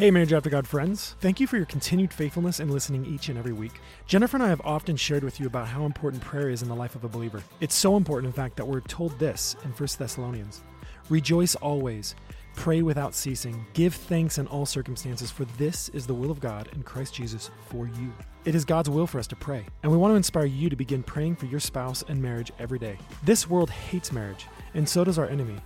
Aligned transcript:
Hey, 0.00 0.10
Marriage 0.10 0.32
After 0.32 0.48
God 0.48 0.66
friends. 0.66 1.14
Thank 1.20 1.40
you 1.40 1.46
for 1.46 1.58
your 1.58 1.66
continued 1.66 2.10
faithfulness 2.10 2.58
in 2.58 2.70
listening 2.70 3.04
each 3.04 3.28
and 3.28 3.36
every 3.36 3.52
week. 3.52 3.82
Jennifer 4.06 4.38
and 4.38 4.42
I 4.42 4.48
have 4.48 4.62
often 4.64 4.96
shared 4.96 5.22
with 5.22 5.38
you 5.38 5.46
about 5.46 5.68
how 5.68 5.84
important 5.84 6.22
prayer 6.22 6.48
is 6.48 6.62
in 6.62 6.70
the 6.70 6.74
life 6.74 6.94
of 6.94 7.04
a 7.04 7.08
believer. 7.08 7.42
It's 7.60 7.74
so 7.74 7.98
important, 7.98 8.28
in 8.28 8.32
fact, 8.32 8.56
that 8.56 8.66
we're 8.66 8.80
told 8.80 9.18
this 9.18 9.56
in 9.62 9.72
1 9.72 9.88
Thessalonians 9.98 10.62
Rejoice 11.10 11.54
always, 11.56 12.14
pray 12.56 12.80
without 12.80 13.14
ceasing, 13.14 13.66
give 13.74 13.94
thanks 13.94 14.38
in 14.38 14.46
all 14.46 14.64
circumstances, 14.64 15.30
for 15.30 15.44
this 15.58 15.90
is 15.90 16.06
the 16.06 16.14
will 16.14 16.30
of 16.30 16.40
God 16.40 16.70
in 16.72 16.82
Christ 16.82 17.12
Jesus 17.12 17.50
for 17.68 17.86
you. 17.86 18.10
It 18.46 18.54
is 18.54 18.64
God's 18.64 18.88
will 18.88 19.06
for 19.06 19.18
us 19.18 19.26
to 19.26 19.36
pray, 19.36 19.66
and 19.82 19.92
we 19.92 19.98
want 19.98 20.12
to 20.12 20.16
inspire 20.16 20.46
you 20.46 20.70
to 20.70 20.76
begin 20.76 21.02
praying 21.02 21.36
for 21.36 21.44
your 21.44 21.60
spouse 21.60 22.02
and 22.08 22.22
marriage 22.22 22.52
every 22.58 22.78
day. 22.78 22.96
This 23.24 23.50
world 23.50 23.68
hates 23.68 24.12
marriage, 24.12 24.46
and 24.72 24.88
so 24.88 25.04
does 25.04 25.18
our 25.18 25.28
enemy 25.28 25.60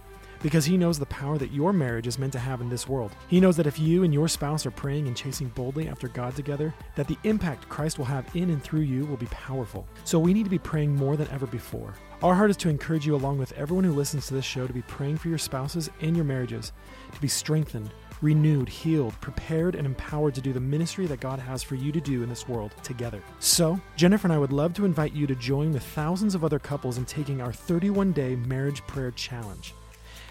because 0.45 0.67
he 0.67 0.77
knows 0.77 0.99
the 0.99 1.07
power 1.07 1.39
that 1.39 1.55
your 1.55 1.73
marriage 1.73 2.07
is 2.07 2.19
meant 2.19 2.35
to 2.35 2.39
have 2.39 2.61
in 2.61 2.69
this 2.69 2.87
world. 2.87 3.17
He 3.29 3.41
knows 3.41 3.57
that 3.57 3.67
if 3.67 3.79
you 3.79 4.03
and 4.03 4.13
your 4.13 4.29
spouse 4.29 4.67
are 4.67 4.71
praying 4.71 5.07
and 5.07 5.17
chasing 5.17 5.49
boldly 5.49 5.89
after 5.89 6.07
God 6.07 6.37
together, 6.37 6.75
that 6.97 7.09
the 7.09 7.17
impact 7.25 7.67
Christ 7.71 7.97
will 7.97 8.05
have 8.05 8.29
in 8.37 8.51
and 8.51 8.63
through 8.63 8.83
you 8.83 9.07
will 9.07 9.17
be 9.17 9.25
powerful. 9.27 9.89
So 10.05 10.19
we 10.19 10.35
need 10.35 10.45
to 10.45 10.51
be 10.51 10.59
praying 10.59 10.95
more 10.95 11.17
than 11.17 11.29
ever 11.29 11.47
before. 11.47 11.95
Our 12.23 12.35
heart 12.35 12.51
is 12.51 12.59
to 12.59 12.69
encourage 12.69 13.07
you, 13.07 13.15
along 13.15 13.39
with 13.39 13.53
everyone 13.53 13.85
who 13.85 13.95
listens 13.95 14.27
to 14.27 14.35
this 14.35 14.45
show, 14.45 14.67
to 14.67 14.73
be 14.75 14.83
praying 14.83 15.17
for 15.17 15.31
your 15.31 15.39
spouses 15.39 15.89
and 16.03 16.15
your 16.15 16.27
marriages, 16.27 16.73
to 17.15 17.21
be 17.23 17.29
strengthened, 17.29 17.91
renewed, 18.21 18.69
healed, 18.69 19.19
prepared, 19.23 19.75
and 19.75 19.87
empowered 19.87 20.35
to 20.35 20.43
do 20.43 20.53
the 20.53 20.61
ministry 20.61 21.07
that 21.07 21.21
God 21.21 21.39
has 21.39 21.63
for 21.63 21.75
you 21.75 21.91
to 21.91 22.03
do 22.03 22.23
in 22.23 22.29
this 22.29 22.47
world 22.47 22.75
together. 22.83 23.23
So, 23.39 23.81
Jennifer 23.97 24.27
and 24.27 24.35
I 24.35 24.39
would 24.39 24.53
love 24.53 24.75
to 24.75 24.85
invite 24.85 25.15
you 25.15 25.27
to 25.27 25.35
join 25.35 25.73
the 25.73 25.81
thousands 25.81 26.35
of 26.35 26.45
other 26.45 26.59
couples 26.59 26.99
in 26.99 27.07
taking 27.07 27.41
our 27.41 27.53
31 27.53 28.13
day 28.13 28.37
marriage 28.37 28.87
prayer 28.87 29.11
challenge. 29.11 29.73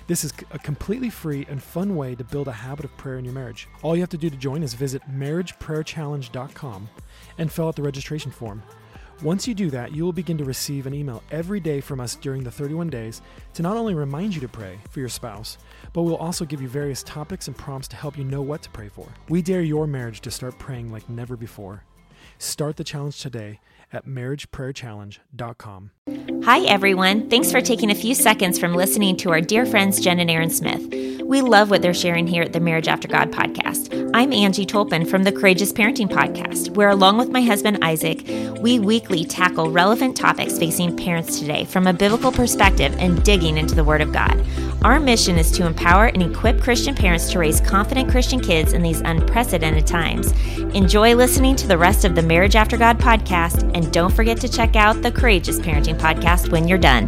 This 0.06 0.26
is 0.26 0.34
a 0.52 0.60
completely 0.60 1.10
free 1.10 1.46
and 1.50 1.64
fun 1.64 1.96
way 1.96 2.14
to 2.16 2.24
build 2.26 2.50
a 2.50 2.52
habit 2.52 2.84
of 2.84 2.96
prayer 2.98 3.18
in 3.18 3.24
your 3.24 3.34
marriage. 3.34 3.70
All 3.82 3.96
you 3.96 4.02
have 4.02 4.10
to 4.10 4.18
do 4.18 4.30
to 4.30 4.36
join 4.36 4.62
is 4.62 4.74
visit 4.74 5.02
marriageprayerchallenge.com 5.10 6.90
and 7.38 7.52
fill 7.52 7.68
out 7.70 7.76
the 7.78 7.84
registration 7.84 8.30
form. 8.30 8.62
Once 9.22 9.48
you 9.48 9.54
do 9.54 9.70
that, 9.70 9.94
you 9.94 10.04
will 10.04 10.12
begin 10.12 10.38
to 10.38 10.44
receive 10.44 10.86
an 10.86 10.94
email 10.94 11.24
every 11.32 11.62
day 11.62 11.80
from 11.80 12.02
us 12.02 12.16
during 12.16 12.44
the 12.44 12.52
31 12.52 12.90
days 12.90 13.22
to 13.54 13.62
not 13.62 13.78
only 13.78 13.94
remind 13.94 14.36
you 14.36 14.42
to 14.42 14.50
pray 14.50 14.78
for 14.90 15.00
your 15.00 15.08
spouse, 15.08 15.58
but 15.94 16.02
we'll 16.02 16.18
also 16.18 16.44
give 16.44 16.62
you 16.62 16.68
various 16.68 17.04
topics 17.04 17.48
and 17.48 17.58
prompts 17.58 17.88
to 17.88 17.96
help 17.96 18.18
you 18.18 18.26
know 18.26 18.42
what 18.42 18.62
to 18.62 18.70
pray 18.72 18.90
for. 18.90 19.08
We 19.30 19.42
dare 19.42 19.62
your 19.62 19.88
marriage 19.88 20.20
to 20.22 20.32
start 20.32 20.60
praying 20.60 20.92
like 20.92 21.08
never 21.10 21.38
before. 21.38 21.84
Start 22.38 22.78
the 22.78 22.84
challenge 22.84 23.22
today 23.22 23.60
at 23.92 24.06
marriageprayerchallenge.com. 24.08 25.92
Hi, 26.44 26.62
everyone. 26.62 27.30
Thanks 27.30 27.52
for 27.52 27.62
taking 27.62 27.92
a 27.92 27.96
few 27.96 28.16
seconds 28.16 28.60
from 28.60 28.74
listening 28.74 29.16
to 29.18 29.32
our 29.32 29.40
dear 29.40 29.66
friends 29.66 30.00
Jen 30.00 30.20
and 30.20 30.30
Aaron 30.30 30.50
Smith. 30.50 30.82
We 31.24 31.42
love 31.42 31.70
what 31.70 31.82
they're 31.82 31.94
sharing 31.94 32.28
here 32.28 32.44
at 32.44 32.54
the 32.54 32.60
Marriage 32.60 32.88
After 32.88 33.08
God 33.08 33.32
podcast. 33.32 34.12
I'm 34.14 34.34
Angie 34.34 34.66
Tolpin 34.66 35.08
from 35.08 35.24
the 35.24 35.32
Courageous 35.32 35.72
Parenting 35.72 36.10
podcast, 36.10 36.72
where 36.76 36.90
along 36.90 37.18
with 37.18 37.30
my 37.30 37.42
husband 37.42 37.80
Isaac, 37.82 38.28
we 38.60 38.78
weekly 38.78 39.24
tackle 39.24 39.72
relevant 39.72 40.18
topics 40.18 40.60
facing 40.60 40.98
parents 40.98 41.40
today 41.40 41.66
from 41.66 41.88
a 41.88 41.94
biblical 41.94 42.32
perspective 42.32 42.94
and 43.00 43.24
digging 43.24 43.58
into 43.58 43.74
the 43.74 43.84
Word 43.84 44.02
of 44.02 44.12
God. 44.12 44.38
Our 44.84 45.00
mission 45.00 45.38
is 45.38 45.50
to 45.52 45.66
empower 45.66 46.08
and 46.08 46.22
equip 46.22 46.60
Christian 46.60 46.94
parents 46.94 47.32
to 47.32 47.40
raise 47.40 47.62
confident 47.62 48.12
Christian 48.12 48.42
kids 48.42 48.74
in 48.74 48.82
these 48.82 49.00
unprecedented 49.00 49.88
times. 49.88 50.34
Enjoy 50.76 51.16
listening 51.16 51.56
to 51.56 51.68
the 51.68 51.78
rest 51.78 52.04
of 52.04 52.16
the 52.16 52.22
Marriage 52.22 52.58
After 52.58 52.76
God 52.76 53.00
podcast, 53.00 53.72
and 53.74 53.94
don't 53.94 54.14
forget 54.14 54.42
to 54.42 54.50
check 54.50 54.76
out 54.76 55.02
the 55.02 55.10
Courageous 55.10 55.58
Parenting 55.58 55.98
podcast 55.98 56.52
when 56.52 56.68
you're 56.68 56.78
done. 56.78 57.08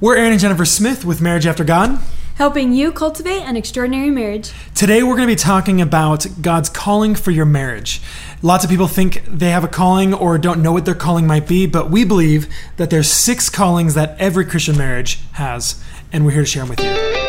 We're 0.00 0.16
Aaron 0.16 0.32
and 0.32 0.40
Jennifer 0.40 0.64
Smith 0.64 1.04
with 1.04 1.20
Marriage 1.20 1.44
After 1.46 1.62
God 1.62 2.00
helping 2.36 2.72
you 2.72 2.92
cultivate 2.92 3.42
an 3.42 3.56
extraordinary 3.56 4.10
marriage. 4.10 4.52
Today, 4.74 5.02
we're 5.02 5.16
going 5.16 5.28
to 5.28 5.34
be 5.34 5.36
talking 5.36 5.80
about 5.80 6.26
God's 6.40 6.68
calling 6.68 7.14
for 7.14 7.30
your 7.30 7.44
marriage. 7.44 8.00
Lots 8.40 8.64
of 8.64 8.70
people 8.70 8.88
think 8.88 9.24
they 9.26 9.50
have 9.50 9.64
a 9.64 9.68
calling 9.68 10.14
or 10.14 10.38
don't 10.38 10.62
know 10.62 10.72
what 10.72 10.84
their 10.84 10.94
calling 10.94 11.26
might 11.26 11.46
be, 11.46 11.66
but 11.66 11.90
we 11.90 12.04
believe 12.04 12.52
that 12.76 12.90
there's 12.90 13.10
six 13.10 13.48
callings 13.48 13.94
that 13.94 14.16
every 14.18 14.44
Christian 14.44 14.76
marriage 14.76 15.20
has, 15.32 15.82
and 16.12 16.24
we're 16.24 16.32
here 16.32 16.42
to 16.42 16.46
share 16.46 16.62
them 16.64 16.70
with 16.70 16.80
you. 16.80 17.22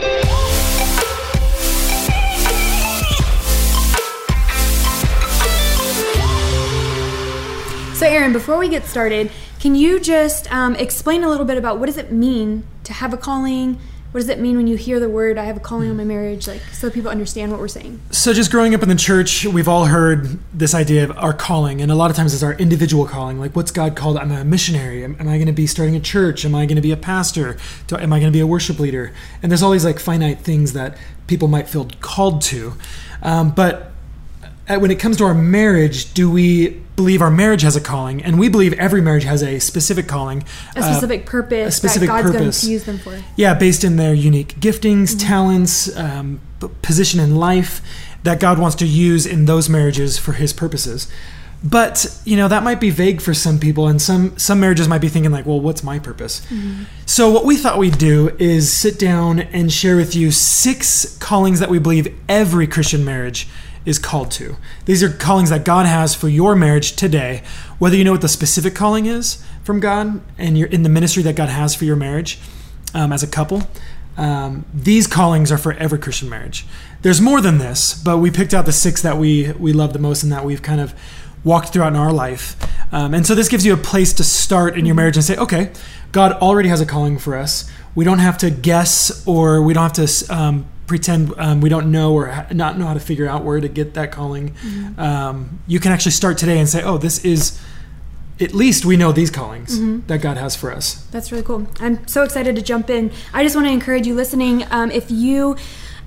So, 7.95 8.09
Aaron, 8.09 8.33
before 8.33 8.57
we 8.57 8.67
get 8.67 8.83
started, 8.83 9.31
can 9.59 9.75
you 9.75 9.97
just 9.97 10.51
um, 10.51 10.75
explain 10.75 11.23
a 11.23 11.29
little 11.29 11.45
bit 11.45 11.57
about 11.57 11.79
what 11.79 11.85
does 11.85 11.97
it 11.97 12.11
mean 12.11 12.65
to 12.83 12.91
have 12.91 13.13
a 13.13 13.17
calling? 13.17 13.79
What 14.13 14.19
does 14.19 14.29
it 14.29 14.39
mean 14.39 14.55
when 14.55 14.67
you 14.67 14.77
hear 14.77 14.99
the 14.99 15.09
word 15.09 15.39
i 15.39 15.43
have 15.43 15.57
a 15.57 15.59
calling 15.59 15.89
on 15.89 15.97
my 15.97 16.03
marriage 16.03 16.47
like 16.47 16.61
so 16.71 16.89
people 16.91 17.09
understand 17.09 17.51
what 17.51 17.59
we're 17.59 17.67
saying? 17.67 17.99
So 18.11 18.31
just 18.31 18.51
growing 18.51 18.75
up 18.75 18.83
in 18.83 18.89
the 18.89 18.95
church 18.95 19.43
we've 19.45 19.67
all 19.67 19.85
heard 19.85 20.37
this 20.53 20.75
idea 20.75 21.03
of 21.03 21.17
our 21.17 21.33
calling 21.33 21.81
and 21.81 21.91
a 21.91 21.95
lot 21.95 22.11
of 22.11 22.15
times 22.15 22.31
it's 22.31 22.43
our 22.43 22.53
individual 22.53 23.07
calling 23.07 23.39
like 23.39 23.55
what's 23.55 23.71
god 23.71 23.95
called? 23.95 24.17
I'm 24.17 24.31
a 24.31 24.45
missionary? 24.45 25.03
Am, 25.03 25.17
am 25.19 25.27
i 25.27 25.37
going 25.37 25.47
to 25.47 25.51
be 25.51 25.65
starting 25.65 25.95
a 25.95 25.99
church? 25.99 26.45
Am 26.45 26.53
i 26.53 26.67
going 26.67 26.75
to 26.75 26.81
be 26.81 26.91
a 26.91 26.97
pastor? 26.97 27.57
Do, 27.87 27.97
am 27.97 28.13
i 28.13 28.19
going 28.19 28.31
to 28.31 28.35
be 28.35 28.41
a 28.41 28.47
worship 28.47 28.79
leader? 28.79 29.13
And 29.41 29.51
there's 29.51 29.63
all 29.63 29.71
these 29.71 29.85
like 29.85 29.97
finite 29.97 30.41
things 30.41 30.73
that 30.73 30.95
people 31.25 31.47
might 31.47 31.67
feel 31.67 31.87
called 31.99 32.41
to 32.43 32.73
um, 33.23 33.51
but 33.51 33.92
when 34.67 34.91
it 34.91 34.99
comes 34.99 35.17
to 35.17 35.25
our 35.25 35.33
marriage, 35.33 36.13
do 36.13 36.29
we 36.29 36.69
believe 36.95 37.21
our 37.21 37.31
marriage 37.31 37.63
has 37.63 37.75
a 37.75 37.81
calling? 37.81 38.23
And 38.23 38.39
we 38.39 38.49
believe 38.49 38.73
every 38.73 39.01
marriage 39.01 39.23
has 39.23 39.43
a 39.43 39.59
specific 39.59 40.07
calling, 40.07 40.43
a 40.75 40.83
specific 40.83 41.23
uh, 41.23 41.29
purpose, 41.29 41.75
a 41.75 41.77
specific 41.77 42.07
that 42.07 42.23
God's 42.23 42.31
purpose. 42.31 42.61
going 42.61 42.67
to 42.67 42.71
use 42.71 42.83
them 42.85 42.97
for. 42.97 43.21
Yeah, 43.35 43.53
based 43.53 43.83
in 43.83 43.97
their 43.97 44.13
unique 44.13 44.55
giftings, 44.55 45.09
mm-hmm. 45.09 45.27
talents, 45.27 45.95
um, 45.97 46.39
position 46.81 47.19
in 47.19 47.35
life 47.35 47.81
that 48.23 48.39
God 48.39 48.57
wants 48.57 48.75
to 48.77 48.85
use 48.85 49.25
in 49.25 49.45
those 49.45 49.67
marriages 49.67 50.17
for 50.17 50.33
His 50.33 50.53
purposes. 50.53 51.11
But 51.65 52.19
you 52.25 52.35
know 52.35 52.49
that 52.49 52.63
might 52.63 52.81
be 52.81 52.89
vague 52.89 53.21
for 53.21 53.33
some 53.33 53.57
people, 53.57 53.87
and 53.87 54.01
some 54.01 54.37
some 54.37 54.59
marriages 54.59 54.89
might 54.89 54.99
be 54.99 55.07
thinking 55.07 55.31
like, 55.31 55.45
"Well, 55.45 55.61
what's 55.61 55.81
my 55.81 55.97
purpose?" 55.97 56.41
Mm-hmm. 56.47 56.83
So 57.05 57.29
what 57.29 57.45
we 57.45 57.55
thought 57.55 57.77
we'd 57.77 57.97
do 57.97 58.35
is 58.37 58.71
sit 58.71 58.99
down 58.99 59.39
and 59.39 59.71
share 59.71 59.95
with 59.95 60.13
you 60.13 60.29
six 60.29 61.17
callings 61.19 61.61
that 61.61 61.69
we 61.69 61.79
believe 61.79 62.13
every 62.27 62.67
Christian 62.67 63.05
marriage 63.05 63.47
is 63.85 63.99
called 63.99 64.31
to. 64.31 64.55
These 64.85 65.03
are 65.03 65.09
callings 65.09 65.49
that 65.49 65.65
God 65.65 65.85
has 65.85 66.15
for 66.15 66.29
your 66.29 66.55
marriage 66.55 66.95
today, 66.95 67.43
whether 67.79 67.95
you 67.95 68.03
know 68.03 68.11
what 68.11 68.21
the 68.21 68.29
specific 68.29 68.75
calling 68.75 69.05
is 69.05 69.43
from 69.63 69.79
God 69.79 70.21
and 70.37 70.57
you're 70.57 70.69
in 70.69 70.83
the 70.83 70.89
ministry 70.89 71.23
that 71.23 71.35
God 71.35 71.49
has 71.49 71.75
for 71.75 71.85
your 71.85 71.95
marriage 71.95 72.39
um, 72.93 73.11
as 73.11 73.23
a 73.23 73.27
couple. 73.27 73.63
Um, 74.15 74.65
these 74.73 75.07
callings 75.07 75.51
are 75.51 75.57
for 75.57 75.73
every 75.73 75.99
Christian 75.99 76.29
marriage. 76.29 76.65
There's 77.01 77.19
more 77.19 77.41
than 77.41 77.57
this, 77.57 77.93
but 77.93 78.19
we 78.19 78.31
picked 78.31 78.53
out 78.53 78.65
the 78.65 78.71
six 78.71 79.01
that 79.01 79.17
we 79.17 79.51
we 79.53 79.73
love 79.73 79.93
the 79.93 79.99
most 79.99 80.23
and 80.23 80.31
that 80.31 80.45
we've 80.45 80.61
kind 80.61 80.79
of 80.79 80.93
walked 81.43 81.69
throughout 81.69 81.93
in 81.93 81.99
our 81.99 82.13
life. 82.13 82.55
Um, 82.93 83.13
and 83.13 83.25
so 83.25 83.35
this 83.35 83.49
gives 83.49 83.65
you 83.65 83.73
a 83.73 83.77
place 83.77 84.13
to 84.13 84.23
start 84.23 84.77
in 84.77 84.85
your 84.85 84.95
marriage 84.95 85.17
and 85.17 85.25
say, 85.25 85.35
okay, 85.35 85.71
God 86.11 86.33
already 86.33 86.69
has 86.69 86.79
a 86.79 86.85
calling 86.85 87.17
for 87.17 87.35
us. 87.35 87.69
We 87.95 88.05
don't 88.05 88.19
have 88.19 88.37
to 88.39 88.49
guess 88.49 89.25
or 89.27 89.61
we 89.61 89.73
don't 89.73 89.83
have 89.83 90.07
to 90.07 90.33
um, 90.33 90.65
pretend 90.87 91.33
um, 91.37 91.61
we 91.61 91.69
don't 91.69 91.91
know 91.91 92.13
or 92.13 92.45
not 92.51 92.77
know 92.77 92.85
how 92.85 92.93
to 92.93 92.99
figure 92.99 93.27
out 93.27 93.43
where 93.43 93.59
to 93.59 93.69
get 93.69 93.93
that 93.93 94.11
calling. 94.11 94.51
Mm-hmm. 94.51 94.99
Um, 94.99 95.59
you 95.67 95.79
can 95.79 95.91
actually 95.91 96.11
start 96.11 96.37
today 96.37 96.59
and 96.59 96.67
say, 96.67 96.83
oh, 96.83 96.97
this 96.97 97.23
is 97.23 97.59
at 98.39 98.53
least 98.53 98.83
we 98.83 98.97
know 98.97 99.11
these 99.11 99.29
callings 99.29 99.79
mm-hmm. 99.79 100.05
that 100.07 100.21
God 100.21 100.37
has 100.37 100.55
for 100.55 100.71
us. 100.71 101.05
That's 101.11 101.31
really 101.31 101.43
cool. 101.43 101.67
I'm 101.79 102.05
so 102.07 102.23
excited 102.23 102.55
to 102.55 102.61
jump 102.61 102.89
in. 102.89 103.11
I 103.33 103.43
just 103.43 103.55
want 103.55 103.67
to 103.67 103.71
encourage 103.71 104.07
you 104.07 104.15
listening. 104.15 104.65
Um, 104.71 104.91
if 104.91 105.09
you, 105.09 105.55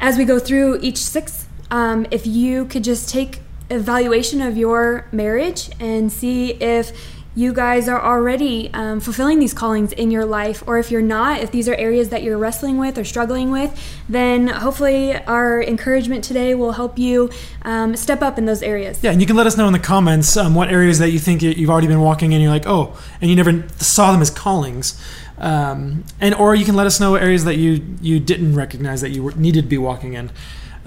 as 0.00 0.18
we 0.18 0.24
go 0.24 0.38
through 0.38 0.80
each 0.80 0.98
six, 0.98 1.46
um, 1.70 2.06
if 2.10 2.26
you 2.26 2.66
could 2.66 2.84
just 2.84 3.08
take 3.08 3.40
evaluation 3.70 4.42
of 4.42 4.56
your 4.56 5.06
marriage 5.12 5.70
and 5.80 6.12
see 6.12 6.52
if 6.52 7.15
you 7.36 7.52
guys 7.52 7.86
are 7.86 8.02
already 8.02 8.70
um, 8.72 8.98
fulfilling 8.98 9.38
these 9.38 9.52
callings 9.52 9.92
in 9.92 10.10
your 10.10 10.24
life, 10.24 10.64
or 10.66 10.78
if 10.78 10.90
you're 10.90 11.02
not, 11.02 11.40
if 11.42 11.50
these 11.50 11.68
are 11.68 11.74
areas 11.74 12.08
that 12.08 12.22
you're 12.22 12.38
wrestling 12.38 12.78
with 12.78 12.96
or 12.96 13.04
struggling 13.04 13.50
with, 13.50 13.78
then 14.08 14.48
hopefully 14.48 15.14
our 15.14 15.62
encouragement 15.62 16.24
today 16.24 16.54
will 16.54 16.72
help 16.72 16.98
you 16.98 17.28
um, 17.62 17.94
step 17.94 18.22
up 18.22 18.38
in 18.38 18.46
those 18.46 18.62
areas. 18.62 19.04
Yeah, 19.04 19.10
and 19.10 19.20
you 19.20 19.26
can 19.26 19.36
let 19.36 19.46
us 19.46 19.54
know 19.54 19.66
in 19.66 19.74
the 19.74 19.78
comments 19.78 20.34
um, 20.38 20.54
what 20.54 20.70
areas 20.70 20.98
that 20.98 21.10
you 21.10 21.18
think 21.18 21.42
you've 21.42 21.68
already 21.68 21.88
been 21.88 22.00
walking 22.00 22.32
in. 22.32 22.40
You're 22.40 22.50
like, 22.50 22.66
oh, 22.66 22.98
and 23.20 23.28
you 23.28 23.36
never 23.36 23.68
saw 23.76 24.12
them 24.12 24.22
as 24.22 24.30
callings. 24.30 24.98
Um, 25.36 26.04
and 26.18 26.34
or 26.34 26.54
you 26.54 26.64
can 26.64 26.74
let 26.74 26.86
us 26.86 26.98
know 26.98 27.16
areas 27.16 27.44
that 27.44 27.56
you 27.56 27.84
you 28.00 28.18
didn't 28.18 28.54
recognize 28.56 29.02
that 29.02 29.10
you 29.10 29.22
were, 29.22 29.32
needed 29.32 29.64
to 29.64 29.68
be 29.68 29.76
walking 29.76 30.14
in. 30.14 30.30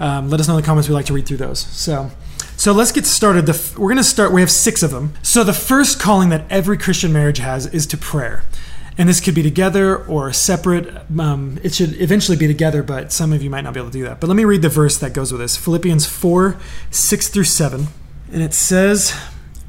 Um, 0.00 0.28
let 0.28 0.40
us 0.40 0.48
know 0.48 0.56
in 0.56 0.60
the 0.62 0.66
comments. 0.66 0.88
We 0.88 0.94
like 0.96 1.06
to 1.06 1.12
read 1.12 1.26
through 1.26 1.36
those. 1.36 1.60
So. 1.60 2.10
So 2.60 2.72
let's 2.72 2.92
get 2.92 3.06
started. 3.06 3.46
The, 3.46 3.72
we're 3.80 3.88
going 3.88 3.96
to 3.96 4.04
start. 4.04 4.32
We 4.32 4.42
have 4.42 4.50
six 4.50 4.82
of 4.82 4.90
them. 4.90 5.14
So 5.22 5.42
the 5.42 5.54
first 5.54 5.98
calling 5.98 6.28
that 6.28 6.44
every 6.50 6.76
Christian 6.76 7.10
marriage 7.10 7.38
has 7.38 7.64
is 7.64 7.86
to 7.86 7.96
prayer. 7.96 8.44
And 8.98 9.08
this 9.08 9.18
could 9.18 9.34
be 9.34 9.42
together 9.42 9.96
or 10.04 10.30
separate. 10.34 10.94
Um, 11.18 11.58
it 11.62 11.72
should 11.72 11.98
eventually 11.98 12.36
be 12.36 12.46
together, 12.46 12.82
but 12.82 13.12
some 13.12 13.32
of 13.32 13.42
you 13.42 13.48
might 13.48 13.62
not 13.62 13.72
be 13.72 13.80
able 13.80 13.88
to 13.88 13.98
do 13.98 14.04
that. 14.04 14.20
But 14.20 14.26
let 14.26 14.36
me 14.36 14.44
read 14.44 14.60
the 14.60 14.68
verse 14.68 14.98
that 14.98 15.14
goes 15.14 15.32
with 15.32 15.40
this 15.40 15.56
Philippians 15.56 16.04
4 16.04 16.58
6 16.90 17.28
through 17.28 17.44
7. 17.44 17.86
And 18.30 18.42
it 18.42 18.52
says, 18.52 19.18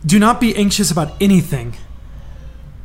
Do 0.05 0.19
not 0.19 0.41
be 0.41 0.53
anxious 0.53 0.91
about 0.91 1.13
anything, 1.21 1.77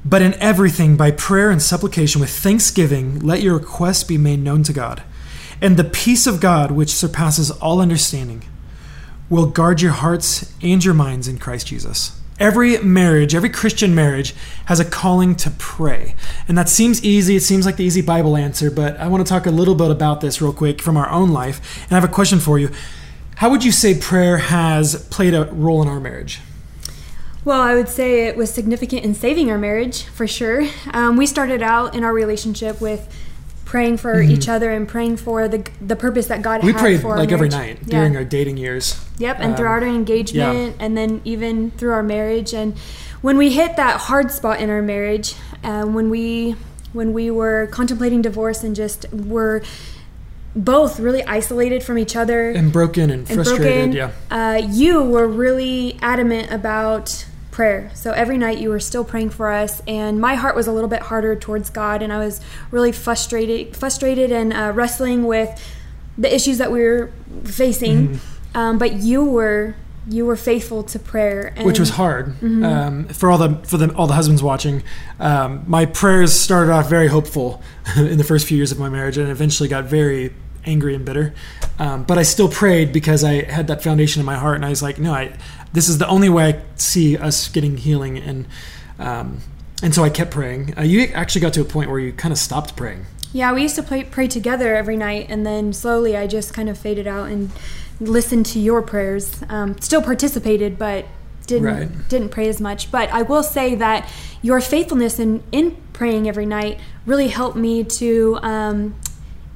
but 0.04 0.22
in 0.22 0.34
everything, 0.34 0.96
by 0.96 1.10
prayer 1.10 1.50
and 1.50 1.60
supplication 1.60 2.20
with 2.20 2.30
thanksgiving, 2.30 3.18
let 3.18 3.42
your 3.42 3.54
requests 3.54 4.04
be 4.04 4.18
made 4.18 4.38
known 4.38 4.62
to 4.62 4.72
God. 4.72 5.02
And 5.60 5.76
the 5.76 5.82
peace 5.82 6.28
of 6.28 6.40
God, 6.40 6.70
which 6.70 6.94
surpasses 6.94 7.50
all 7.50 7.80
understanding, 7.80 8.44
will 9.28 9.46
guard 9.46 9.80
your 9.80 9.92
hearts 9.92 10.52
and 10.62 10.84
your 10.84 10.94
minds 10.94 11.28
in 11.28 11.38
Christ 11.38 11.66
Jesus. 11.66 12.20
Every 12.38 12.78
marriage, 12.78 13.34
every 13.34 13.48
Christian 13.48 13.94
marriage, 13.94 14.34
has 14.66 14.78
a 14.78 14.84
calling 14.84 15.36
to 15.36 15.50
pray. 15.52 16.14
And 16.46 16.58
that 16.58 16.68
seems 16.68 17.02
easy. 17.02 17.36
It 17.36 17.42
seems 17.42 17.64
like 17.64 17.76
the 17.76 17.84
easy 17.84 18.02
Bible 18.02 18.36
answer, 18.36 18.70
but 18.70 18.98
I 18.98 19.08
want 19.08 19.26
to 19.26 19.28
talk 19.28 19.46
a 19.46 19.50
little 19.50 19.74
bit 19.74 19.90
about 19.90 20.20
this 20.20 20.42
real 20.42 20.52
quick 20.52 20.82
from 20.82 20.98
our 20.98 21.08
own 21.08 21.32
life. 21.32 21.84
And 21.84 21.92
I 21.92 21.94
have 22.00 22.08
a 22.08 22.12
question 22.12 22.38
for 22.38 22.58
you. 22.58 22.70
How 23.36 23.50
would 23.50 23.64
you 23.64 23.72
say 23.72 23.98
prayer 23.98 24.36
has 24.38 25.06
played 25.08 25.34
a 25.34 25.46
role 25.46 25.80
in 25.82 25.88
our 25.88 26.00
marriage? 26.00 26.40
Well, 27.44 27.60
I 27.60 27.74
would 27.74 27.88
say 27.88 28.26
it 28.26 28.36
was 28.36 28.52
significant 28.52 29.04
in 29.04 29.14
saving 29.14 29.50
our 29.50 29.58
marriage 29.58 30.02
for 30.02 30.26
sure. 30.26 30.66
Um, 30.92 31.16
we 31.16 31.26
started 31.26 31.62
out 31.62 31.94
in 31.94 32.02
our 32.02 32.12
relationship 32.12 32.80
with 32.80 33.08
praying 33.66 33.98
for 33.98 34.14
mm-hmm. 34.14 34.30
each 34.30 34.48
other 34.48 34.70
and 34.70 34.88
praying 34.88 35.18
for 35.18 35.48
the 35.48 35.68
the 35.80 35.96
purpose 35.96 36.28
that 36.28 36.40
God 36.40 36.62
we 36.64 36.72
had 36.72 36.80
prayed 36.80 37.02
for 37.02 37.18
like 37.18 37.32
every 37.32 37.50
night 37.50 37.80
yeah. 37.82 37.98
during 37.98 38.16
our 38.16 38.24
dating 38.24 38.56
years. 38.56 39.04
Yep, 39.18 39.36
and 39.40 39.50
um, 39.50 39.56
throughout 39.56 39.82
our 39.82 39.88
engagement, 39.88 40.76
yeah. 40.76 40.84
and 40.84 40.96
then 40.96 41.20
even 41.24 41.72
through 41.72 41.92
our 41.92 42.02
marriage. 42.02 42.54
And 42.54 42.78
when 43.20 43.36
we 43.36 43.50
hit 43.50 43.76
that 43.76 44.00
hard 44.00 44.30
spot 44.30 44.60
in 44.60 44.70
our 44.70 44.80
marriage, 44.80 45.34
uh, 45.62 45.84
when 45.84 46.08
we 46.08 46.56
when 46.94 47.12
we 47.12 47.30
were 47.30 47.66
contemplating 47.66 48.22
divorce 48.22 48.62
and 48.64 48.74
just 48.74 49.12
were 49.12 49.62
both 50.54 50.98
really 50.98 51.22
isolated 51.24 51.82
from 51.82 51.98
each 51.98 52.16
other 52.16 52.50
and 52.50 52.72
broken 52.72 53.10
and, 53.10 53.28
and 53.28 53.34
frustrated. 53.34 53.92
Broken, 53.92 53.92
yeah, 53.92 54.10
uh, 54.30 54.56
you 54.56 55.02
were 55.02 55.26
really 55.26 55.98
adamant 56.00 56.50
about 56.50 57.26
prayer. 57.56 57.90
So 57.94 58.12
every 58.12 58.36
night 58.36 58.58
you 58.58 58.68
were 58.68 58.78
still 58.78 59.02
praying 59.02 59.30
for 59.30 59.50
us, 59.50 59.80
and 59.88 60.20
my 60.20 60.34
heart 60.34 60.54
was 60.54 60.66
a 60.66 60.72
little 60.72 60.90
bit 60.90 61.00
harder 61.00 61.34
towards 61.34 61.70
God, 61.70 62.02
and 62.02 62.12
I 62.12 62.18
was 62.18 62.42
really 62.70 62.92
frustrated, 62.92 63.74
frustrated 63.74 64.30
and 64.30 64.52
uh, 64.52 64.72
wrestling 64.74 65.24
with 65.24 65.50
the 66.18 66.32
issues 66.32 66.58
that 66.58 66.70
we 66.70 66.82
were 66.82 67.12
facing. 67.44 68.08
Mm-hmm. 68.08 68.58
Um, 68.58 68.76
but 68.76 68.92
you 68.92 69.24
were 69.24 69.74
you 70.08 70.26
were 70.26 70.36
faithful 70.36 70.82
to 70.84 70.98
prayer, 70.98 71.54
and, 71.56 71.66
which 71.66 71.80
was 71.80 71.90
hard 71.90 72.26
mm-hmm. 72.26 72.62
um, 72.62 73.04
for 73.08 73.30
all 73.30 73.38
the 73.38 73.56
for 73.66 73.78
the, 73.78 73.90
all 73.94 74.06
the 74.06 74.14
husbands 74.14 74.42
watching. 74.42 74.82
Um, 75.18 75.64
my 75.66 75.86
prayers 75.86 76.38
started 76.38 76.70
off 76.70 76.90
very 76.90 77.08
hopeful 77.08 77.62
in 77.96 78.18
the 78.18 78.24
first 78.24 78.46
few 78.46 78.58
years 78.58 78.70
of 78.70 78.78
my 78.78 78.90
marriage, 78.90 79.16
and 79.16 79.30
eventually 79.30 79.70
got 79.70 79.84
very 79.84 80.34
angry 80.66 80.94
and 80.94 81.04
bitter. 81.04 81.34
Um, 81.78 82.04
but 82.04 82.18
I 82.18 82.22
still 82.22 82.48
prayed 82.48 82.92
because 82.92 83.24
I 83.24 83.44
had 83.44 83.68
that 83.68 83.82
foundation 83.82 84.20
in 84.20 84.26
my 84.26 84.36
heart, 84.36 84.56
and 84.56 84.64
I 84.64 84.70
was 84.70 84.82
like, 84.82 84.98
no, 84.98 85.14
I 85.14 85.32
this 85.72 85.88
is 85.88 85.98
the 85.98 86.08
only 86.08 86.28
way 86.28 86.54
I 86.54 86.60
see 86.76 87.16
us 87.16 87.48
getting 87.48 87.76
healing, 87.76 88.18
and 88.18 88.46
um, 88.98 89.40
and 89.82 89.94
so 89.94 90.02
I 90.02 90.10
kept 90.10 90.30
praying. 90.30 90.76
Uh, 90.76 90.82
you 90.82 91.02
actually 91.14 91.42
got 91.42 91.52
to 91.54 91.60
a 91.60 91.64
point 91.64 91.90
where 91.90 91.98
you 91.98 92.12
kind 92.12 92.32
of 92.32 92.38
stopped 92.38 92.76
praying. 92.76 93.06
Yeah, 93.32 93.52
we 93.52 93.62
used 93.62 93.74
to 93.76 93.82
play, 93.82 94.04
pray 94.04 94.28
together 94.28 94.74
every 94.74 94.96
night, 94.96 95.26
and 95.28 95.44
then 95.44 95.72
slowly 95.72 96.16
I 96.16 96.26
just 96.26 96.54
kind 96.54 96.68
of 96.68 96.78
faded 96.78 97.06
out 97.06 97.28
and 97.28 97.50
listened 98.00 98.46
to 98.46 98.58
your 98.58 98.80
prayers. 98.82 99.42
Um, 99.48 99.78
still 99.80 100.00
participated, 100.00 100.78
but 100.78 101.04
didn't 101.46 101.64
right. 101.64 102.08
didn't 102.08 102.30
pray 102.30 102.48
as 102.48 102.60
much. 102.60 102.90
But 102.90 103.10
I 103.10 103.22
will 103.22 103.42
say 103.42 103.74
that 103.74 104.10
your 104.42 104.60
faithfulness 104.60 105.18
in 105.18 105.42
in 105.52 105.76
praying 105.92 106.28
every 106.28 106.46
night 106.46 106.80
really 107.04 107.28
helped 107.28 107.56
me 107.56 107.84
to 107.84 108.38
um, 108.42 108.94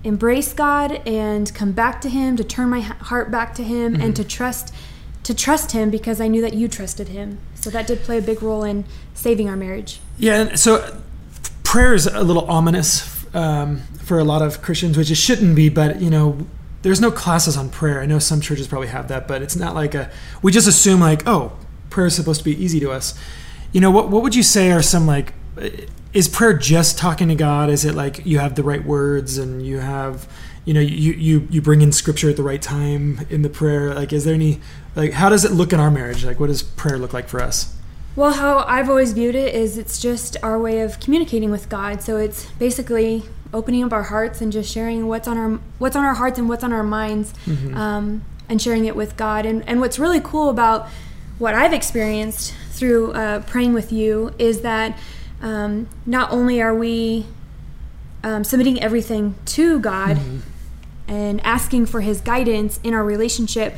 embrace 0.04 0.52
God 0.52 1.06
and 1.06 1.52
come 1.54 1.72
back 1.72 2.00
to 2.02 2.08
Him, 2.08 2.36
to 2.36 2.44
turn 2.44 2.68
my 2.68 2.80
heart 2.80 3.30
back 3.30 3.54
to 3.54 3.62
Him, 3.62 3.94
mm-hmm. 3.94 4.02
and 4.02 4.16
to 4.16 4.24
trust 4.24 4.74
to 5.22 5.34
trust 5.34 5.72
Him 5.72 5.90
because 5.90 6.20
I 6.20 6.28
knew 6.28 6.40
that 6.40 6.54
you 6.54 6.66
trusted 6.66 7.08
Him. 7.08 7.38
So 7.54 7.68
that 7.70 7.86
did 7.86 8.00
play 8.00 8.18
a 8.18 8.22
big 8.22 8.42
role 8.42 8.64
in 8.64 8.84
saving 9.14 9.48
our 9.48 9.56
marriage. 9.56 10.00
Yeah, 10.18 10.54
so 10.54 11.00
prayer 11.62 11.94
is 11.94 12.06
a 12.06 12.22
little 12.22 12.50
ominous 12.50 13.26
um, 13.34 13.82
for 14.02 14.18
a 14.18 14.24
lot 14.24 14.42
of 14.42 14.62
Christians, 14.62 14.96
which 14.96 15.10
it 15.10 15.16
shouldn't 15.16 15.54
be. 15.54 15.68
But 15.68 16.00
you 16.00 16.10
know, 16.10 16.46
there's 16.82 17.00
no 17.00 17.10
classes 17.10 17.56
on 17.56 17.68
prayer. 17.68 18.00
I 18.00 18.06
know 18.06 18.18
some 18.18 18.40
churches 18.40 18.66
probably 18.66 18.88
have 18.88 19.08
that, 19.08 19.28
but 19.28 19.42
it's 19.42 19.56
not 19.56 19.74
like 19.74 19.94
a. 19.94 20.10
We 20.42 20.52
just 20.52 20.66
assume 20.66 21.00
like, 21.00 21.26
oh, 21.26 21.52
prayer 21.90 22.06
is 22.06 22.14
supposed 22.14 22.40
to 22.40 22.44
be 22.44 22.62
easy 22.62 22.80
to 22.80 22.90
us. 22.90 23.18
You 23.72 23.80
know, 23.80 23.90
what 23.90 24.08
what 24.08 24.22
would 24.22 24.34
you 24.34 24.42
say 24.42 24.72
are 24.72 24.82
some 24.82 25.06
like 25.06 25.34
is 26.12 26.28
prayer 26.28 26.52
just 26.52 26.98
talking 26.98 27.28
to 27.28 27.34
God? 27.34 27.70
Is 27.70 27.84
it 27.84 27.94
like 27.94 28.24
you 28.26 28.38
have 28.38 28.54
the 28.54 28.62
right 28.62 28.84
words 28.84 29.38
and 29.38 29.64
you 29.64 29.78
have, 29.78 30.28
you 30.64 30.74
know, 30.74 30.80
you 30.80 31.12
you 31.12 31.46
you 31.50 31.62
bring 31.62 31.82
in 31.82 31.92
scripture 31.92 32.30
at 32.30 32.36
the 32.36 32.42
right 32.42 32.60
time 32.60 33.26
in 33.30 33.42
the 33.42 33.48
prayer? 33.48 33.94
Like, 33.94 34.12
is 34.12 34.24
there 34.24 34.34
any 34.34 34.60
like 34.96 35.12
how 35.12 35.28
does 35.28 35.44
it 35.44 35.52
look 35.52 35.72
in 35.72 35.80
our 35.80 35.90
marriage? 35.90 36.24
Like, 36.24 36.40
what 36.40 36.48
does 36.48 36.62
prayer 36.62 36.98
look 36.98 37.12
like 37.12 37.28
for 37.28 37.40
us? 37.40 37.76
Well, 38.16 38.32
how 38.32 38.64
I've 38.66 38.88
always 38.88 39.12
viewed 39.12 39.36
it 39.36 39.54
is 39.54 39.78
it's 39.78 40.00
just 40.00 40.36
our 40.42 40.58
way 40.58 40.80
of 40.80 40.98
communicating 40.98 41.50
with 41.50 41.68
God. 41.68 42.02
So 42.02 42.16
it's 42.16 42.46
basically 42.52 43.22
opening 43.52 43.84
up 43.84 43.92
our 43.92 44.04
hearts 44.04 44.40
and 44.40 44.52
just 44.52 44.72
sharing 44.72 45.06
what's 45.06 45.28
on 45.28 45.38
our 45.38 45.60
what's 45.78 45.94
on 45.94 46.04
our 46.04 46.14
hearts 46.14 46.38
and 46.38 46.48
what's 46.48 46.64
on 46.64 46.72
our 46.72 46.82
minds, 46.82 47.32
mm-hmm. 47.46 47.76
um, 47.76 48.24
and 48.48 48.60
sharing 48.60 48.86
it 48.86 48.96
with 48.96 49.16
God. 49.16 49.46
And 49.46 49.66
and 49.68 49.80
what's 49.80 49.98
really 49.98 50.20
cool 50.20 50.50
about 50.50 50.88
what 51.38 51.54
I've 51.54 51.72
experienced 51.72 52.52
through 52.72 53.12
uh, 53.12 53.40
praying 53.42 53.74
with 53.74 53.92
you 53.92 54.34
is 54.38 54.62
that 54.62 54.98
um, 55.42 55.88
not 56.06 56.32
only 56.32 56.60
are 56.60 56.74
we 56.74 57.26
um, 58.22 58.44
submitting 58.44 58.80
everything 58.80 59.34
to 59.46 59.80
God 59.80 60.16
mm-hmm. 60.16 60.38
and 61.10 61.40
asking 61.44 61.86
for 61.86 62.00
His 62.00 62.20
guidance 62.20 62.78
in 62.82 62.94
our 62.94 63.04
relationship, 63.04 63.74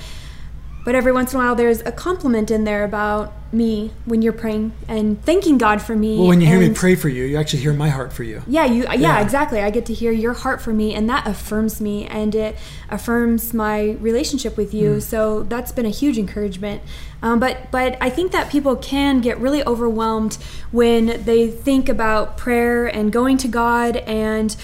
but 0.84 0.94
every 0.94 1.12
once 1.12 1.32
in 1.32 1.40
a 1.40 1.43
while 1.43 1.55
there's 1.55 1.81
a 1.82 1.93
compliment 1.93 2.50
in 2.50 2.64
there 2.64 2.84
about 2.84 3.32
me 3.52 3.90
when 4.06 4.23
you're 4.23 4.32
praying 4.32 4.73
and 4.88 5.23
thanking 5.25 5.58
God 5.58 5.82
for 5.82 5.94
me. 5.94 6.19
Well, 6.19 6.29
when 6.29 6.40
you 6.40 6.46
hear 6.46 6.58
me 6.58 6.70
pray 6.70 6.94
for 6.94 7.08
you, 7.08 7.25
you 7.25 7.37
actually 7.37 7.61
hear 7.61 7.73
my 7.73 7.90
heart 7.90 8.12
for 8.12 8.23
you. 8.23 8.43
Yeah, 8.46 8.64
you. 8.64 8.84
Yeah, 8.84 8.94
yeah, 8.94 9.20
exactly. 9.20 9.61
I 9.61 9.70
get 9.70 9.87
to 9.87 9.94
hear 9.94 10.11
your 10.11 10.32
heart 10.32 10.62
for 10.62 10.73
me, 10.73 10.94
and 10.94 11.08
that 11.11 11.26
affirms 11.26 11.81
me, 11.81 12.06
and 12.06 12.34
it 12.34 12.56
affirms 12.88 13.52
my 13.52 13.96
relationship 14.00 14.56
with 14.56 14.73
you. 14.73 14.96
Mm. 14.96 15.02
So 15.02 15.43
that's 15.43 15.73
been 15.73 15.87
a 15.87 15.90
huge 15.90 16.19
encouragement. 16.19 16.82
Um, 17.23 17.38
but 17.38 17.70
but 17.70 17.99
I 18.00 18.11
think 18.11 18.32
that 18.32 18.50
people 18.50 18.76
can 18.76 19.20
get 19.20 19.38
really 19.38 19.64
overwhelmed 19.64 20.38
when 20.70 21.23
they 21.25 21.49
think 21.49 21.88
about 21.88 22.37
prayer 22.37 22.87
and 22.87 23.12
going 23.12 23.37
to 23.38 23.49
God 23.49 23.99
and 23.99 24.56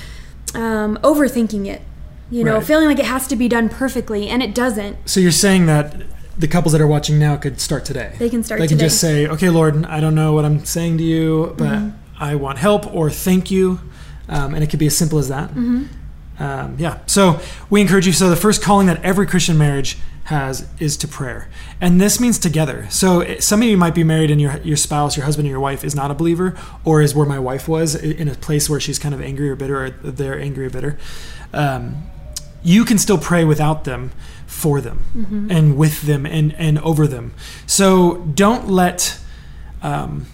um, 0.55 0.97
overthinking 1.03 1.67
it 1.67 1.83
you 2.31 2.45
know, 2.45 2.57
right. 2.57 2.65
feeling 2.65 2.87
like 2.87 2.99
it 2.99 3.07
has 3.07 3.27
to 3.29 3.37
be 3.37 3.49
done 3.49 3.69
perfectly, 3.69 4.29
and 4.29 4.43
it 4.43 4.55
doesn't. 4.55 5.09
So 5.09 5.21
you're 5.21 5.31
saying 5.31 5.67
that 5.67 6.03
the 6.39 6.49
couples 6.49 6.73
that 6.73 6.81
are 6.81 6.87
watching 6.87 7.19
now 7.19 7.37
could 7.37 7.61
start 7.61 7.85
today. 7.85 8.15
They 8.19 8.31
can 8.31 8.43
start. 8.43 8.61
They 8.61 8.69
can 8.69 8.79
just 8.79 9.01
say, 9.01 9.27
"Okay, 9.27 9.51
Lord, 9.51 9.85
I 9.87 10.01
don't 10.01 10.15
know 10.15 10.33
what 10.33 10.45
I'm 10.45 10.65
saying 10.65 10.99
to 10.99 11.05
you, 11.05 11.55
but 11.59 11.69
mm-hmm. 11.69 12.23
I 12.23 12.37
want 12.37 12.59
help," 12.59 12.93
or 12.95 13.11
"Thank 13.11 13.51
you," 13.51 13.81
um, 14.29 14.55
and 14.55 14.63
it 14.63 14.69
could 14.71 14.79
be 14.79 14.87
as 14.87 14.97
simple 14.97 15.19
as 15.19 15.29
that. 15.29 15.51
Mm-hmm. 15.51 15.85
Um, 16.41 16.77
yeah. 16.79 17.01
So 17.07 17.41
we 17.69 17.81
encourage 17.81 18.07
you. 18.07 18.13
So 18.13 18.31
the 18.31 18.37
first 18.37 18.63
calling 18.63 18.87
that 18.87 19.03
every 19.03 19.27
Christian 19.27 19.59
marriage 19.59 19.99
has 20.25 20.69
is 20.79 20.97
to 20.99 21.09
prayer, 21.09 21.49
and 21.81 22.01
this 22.01 22.21
means 22.21 22.39
together. 22.39 22.87
So 22.91 23.39
some 23.41 23.63
of 23.63 23.69
you 23.69 23.77
might 23.77 23.95
be 23.95 24.05
married, 24.05 24.31
and 24.31 24.41
your 24.41 24.59
your 24.59 24.77
spouse, 24.77 25.17
your 25.17 25.25
husband, 25.27 25.49
or 25.49 25.51
your 25.51 25.61
wife 25.61 25.83
is 25.83 25.95
not 25.95 26.11
a 26.11 26.15
believer, 26.15 26.57
or 26.85 27.03
is 27.03 27.15
where 27.15 27.27
my 27.27 27.39
wife 27.39 27.67
was 27.67 27.97
in 27.97 28.29
a 28.29 28.35
place 28.35 28.71
where 28.71 28.79
she's 28.79 28.99
kind 28.99 29.15
of 29.15 29.21
angry 29.21 29.51
or 29.51 29.57
bitter, 29.57 29.87
or 29.87 29.91
they're 29.91 30.39
angry 30.39 30.67
or 30.67 30.71
bitter. 30.71 30.99
Um, 31.53 32.05
you 32.63 32.85
can 32.85 32.99
still 32.99 33.19
pray 33.19 33.45
without 33.45 33.85
them 33.85 34.11
for 34.47 34.81
them 34.81 35.05
mm-hmm. 35.15 35.51
and 35.51 35.77
with 35.77 36.03
them 36.03 36.27
and, 36.27 36.55
and 36.55 36.79
over 36.81 37.07
them. 37.07 37.33
So 37.67 38.17
don't 38.35 38.69
let 38.69 39.19
um, 39.83 40.27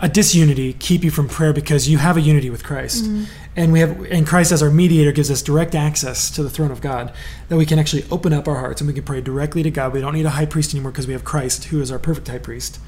a 0.00 0.08
disunity 0.08 0.72
keep 0.72 1.04
you 1.04 1.10
from 1.10 1.28
prayer 1.28 1.52
because 1.52 1.88
you 1.88 1.98
have 1.98 2.16
a 2.16 2.20
unity 2.20 2.50
with 2.50 2.64
Christ. 2.64 3.04
Mm-hmm. 3.04 3.24
And 3.56 3.72
we 3.72 3.80
have 3.80 4.00
and 4.06 4.26
Christ 4.26 4.52
as 4.52 4.62
our 4.62 4.70
mediator 4.70 5.10
gives 5.10 5.30
us 5.30 5.42
direct 5.42 5.74
access 5.74 6.30
to 6.30 6.44
the 6.44 6.50
throne 6.50 6.70
of 6.70 6.80
God 6.80 7.12
that 7.48 7.56
we 7.56 7.66
can 7.66 7.78
actually 7.78 8.04
open 8.10 8.32
up 8.32 8.46
our 8.46 8.56
hearts 8.56 8.80
and 8.80 8.86
we 8.86 8.94
can 8.94 9.02
pray 9.02 9.20
directly 9.20 9.64
to 9.64 9.70
God. 9.70 9.92
We 9.92 10.00
don't 10.00 10.14
need 10.14 10.26
a 10.26 10.30
high 10.30 10.46
priest 10.46 10.72
anymore 10.72 10.92
because 10.92 11.08
we 11.08 11.12
have 11.12 11.24
Christ 11.24 11.64
who 11.64 11.80
is 11.80 11.90
our 11.90 11.98
perfect 11.98 12.28
high 12.28 12.38
priest. 12.38 12.78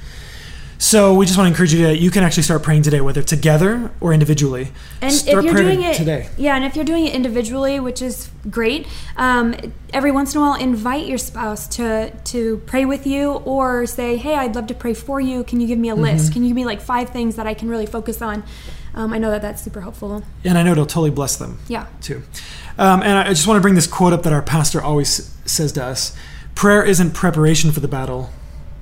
So 0.80 1.12
we 1.12 1.26
just 1.26 1.36
want 1.36 1.46
to 1.46 1.50
encourage 1.50 1.74
you 1.74 1.86
that 1.88 1.98
you 1.98 2.10
can 2.10 2.24
actually 2.24 2.42
start 2.44 2.62
praying 2.62 2.82
today, 2.82 3.02
whether 3.02 3.22
together 3.22 3.90
or 4.00 4.14
individually. 4.14 4.72
And 5.02 5.12
start 5.12 5.44
if 5.44 5.52
you're 5.52 5.62
doing 5.62 5.82
it 5.82 5.94
today, 5.94 6.30
yeah, 6.38 6.56
and 6.56 6.64
if 6.64 6.74
you're 6.74 6.86
doing 6.86 7.04
it 7.04 7.14
individually, 7.14 7.78
which 7.78 8.00
is 8.00 8.30
great, 8.48 8.88
um, 9.18 9.54
every 9.92 10.10
once 10.10 10.34
in 10.34 10.40
a 10.40 10.42
while, 10.42 10.58
invite 10.58 11.06
your 11.06 11.18
spouse 11.18 11.68
to 11.76 12.10
to 12.10 12.62
pray 12.64 12.86
with 12.86 13.06
you, 13.06 13.32
or 13.32 13.84
say, 13.84 14.16
"Hey, 14.16 14.34
I'd 14.36 14.54
love 14.54 14.68
to 14.68 14.74
pray 14.74 14.94
for 14.94 15.20
you. 15.20 15.44
Can 15.44 15.60
you 15.60 15.66
give 15.66 15.78
me 15.78 15.90
a 15.90 15.92
mm-hmm. 15.92 16.02
list? 16.02 16.32
Can 16.32 16.44
you 16.44 16.48
give 16.48 16.56
me 16.56 16.64
like 16.64 16.80
five 16.80 17.10
things 17.10 17.36
that 17.36 17.46
I 17.46 17.52
can 17.52 17.68
really 17.68 17.86
focus 17.86 18.22
on?" 18.22 18.42
Um, 18.94 19.12
I 19.12 19.18
know 19.18 19.30
that 19.30 19.42
that's 19.42 19.62
super 19.62 19.82
helpful. 19.82 20.22
And 20.44 20.56
I 20.56 20.62
know 20.62 20.72
it'll 20.72 20.86
totally 20.86 21.10
bless 21.10 21.36
them. 21.36 21.58
Yeah. 21.68 21.88
Too. 22.00 22.22
Um, 22.78 23.02
and 23.02 23.18
I 23.18 23.28
just 23.28 23.46
want 23.46 23.58
to 23.58 23.62
bring 23.62 23.74
this 23.74 23.86
quote 23.86 24.14
up 24.14 24.22
that 24.22 24.32
our 24.32 24.42
pastor 24.42 24.80
always 24.80 25.30
says 25.44 25.72
to 25.72 25.84
us: 25.84 26.16
"Prayer 26.54 26.82
isn't 26.82 27.10
preparation 27.10 27.70
for 27.70 27.80
the 27.80 27.88
battle." 27.88 28.30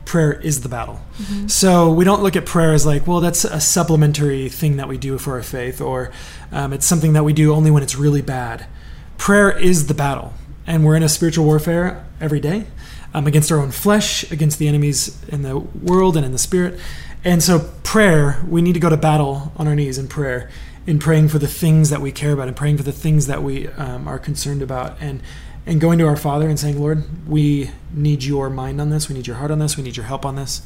Prayer 0.08 0.32
is 0.32 0.62
the 0.62 0.68
battle. 0.68 1.00
Mm-hmm. 1.18 1.46
So 1.48 1.92
we 1.92 2.04
don't 2.04 2.22
look 2.22 2.34
at 2.34 2.46
prayer 2.46 2.72
as 2.72 2.86
like, 2.86 3.06
well, 3.06 3.20
that's 3.20 3.44
a 3.44 3.60
supplementary 3.60 4.48
thing 4.48 4.78
that 4.78 4.88
we 4.88 4.96
do 4.96 5.18
for 5.18 5.34
our 5.34 5.42
faith, 5.42 5.80
or 5.80 6.10
um, 6.50 6.72
it's 6.72 6.86
something 6.86 7.12
that 7.12 7.24
we 7.24 7.32
do 7.32 7.54
only 7.54 7.70
when 7.70 7.82
it's 7.82 7.94
really 7.94 8.22
bad. 8.22 8.66
Prayer 9.18 9.56
is 9.56 9.86
the 9.86 9.94
battle, 9.94 10.32
and 10.66 10.84
we're 10.84 10.96
in 10.96 11.02
a 11.02 11.08
spiritual 11.08 11.44
warfare 11.44 12.06
every 12.20 12.40
day 12.40 12.66
um, 13.12 13.26
against 13.26 13.52
our 13.52 13.58
own 13.58 13.70
flesh, 13.70 14.30
against 14.32 14.58
the 14.58 14.66
enemies 14.66 15.22
in 15.28 15.42
the 15.42 15.58
world 15.58 16.16
and 16.16 16.24
in 16.24 16.32
the 16.32 16.38
spirit. 16.38 16.80
And 17.22 17.42
so, 17.42 17.70
prayer, 17.82 18.42
we 18.48 18.62
need 18.62 18.74
to 18.74 18.80
go 18.80 18.88
to 18.88 18.96
battle 18.96 19.52
on 19.56 19.68
our 19.68 19.74
knees 19.74 19.98
in 19.98 20.08
prayer, 20.08 20.48
in 20.86 20.98
praying 20.98 21.28
for 21.28 21.38
the 21.38 21.48
things 21.48 21.90
that 21.90 22.00
we 22.00 22.12
care 22.12 22.32
about, 22.32 22.48
and 22.48 22.56
praying 22.56 22.78
for 22.78 22.84
the 22.84 22.92
things 22.92 23.26
that 23.26 23.42
we 23.42 23.68
um, 23.68 24.08
are 24.08 24.18
concerned 24.18 24.62
about, 24.62 24.96
and 25.00 25.20
and 25.68 25.80
going 25.80 25.98
to 25.98 26.06
our 26.06 26.16
Father 26.16 26.48
and 26.48 26.58
saying, 26.58 26.80
Lord, 26.80 27.04
we 27.28 27.70
need 27.92 28.24
your 28.24 28.50
mind 28.50 28.80
on 28.80 28.90
this. 28.90 29.08
We 29.08 29.14
need 29.14 29.26
your 29.26 29.36
heart 29.36 29.50
on 29.50 29.58
this. 29.58 29.76
We 29.76 29.82
need 29.82 29.96
your 29.96 30.06
help 30.06 30.24
on 30.24 30.34
this. 30.34 30.62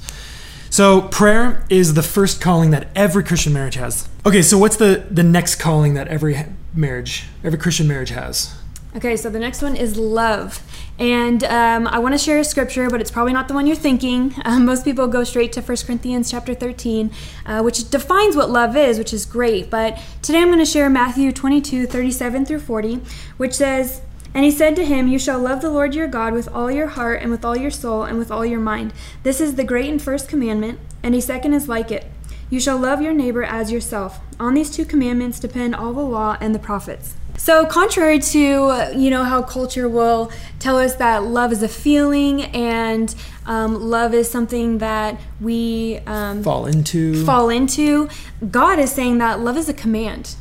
So 0.70 1.02
prayer 1.02 1.66
is 1.68 1.94
the 1.94 2.02
first 2.02 2.40
calling 2.40 2.70
that 2.70 2.88
every 2.94 3.24
Christian 3.24 3.52
marriage 3.52 3.74
has. 3.74 4.08
Okay, 4.24 4.40
so 4.40 4.56
what's 4.56 4.76
the 4.76 5.06
the 5.10 5.22
next 5.22 5.56
calling 5.56 5.94
that 5.94 6.08
every 6.08 6.36
marriage, 6.72 7.24
every 7.44 7.58
Christian 7.58 7.86
marriage 7.86 8.08
has? 8.08 8.56
Okay, 8.94 9.16
so 9.16 9.28
the 9.30 9.38
next 9.38 9.62
one 9.62 9.74
is 9.74 9.96
love. 9.96 10.62
And 10.98 11.42
um, 11.44 11.86
I 11.88 11.98
want 11.98 12.14
to 12.14 12.18
share 12.18 12.38
a 12.38 12.44
scripture, 12.44 12.90
but 12.90 13.00
it's 13.00 13.10
probably 13.10 13.32
not 13.32 13.48
the 13.48 13.54
one 13.54 13.66
you're 13.66 13.74
thinking. 13.74 14.34
Um, 14.44 14.64
most 14.72 14.84
people 14.84 15.08
go 15.08 15.24
straight 15.24 15.52
to 15.54 15.62
1 15.62 15.76
Corinthians 15.86 16.30
chapter 16.30 16.54
13, 16.54 17.10
uh, 17.46 17.62
which 17.62 17.90
defines 17.90 18.36
what 18.36 18.50
love 18.50 18.76
is, 18.76 18.98
which 18.98 19.12
is 19.12 19.24
great. 19.24 19.70
But 19.70 19.98
today 20.20 20.38
I'm 20.38 20.48
going 20.48 20.58
to 20.58 20.66
share 20.66 20.88
Matthew 20.90 21.32
22, 21.32 21.86
37 21.86 22.44
through 22.44 22.60
40, 22.60 23.00
which 23.38 23.54
says, 23.54 24.02
and 24.34 24.44
he 24.44 24.50
said 24.50 24.76
to 24.76 24.84
him, 24.84 25.08
You 25.08 25.18
shall 25.18 25.38
love 25.38 25.60
the 25.60 25.70
Lord 25.70 25.94
your 25.94 26.08
God 26.08 26.32
with 26.32 26.48
all 26.48 26.70
your 26.70 26.88
heart, 26.88 27.20
and 27.22 27.30
with 27.30 27.44
all 27.44 27.56
your 27.56 27.70
soul, 27.70 28.04
and 28.04 28.18
with 28.18 28.30
all 28.30 28.46
your 28.46 28.60
mind. 28.60 28.92
This 29.22 29.40
is 29.40 29.54
the 29.56 29.64
great 29.64 29.90
and 29.90 30.00
first 30.00 30.28
commandment, 30.28 30.78
and 31.02 31.14
a 31.14 31.20
second 31.20 31.54
is 31.54 31.68
like 31.68 31.90
it. 31.90 32.06
You 32.48 32.60
shall 32.60 32.78
love 32.78 33.00
your 33.00 33.14
neighbor 33.14 33.42
as 33.42 33.72
yourself. 33.72 34.20
On 34.38 34.54
these 34.54 34.70
two 34.70 34.84
commandments 34.84 35.40
depend 35.40 35.74
all 35.74 35.92
the 35.92 36.02
law 36.02 36.36
and 36.40 36.54
the 36.54 36.58
prophets. 36.58 37.14
So, 37.38 37.66
contrary 37.66 38.18
to 38.18 38.92
you 38.94 39.10
know 39.10 39.24
how 39.24 39.42
culture 39.42 39.88
will 39.88 40.30
tell 40.58 40.78
us 40.78 40.96
that 40.96 41.24
love 41.24 41.50
is 41.50 41.62
a 41.62 41.68
feeling 41.68 42.42
and 42.42 43.14
um, 43.46 43.74
love 43.74 44.14
is 44.14 44.30
something 44.30 44.78
that 44.78 45.18
we 45.40 46.00
um, 46.06 46.42
fall 46.42 46.66
into, 46.66 47.24
fall 47.24 47.48
into, 47.48 48.08
God 48.50 48.78
is 48.78 48.92
saying 48.92 49.18
that 49.18 49.40
love 49.40 49.56
is 49.56 49.68
a 49.68 49.74
command. 49.74 50.36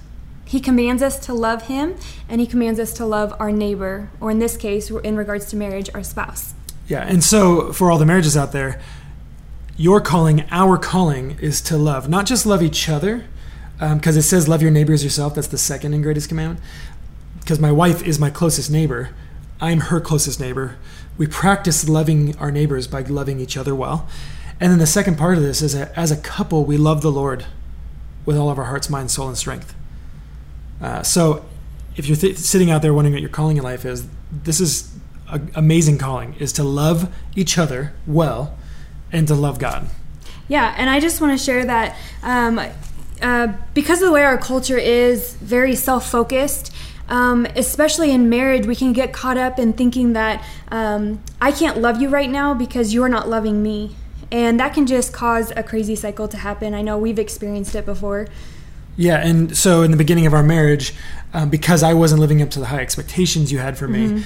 He 0.51 0.59
commands 0.59 1.01
us 1.01 1.17
to 1.27 1.33
love 1.33 1.67
Him, 1.67 1.95
and 2.27 2.41
He 2.41 2.45
commands 2.45 2.77
us 2.77 2.91
to 2.95 3.05
love 3.05 3.33
our 3.39 3.53
neighbor, 3.53 4.09
or 4.19 4.29
in 4.31 4.39
this 4.39 4.57
case, 4.57 4.91
in 4.91 5.15
regards 5.15 5.45
to 5.45 5.55
marriage, 5.55 5.89
our 5.93 6.03
spouse. 6.03 6.53
Yeah, 6.89 7.07
and 7.07 7.23
so 7.23 7.71
for 7.71 7.89
all 7.89 7.97
the 7.97 8.05
marriages 8.05 8.35
out 8.35 8.51
there, 8.51 8.81
your 9.77 10.01
calling, 10.01 10.43
our 10.51 10.77
calling, 10.77 11.37
is 11.39 11.61
to 11.61 11.77
love, 11.77 12.09
not 12.09 12.25
just 12.25 12.45
love 12.45 12.61
each 12.61 12.89
other, 12.89 13.23
because 13.79 14.15
um, 14.15 14.19
it 14.19 14.23
says 14.23 14.49
love 14.49 14.61
your 14.61 14.71
neighbor 14.71 14.91
as 14.91 15.05
yourself. 15.05 15.35
That's 15.35 15.47
the 15.47 15.57
second 15.57 15.93
and 15.93 16.03
greatest 16.03 16.27
commandment. 16.27 16.59
Because 17.39 17.61
my 17.61 17.71
wife 17.71 18.03
is 18.05 18.19
my 18.19 18.29
closest 18.29 18.69
neighbor, 18.69 19.11
I'm 19.61 19.79
her 19.79 20.01
closest 20.01 20.41
neighbor. 20.41 20.75
We 21.17 21.27
practice 21.27 21.87
loving 21.87 22.37
our 22.39 22.51
neighbors 22.51 22.87
by 22.87 23.03
loving 23.03 23.39
each 23.39 23.55
other 23.55 23.73
well. 23.73 24.09
And 24.59 24.69
then 24.69 24.79
the 24.79 24.85
second 24.85 25.17
part 25.17 25.37
of 25.37 25.43
this 25.43 25.61
is 25.61 25.71
that 25.75 25.97
as 25.97 26.11
a 26.11 26.17
couple, 26.17 26.65
we 26.65 26.75
love 26.75 27.01
the 27.01 27.11
Lord 27.11 27.45
with 28.25 28.35
all 28.35 28.49
of 28.49 28.59
our 28.59 28.65
hearts, 28.65 28.89
mind, 28.89 29.11
soul, 29.11 29.29
and 29.29 29.37
strength. 29.37 29.75
Uh, 30.81 31.03
so 31.03 31.45
if 31.95 32.07
you're 32.07 32.17
th- 32.17 32.37
sitting 32.37 32.71
out 32.71 32.81
there 32.81 32.93
wondering 32.93 33.13
what 33.13 33.21
your 33.21 33.29
calling 33.29 33.57
in 33.57 33.63
life 33.63 33.85
is, 33.85 34.07
this 34.31 34.59
is 34.59 34.93
an 35.29 35.51
amazing 35.55 35.97
calling 35.97 36.33
is 36.35 36.51
to 36.53 36.63
love 36.63 37.13
each 37.35 37.57
other 37.57 37.93
well 38.07 38.57
and 39.11 39.27
to 39.27 39.35
love 39.35 39.59
God. 39.59 39.87
Yeah, 40.47 40.73
and 40.77 40.89
I 40.89 40.99
just 40.99 41.21
want 41.21 41.37
to 41.37 41.43
share 41.43 41.63
that 41.65 41.95
um, 42.23 42.59
uh, 43.21 43.53
because 43.73 44.01
of 44.01 44.07
the 44.07 44.11
way 44.11 44.23
our 44.23 44.37
culture 44.37 44.77
is 44.77 45.33
very 45.35 45.75
self 45.75 46.09
focused, 46.09 46.73
um, 47.07 47.45
especially 47.55 48.11
in 48.11 48.29
marriage, 48.29 48.65
we 48.65 48.75
can 48.75 48.93
get 48.93 49.13
caught 49.13 49.37
up 49.37 49.59
in 49.59 49.73
thinking 49.73 50.13
that 50.13 50.43
um, 50.69 51.21
I 51.39 51.51
can't 51.51 51.77
love 51.77 52.01
you 52.01 52.09
right 52.09 52.29
now 52.29 52.53
because 52.53 52.93
you're 52.93 53.09
not 53.09 53.29
loving 53.29 53.61
me. 53.61 53.95
And 54.31 54.59
that 54.59 54.73
can 54.73 54.87
just 54.87 55.11
cause 55.11 55.51
a 55.55 55.63
crazy 55.63 55.95
cycle 55.95 56.27
to 56.29 56.37
happen. 56.37 56.73
I 56.73 56.81
know 56.81 56.97
we've 56.97 57.19
experienced 57.19 57.75
it 57.75 57.85
before. 57.85 58.27
Yeah, 58.97 59.25
and 59.25 59.55
so 59.55 59.81
in 59.81 59.91
the 59.91 59.97
beginning 59.97 60.25
of 60.25 60.33
our 60.33 60.43
marriage, 60.43 60.93
um, 61.33 61.49
because 61.49 61.83
I 61.83 61.93
wasn't 61.93 62.21
living 62.21 62.41
up 62.41 62.49
to 62.51 62.59
the 62.59 62.67
high 62.67 62.81
expectations 62.81 63.51
you 63.51 63.59
had 63.59 63.77
for 63.77 63.87
me, 63.87 64.07
mm-hmm. 64.07 64.21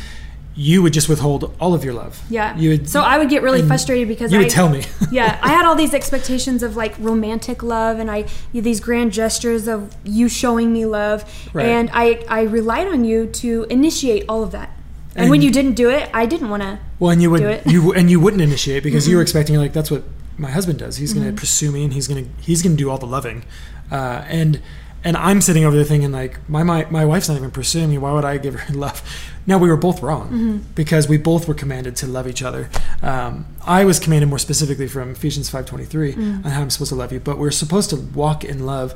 you 0.55 0.81
would 0.81 0.93
just 0.93 1.07
withhold 1.07 1.55
all 1.59 1.73
of 1.73 1.83
your 1.83 1.93
love. 1.93 2.21
Yeah. 2.29 2.57
You 2.57 2.71
would, 2.71 2.89
so 2.89 3.01
I 3.01 3.17
would 3.17 3.29
get 3.29 3.43
really 3.43 3.61
frustrated 3.61 4.07
because 4.07 4.31
you 4.31 4.39
I, 4.39 4.43
would 4.43 4.49
tell 4.49 4.69
me. 4.69 4.83
yeah, 5.11 5.39
I 5.41 5.49
had 5.49 5.65
all 5.65 5.75
these 5.75 5.93
expectations 5.93 6.63
of 6.63 6.75
like 6.75 6.97
romantic 6.97 7.61
love, 7.61 7.99
and 7.99 8.09
I 8.09 8.25
these 8.53 8.79
grand 8.79 9.13
gestures 9.13 9.67
of 9.67 9.95
you 10.03 10.27
showing 10.27 10.73
me 10.73 10.85
love, 10.85 11.23
right. 11.53 11.65
and 11.65 11.89
I 11.93 12.25
I 12.27 12.41
relied 12.41 12.87
on 12.87 13.05
you 13.05 13.27
to 13.27 13.65
initiate 13.69 14.25
all 14.27 14.43
of 14.43 14.51
that. 14.51 14.71
And, 15.15 15.23
and 15.23 15.31
when 15.31 15.41
you 15.41 15.51
didn't 15.51 15.75
do 15.75 15.89
it, 15.89 16.09
I 16.13 16.25
didn't 16.25 16.49
want 16.49 16.63
to. 16.63 16.79
Well, 16.99 17.11
and 17.11 17.21
you 17.21 17.29
would 17.31 17.61
you 17.65 17.93
and 17.93 18.09
you 18.09 18.19
wouldn't 18.19 18.41
initiate 18.41 18.83
because 18.83 19.03
mm-hmm. 19.03 19.11
you 19.11 19.15
were 19.17 19.21
expecting 19.21 19.55
like 19.55 19.71
that's 19.71 19.91
what 19.91 20.03
my 20.37 20.51
husband 20.51 20.79
does. 20.79 20.97
He's 20.97 21.13
mm-hmm. 21.13 21.23
going 21.23 21.35
to 21.35 21.39
pursue 21.39 21.71
me 21.71 21.83
and 21.83 21.93
he's 21.93 22.07
going 22.07 22.25
to 22.25 22.41
he's 22.41 22.61
going 22.61 22.75
to 22.75 22.77
do 22.77 22.89
all 22.89 22.97
the 22.97 23.07
loving, 23.07 23.45
uh, 23.91 24.23
and 24.27 24.61
and 25.03 25.15
I'm 25.15 25.39
sitting 25.39 25.63
over 25.63 25.75
there 25.75 25.85
thinking 25.85 26.11
like 26.11 26.39
my 26.49 26.63
my 26.63 26.85
my 26.89 27.05
wife's 27.05 27.29
not 27.29 27.37
even 27.37 27.51
pursuing 27.51 27.89
me. 27.89 27.97
Why 27.97 28.11
would 28.11 28.25
I 28.25 28.37
give 28.37 28.55
her 28.55 28.73
love? 28.77 29.01
Now 29.45 29.59
we 29.59 29.69
were 29.69 29.77
both 29.77 30.01
wrong 30.01 30.27
mm-hmm. 30.27 30.57
because 30.73 31.07
we 31.07 31.17
both 31.17 31.47
were 31.47 31.53
commanded 31.53 31.95
to 31.97 32.07
love 32.07 32.27
each 32.27 32.41
other. 32.41 32.69
Um, 33.01 33.45
I 33.65 33.85
was 33.85 33.99
commanded 33.99 34.27
more 34.27 34.39
specifically 34.39 34.87
from 34.87 35.11
Ephesians 35.11 35.49
five 35.49 35.65
twenty 35.65 35.85
three 35.85 36.13
mm. 36.13 36.43
on 36.43 36.51
how 36.51 36.61
I'm 36.61 36.69
supposed 36.69 36.89
to 36.89 36.95
love 36.95 37.11
you, 37.11 37.19
but 37.19 37.37
we're 37.37 37.51
supposed 37.51 37.91
to 37.91 37.95
walk 37.95 38.43
in 38.43 38.65
love 38.65 38.95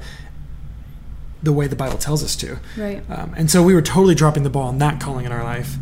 the 1.41 1.53
way 1.53 1.67
the 1.67 1.75
Bible 1.75 1.98
tells 1.98 2.24
us 2.24 2.36
to. 2.38 2.60
Right. 2.75 3.01
Um, 3.10 3.34
and 3.38 3.50
so 3.50 3.63
we 3.63 3.74
were 3.74 3.81
totally 3.81 4.15
dropping 4.15 4.43
the 4.43 4.50
ball 4.50 4.67
on 4.67 4.79
that 4.79 5.00
calling 5.00 5.25
in 5.25 5.31
our 5.31 5.43
life. 5.43 5.75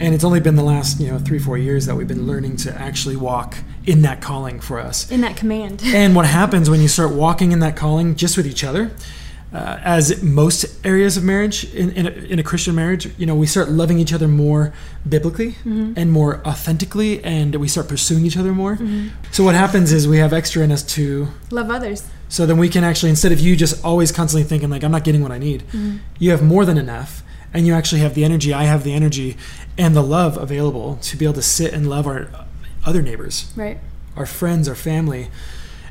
And 0.00 0.14
it's 0.14 0.24
only 0.24 0.40
been 0.40 0.56
the 0.56 0.62
last, 0.62 1.00
you 1.00 1.08
know, 1.08 1.18
three, 1.18 1.38
four 1.38 1.56
years 1.56 1.86
that 1.86 1.94
we've 1.94 2.08
been 2.08 2.26
learning 2.26 2.56
to 2.58 2.74
actually 2.74 3.16
walk 3.16 3.56
in 3.86 4.02
that 4.02 4.20
calling 4.20 4.60
for 4.60 4.80
us. 4.80 5.10
In 5.10 5.20
that 5.20 5.36
command. 5.36 5.82
and 5.86 6.16
what 6.16 6.26
happens 6.26 6.68
when 6.68 6.80
you 6.80 6.88
start 6.88 7.12
walking 7.12 7.52
in 7.52 7.60
that 7.60 7.76
calling 7.76 8.16
just 8.16 8.36
with 8.36 8.46
each 8.46 8.64
other, 8.64 8.90
uh, 9.54 9.78
as 9.84 10.20
most 10.20 10.84
areas 10.84 11.16
of 11.16 11.22
marriage 11.22 11.72
in, 11.72 11.92
in 11.92 12.06
a, 12.08 12.10
in, 12.10 12.38
a, 12.40 12.42
Christian 12.42 12.74
marriage, 12.74 13.16
you 13.16 13.24
know, 13.24 13.36
we 13.36 13.46
start 13.46 13.68
loving 13.68 14.00
each 14.00 14.12
other 14.12 14.26
more 14.26 14.72
biblically 15.08 15.52
mm-hmm. 15.52 15.92
and 15.96 16.10
more 16.10 16.44
authentically, 16.44 17.22
and 17.22 17.54
we 17.54 17.68
start 17.68 17.88
pursuing 17.88 18.26
each 18.26 18.36
other 18.36 18.52
more. 18.52 18.74
Mm-hmm. 18.74 19.10
So 19.30 19.44
what 19.44 19.54
happens 19.54 19.92
is 19.92 20.08
we 20.08 20.18
have 20.18 20.32
extra 20.32 20.64
in 20.64 20.72
us 20.72 20.82
to 20.94 21.28
love 21.52 21.70
others. 21.70 22.04
So 22.28 22.46
then 22.46 22.58
we 22.58 22.68
can 22.68 22.82
actually, 22.82 23.10
instead 23.10 23.30
of 23.30 23.38
you 23.38 23.54
just 23.54 23.84
always 23.84 24.10
constantly 24.10 24.42
thinking 24.48 24.70
like 24.70 24.82
I'm 24.82 24.90
not 24.90 25.04
getting 25.04 25.22
what 25.22 25.30
I 25.30 25.38
need, 25.38 25.62
mm-hmm. 25.68 25.98
you 26.18 26.32
have 26.32 26.42
more 26.42 26.64
than 26.64 26.76
enough, 26.76 27.22
and 27.54 27.66
you 27.66 27.72
actually 27.72 28.02
have 28.02 28.14
the 28.14 28.24
energy. 28.24 28.52
I 28.52 28.64
have 28.64 28.84
the 28.84 28.92
energy 28.92 29.38
and 29.78 29.96
the 29.96 30.02
love 30.02 30.36
available 30.36 30.96
to 31.02 31.16
be 31.16 31.24
able 31.24 31.34
to 31.34 31.42
sit 31.42 31.72
and 31.72 31.88
love 31.88 32.06
our 32.06 32.28
other 32.84 33.00
neighbors, 33.00 33.50
right? 33.56 33.78
Our 34.16 34.26
friends, 34.26 34.68
our 34.68 34.74
family 34.74 35.30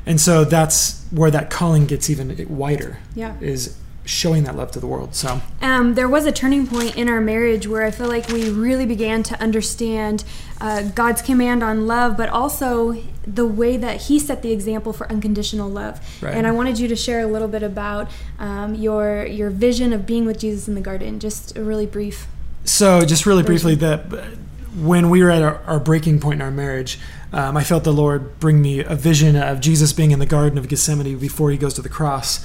and 0.06 0.20
so 0.20 0.44
that's 0.44 1.06
where 1.10 1.30
that 1.30 1.50
calling 1.50 1.86
gets 1.86 2.10
even 2.10 2.46
wider. 2.48 2.98
Yeah. 3.14 3.36
Is 3.40 3.76
showing 4.04 4.44
that 4.44 4.54
love 4.54 4.70
to 4.72 4.80
the 4.80 4.86
world. 4.86 5.14
So 5.14 5.40
um, 5.62 5.94
there 5.94 6.08
was 6.08 6.26
a 6.26 6.32
turning 6.32 6.66
point 6.66 6.96
in 6.96 7.08
our 7.08 7.20
marriage 7.20 7.66
where 7.66 7.84
I 7.84 7.90
feel 7.90 8.06
like 8.06 8.28
we 8.28 8.50
really 8.50 8.86
began 8.86 9.22
to 9.24 9.40
understand 9.40 10.24
uh, 10.60 10.82
God's 10.82 11.22
command 11.22 11.62
on 11.62 11.86
love, 11.86 12.16
but 12.16 12.28
also 12.28 13.02
the 13.26 13.46
way 13.46 13.76
that 13.76 14.02
He 14.02 14.18
set 14.18 14.42
the 14.42 14.52
example 14.52 14.92
for 14.92 15.10
unconditional 15.10 15.70
love. 15.70 16.00
Right. 16.22 16.34
And 16.34 16.46
I 16.46 16.52
wanted 16.52 16.78
you 16.78 16.88
to 16.88 16.96
share 16.96 17.20
a 17.20 17.26
little 17.26 17.48
bit 17.48 17.62
about 17.62 18.10
um, 18.38 18.74
your 18.74 19.24
your 19.26 19.50
vision 19.50 19.92
of 19.92 20.06
being 20.06 20.26
with 20.26 20.38
Jesus 20.38 20.68
in 20.68 20.74
the 20.74 20.80
garden. 20.80 21.18
Just 21.18 21.56
a 21.56 21.64
really 21.64 21.86
brief. 21.86 22.26
So 22.64 23.04
just 23.04 23.26
really 23.26 23.42
version. 23.42 23.52
briefly, 23.52 23.74
that 23.76 24.36
when 24.76 25.08
we 25.08 25.22
were 25.22 25.30
at 25.30 25.42
our, 25.42 25.62
our 25.64 25.80
breaking 25.80 26.20
point 26.20 26.40
in 26.40 26.42
our 26.42 26.50
marriage, 26.50 26.98
um, 27.32 27.56
I 27.56 27.64
felt 27.64 27.84
the 27.84 27.92
Lord 27.92 28.38
bring 28.40 28.60
me 28.60 28.80
a 28.80 28.94
vision 28.94 29.36
of 29.36 29.60
Jesus 29.60 29.92
being 29.92 30.10
in 30.10 30.18
the 30.18 30.26
Garden 30.26 30.58
of 30.58 30.68
Gethsemane 30.68 31.18
before 31.18 31.50
he 31.50 31.56
goes 31.56 31.74
to 31.74 31.82
the 31.82 31.88
cross. 31.88 32.44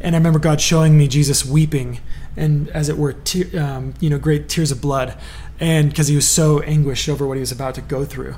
And 0.00 0.14
I 0.14 0.18
remember 0.18 0.38
God 0.38 0.60
showing 0.60 0.96
me 0.96 1.08
Jesus 1.08 1.44
weeping, 1.44 2.00
and 2.36 2.68
as 2.70 2.88
it 2.88 2.96
were, 2.96 3.12
te- 3.12 3.56
um, 3.58 3.94
you 4.00 4.08
know, 4.08 4.18
great 4.18 4.48
tears 4.48 4.70
of 4.70 4.80
blood, 4.80 5.16
and 5.58 5.90
because 5.90 6.08
he 6.08 6.16
was 6.16 6.28
so 6.28 6.60
anguished 6.60 7.08
over 7.08 7.26
what 7.26 7.36
he 7.36 7.40
was 7.40 7.52
about 7.52 7.74
to 7.74 7.82
go 7.82 8.04
through. 8.04 8.36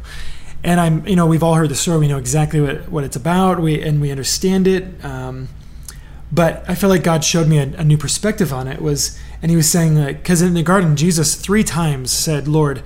And 0.65 0.81
I'm, 0.81 1.07
you 1.07 1.17
know, 1.17 1.27
we've 1.27 1.43
all 1.43 1.55
heard 1.55 1.69
the 1.69 1.75
story. 1.75 1.99
We 1.99 2.09
know 2.09 2.19
exactly 2.19 2.61
what, 2.61 2.89
what 2.89 3.05
it's 3.05 3.17
about. 3.17 3.61
We 3.61 3.81
and 3.83 4.01
we 4.01 4.11
understand 4.11 4.67
it. 4.67 5.05
Um, 5.05 5.49
but 6.31 6.65
I 6.69 6.75
feel 6.75 6.89
like 6.89 7.03
God 7.03 7.25
showed 7.25 7.47
me 7.47 7.59
a, 7.59 7.65
a, 7.77 7.85
new 7.85 7.99
perspective 7.99 8.53
on 8.53 8.67
it. 8.67 8.81
Was 8.81 9.19
and 9.43 9.51
He 9.51 9.57
was 9.57 9.71
saying 9.71 9.97
like, 9.97 10.19
because 10.19 10.41
in 10.41 10.55
the 10.55 10.63
garden, 10.63 10.97
Jesus 10.97 11.35
three 11.35 11.65
times 11.65 12.11
said, 12.11 12.49
"Lord, 12.49 12.83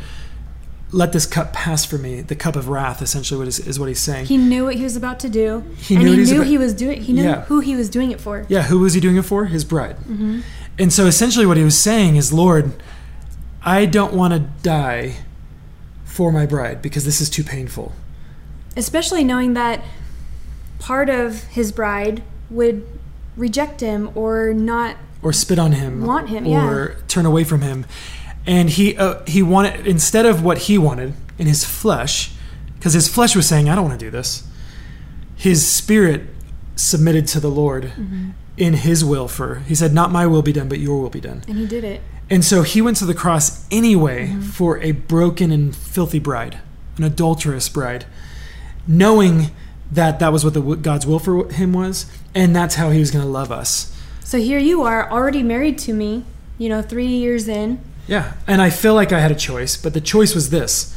let 0.92 1.12
this 1.12 1.26
cup 1.26 1.52
pass 1.52 1.84
for 1.84 1.98
me. 1.98 2.20
The 2.20 2.36
cup 2.36 2.56
of 2.56 2.68
wrath 2.68 3.02
essentially 3.02 3.38
what 3.38 3.48
is, 3.48 3.58
is 3.58 3.78
what 3.78 3.88
he's 3.88 4.00
saying. 4.00 4.26
He 4.26 4.36
knew 4.36 4.64
what 4.64 4.76
he 4.76 4.84
was 4.84 4.96
about 4.96 5.18
to 5.20 5.28
do 5.28 5.64
he 5.78 5.96
and 5.96 6.04
knew 6.04 6.12
he 6.12 6.24
knew 6.24 6.36
about, 6.36 6.46
he 6.46 6.58
was 6.58 6.74
doing 6.74 7.02
he 7.02 7.12
knew 7.12 7.24
yeah. 7.24 7.42
who 7.42 7.60
he 7.60 7.74
was 7.74 7.90
doing 7.90 8.10
it 8.10 8.20
for. 8.20 8.46
Yeah 8.48 8.62
who 8.62 8.80
was 8.80 8.94
he 8.94 9.00
doing 9.00 9.16
it 9.16 9.24
for? 9.24 9.46
His 9.46 9.64
bride. 9.64 9.96
Mm-hmm. 9.96 10.40
and 10.78 10.92
so 10.92 11.06
essentially 11.06 11.46
what 11.46 11.56
he 11.56 11.64
was 11.64 11.78
saying 11.78 12.16
is 12.16 12.32
lord 12.32 12.72
i 13.62 13.86
don't 13.86 14.12
want 14.12 14.32
to 14.34 14.40
die 14.62 15.16
for 16.16 16.32
my 16.32 16.46
bride 16.46 16.80
because 16.80 17.04
this 17.04 17.20
is 17.20 17.28
too 17.28 17.44
painful. 17.44 17.92
Especially 18.74 19.22
knowing 19.22 19.52
that 19.52 19.82
part 20.78 21.10
of 21.10 21.44
his 21.44 21.72
bride 21.72 22.22
would 22.48 22.86
reject 23.36 23.80
him 23.80 24.10
or 24.14 24.54
not 24.54 24.96
or 25.20 25.32
spit 25.32 25.58
on 25.58 25.72
him 25.72 26.06
want 26.06 26.30
him 26.30 26.46
or 26.46 26.90
yeah. 26.90 27.04
turn 27.06 27.26
away 27.26 27.44
from 27.44 27.60
him 27.60 27.84
and 28.46 28.70
he 28.70 28.96
uh, 28.96 29.22
he 29.26 29.42
wanted 29.42 29.86
instead 29.86 30.26
of 30.26 30.42
what 30.42 30.58
he 30.58 30.78
wanted 30.78 31.14
in 31.38 31.46
his 31.46 31.64
flesh, 31.64 32.32
because 32.74 32.92
his 32.92 33.08
flesh 33.08 33.34
was 33.34 33.46
saying, 33.46 33.68
"I 33.68 33.74
don't 33.74 33.84
want 33.84 33.98
to 33.98 34.06
do 34.06 34.10
this." 34.10 34.46
His 35.34 35.66
spirit 35.66 36.22
submitted 36.76 37.26
to 37.28 37.40
the 37.40 37.50
Lord 37.50 37.84
mm-hmm. 37.84 38.30
in 38.56 38.74
His 38.74 39.04
will. 39.04 39.28
For 39.28 39.56
he 39.66 39.74
said, 39.74 39.92
"Not 39.92 40.10
my 40.10 40.26
will 40.26 40.42
be 40.42 40.52
done, 40.52 40.68
but 40.68 40.78
Your 40.78 41.00
will 41.00 41.10
be 41.10 41.20
done." 41.20 41.42
And 41.48 41.58
he 41.58 41.66
did 41.66 41.84
it. 41.84 42.00
And 42.28 42.44
so 42.44 42.62
he 42.62 42.82
went 42.82 42.96
to 42.98 43.06
the 43.06 43.14
cross 43.14 43.66
anyway 43.70 44.34
for 44.40 44.80
a 44.80 44.92
broken 44.92 45.52
and 45.52 45.74
filthy 45.74 46.18
bride, 46.18 46.58
an 46.96 47.04
adulterous 47.04 47.68
bride, 47.68 48.04
knowing 48.86 49.50
that 49.92 50.18
that 50.18 50.32
was 50.32 50.44
what 50.44 50.54
the 50.54 50.60
God's 50.60 51.06
will 51.06 51.20
for 51.20 51.48
him 51.50 51.72
was, 51.72 52.06
and 52.34 52.54
that's 52.54 52.74
how 52.74 52.90
he 52.90 52.98
was 52.98 53.10
going 53.10 53.24
to 53.24 53.30
love 53.30 53.52
us. 53.52 53.96
So 54.24 54.38
here 54.38 54.58
you 54.58 54.82
are, 54.82 55.08
already 55.08 55.44
married 55.44 55.78
to 55.78 55.92
me, 55.92 56.24
you 56.58 56.68
know, 56.68 56.82
three 56.82 57.06
years 57.06 57.46
in. 57.46 57.80
Yeah, 58.06 58.34
and 58.46 58.62
I 58.62 58.70
feel 58.70 58.94
like 58.94 59.12
I 59.12 59.20
had 59.20 59.30
a 59.32 59.36
choice, 59.36 59.76
but 59.76 59.92
the 59.94 60.00
choice 60.00 60.34
was 60.34 60.50
this: 60.50 60.94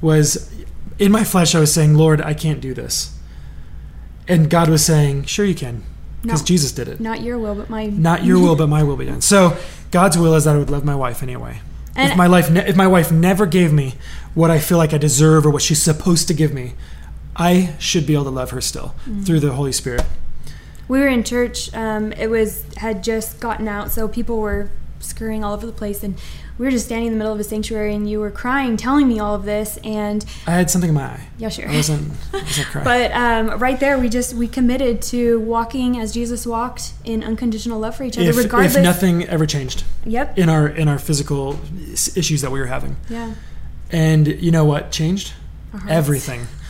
was 0.00 0.52
in 0.98 1.10
my 1.12 1.24
flesh 1.24 1.54
I 1.54 1.60
was 1.60 1.72
saying, 1.72 1.94
"Lord, 1.94 2.20
I 2.20 2.34
can't 2.34 2.60
do 2.60 2.72
this," 2.74 3.16
and 4.28 4.48
God 4.50 4.68
was 4.68 4.84
saying, 4.84 5.24
"Sure, 5.24 5.44
you 5.44 5.54
can," 5.54 5.82
because 6.22 6.42
No. 6.42 6.46
Jesus 6.46 6.72
did 6.72 6.88
it. 6.88 7.00
Not 7.00 7.22
your 7.22 7.38
will, 7.38 7.54
but 7.54 7.68
my. 7.70 7.86
Not 8.10 8.24
your 8.24 8.38
will, 8.38 8.56
but 8.56 8.68
my 8.68 8.82
will 8.82 8.96
be 8.96 9.06
done. 9.06 9.20
So 9.20 9.56
God's 9.90 10.16
will 10.18 10.34
is 10.34 10.44
that 10.44 10.54
I 10.54 10.58
would 10.58 10.70
love 10.70 10.84
my 10.84 10.94
wife 10.94 11.22
anyway. 11.22 11.60
if 11.98 12.14
my 12.16 12.26
life, 12.26 12.50
ne- 12.50 12.66
if 12.68 12.76
my 12.76 12.86
wife 12.86 13.10
never 13.10 13.46
gave 13.46 13.72
me 13.72 13.94
what 14.34 14.50
I 14.50 14.58
feel 14.58 14.76
like 14.76 14.92
I 14.92 14.98
deserve 14.98 15.46
or 15.46 15.50
what 15.50 15.62
she's 15.62 15.80
supposed 15.80 16.28
to 16.28 16.34
give 16.34 16.52
me, 16.52 16.74
I 17.34 17.74
should 17.78 18.06
be 18.06 18.12
able 18.12 18.24
to 18.24 18.30
love 18.30 18.50
her 18.50 18.60
still 18.60 18.94
Mm. 19.08 19.24
through 19.24 19.40
the 19.40 19.52
Holy 19.52 19.72
Spirit. 19.72 20.02
We 20.88 21.00
were 21.00 21.08
in 21.08 21.24
church. 21.24 21.74
Um, 21.74 22.12
it 22.12 22.28
was 22.28 22.64
had 22.76 23.02
just 23.02 23.40
gotten 23.40 23.66
out, 23.66 23.90
so 23.92 24.06
people 24.08 24.36
were 24.38 24.68
scurrying 25.00 25.44
all 25.44 25.54
over 25.54 25.66
the 25.66 25.72
place, 25.72 26.02
and 26.02 26.16
we 26.58 26.64
were 26.64 26.70
just 26.70 26.86
standing 26.86 27.08
in 27.08 27.12
the 27.12 27.18
middle 27.18 27.32
of 27.32 27.38
a 27.40 27.44
sanctuary, 27.44 27.94
and 27.94 28.08
you 28.08 28.18
were 28.20 28.30
crying, 28.30 28.76
telling 28.76 29.06
me 29.08 29.18
all 29.18 29.34
of 29.34 29.44
this, 29.44 29.78
and 29.84 30.24
I 30.46 30.52
had 30.52 30.70
something 30.70 30.88
in 30.88 30.94
my 30.94 31.04
eye. 31.04 31.28
yeah, 31.38 31.48
sure. 31.50 31.68
I 31.68 31.74
wasn't. 31.76 32.12
I 32.32 32.42
wasn't 32.42 32.66
crying. 32.70 32.84
But 32.84 33.12
um, 33.12 33.58
right 33.60 33.78
there, 33.78 33.98
we 33.98 34.08
just 34.08 34.34
we 34.34 34.48
committed 34.48 35.02
to 35.02 35.38
walking 35.40 35.98
as 35.98 36.12
Jesus 36.12 36.46
walked 36.46 36.92
in 37.04 37.22
unconditional 37.22 37.78
love 37.78 37.96
for 37.96 38.04
each 38.04 38.16
other, 38.18 38.30
if, 38.30 38.36
regardless. 38.36 38.76
if 38.76 38.82
nothing 38.82 39.24
ever 39.24 39.46
changed 39.46 39.84
Yep. 40.04 40.38
in 40.38 40.48
our 40.48 40.66
in 40.68 40.88
our 40.88 40.98
physical 40.98 41.58
issues 42.16 42.40
that 42.42 42.50
we 42.50 42.58
were 42.58 42.66
having, 42.66 42.96
Yeah. 43.10 43.34
and 43.90 44.26
you 44.26 44.50
know 44.50 44.64
what 44.64 44.90
changed? 44.92 45.32
Our. 45.74 45.90
Everything. 45.90 46.46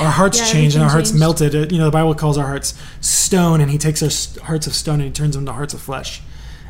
Our 0.00 0.10
hearts 0.10 0.38
Yeah, 0.38 0.46
changed 0.46 0.76
and 0.76 0.84
our 0.84 0.88
hearts 0.90 1.10
changed. 1.10 1.20
melted. 1.20 1.72
You 1.72 1.78
know, 1.78 1.84
the 1.86 1.90
Bible 1.90 2.14
calls 2.14 2.38
our 2.38 2.46
hearts 2.46 2.72
stone, 3.02 3.60
and 3.60 3.70
He 3.70 3.76
takes 3.76 4.02
our 4.02 4.44
hearts 4.46 4.66
of 4.66 4.74
stone 4.74 4.94
and 4.94 5.04
He 5.04 5.10
turns 5.10 5.34
them 5.34 5.42
into 5.42 5.52
hearts 5.52 5.74
of 5.74 5.80
flesh. 5.82 6.22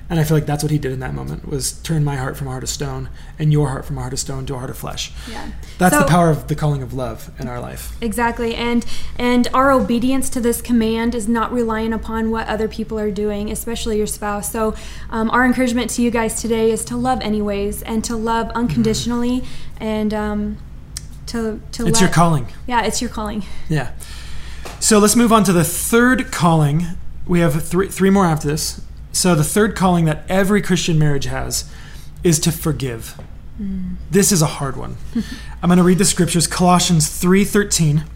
And 0.09 0.21
I 0.21 0.25
feel 0.25 0.37
like 0.37 0.47
that's 0.47 0.63
what 0.63 0.71
He 0.71 0.79
did 0.79 0.93
in 0.93 1.01
that 1.01 1.15
moment 1.15 1.49
was 1.49 1.73
turn 1.73 2.05
my 2.05 2.15
heart 2.17 2.37
from 2.37 2.47
a 2.47 2.51
heart 2.51 2.63
of 2.63 2.69
stone 2.69 3.09
and 3.41 3.53
your 3.53 3.69
heart 3.71 3.85
from 3.85 3.99
a 3.99 4.01
heart 4.03 4.13
of 4.13 4.21
stone 4.21 4.47
to 4.47 4.55
a 4.55 4.59
heart 4.59 4.71
of 4.71 4.79
flesh. 4.79 5.13
Yeah. 5.29 5.51
That's 5.79 5.95
So- 5.95 6.03
the 6.03 6.07
power 6.07 6.31
of 6.31 6.47
the 6.47 6.55
calling 6.55 6.81
of 6.83 6.95
love 6.95 7.31
in 7.41 7.49
our 7.49 7.59
life. 7.61 7.93
Exactly, 8.01 8.55
and 8.55 8.87
and 9.19 9.49
our 9.53 9.73
obedience 9.73 10.29
to 10.31 10.41
this 10.41 10.63
command 10.63 11.15
is 11.15 11.27
not 11.29 11.53
relying 11.53 11.93
upon 11.93 12.31
what 12.31 12.47
other 12.47 12.69
people 12.69 12.99
are 13.01 13.11
doing, 13.11 13.51
especially 13.51 13.97
your 13.97 14.07
spouse. 14.07 14.53
So, 14.53 14.75
um, 15.11 15.29
our 15.31 15.45
encouragement 15.45 15.91
to 15.91 16.03
you 16.03 16.11
guys 16.13 16.41
today 16.41 16.71
is 16.71 16.85
to 16.85 16.97
love 16.97 17.21
anyways, 17.21 17.83
and 17.83 18.05
to 18.05 18.15
love 18.17 18.51
unconditionally, 18.55 19.43
and 19.81 20.15
um, 20.15 20.57
to 21.27 21.61
to 21.73 21.87
It's 21.89 22.01
let, 22.01 22.01
your 22.01 22.11
calling. 22.11 22.47
Yeah, 22.69 22.83
it's 22.83 23.01
your 23.03 23.11
calling. 23.11 23.43
Yeah. 23.69 23.91
So 24.79 24.99
let's 25.01 25.17
move 25.17 25.33
on 25.33 25.43
to 25.45 25.53
the 25.53 25.65
third 25.65 26.31
calling. 26.31 26.87
We 27.27 27.41
have 27.41 27.61
three, 27.65 27.89
three 27.89 28.11
more 28.11 28.27
after 28.27 28.47
this. 28.47 28.81
So 29.17 29.35
the 29.35 29.45
third 29.45 29.75
calling 29.75 30.05
that 30.05 30.25
every 30.29 30.61
Christian 30.61 30.99
marriage 30.99 31.25
has 31.25 31.65
is 32.23 32.39
to 32.41 32.53
forgive. 32.53 33.19
This 34.11 34.31
is 34.31 34.43
a 34.43 34.47
hard 34.47 34.77
one. 34.77 34.99
I'm 35.63 35.71
going 35.71 35.79
to 35.79 35.83
read 35.83 35.97
the 35.97 36.05
scriptures. 36.05 36.47
Colossians 36.47 37.09
3:13. 37.09 38.07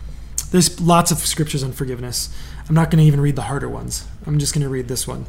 There's 0.51 0.79
lots 0.79 1.11
of 1.11 1.17
scriptures 1.21 1.65
on 1.65 1.73
forgiveness. 1.73 2.29
I'm 2.69 2.75
not 2.75 2.91
going 2.91 2.99
to 2.99 3.07
even 3.07 3.23
read 3.23 3.35
the 3.35 3.43
harder 3.43 3.69
ones. 3.69 4.07
I'm 4.27 4.39
just 4.39 4.53
going 4.53 4.63
to 4.63 4.69
read 4.69 4.89
this 4.89 5.09
one. 5.09 5.25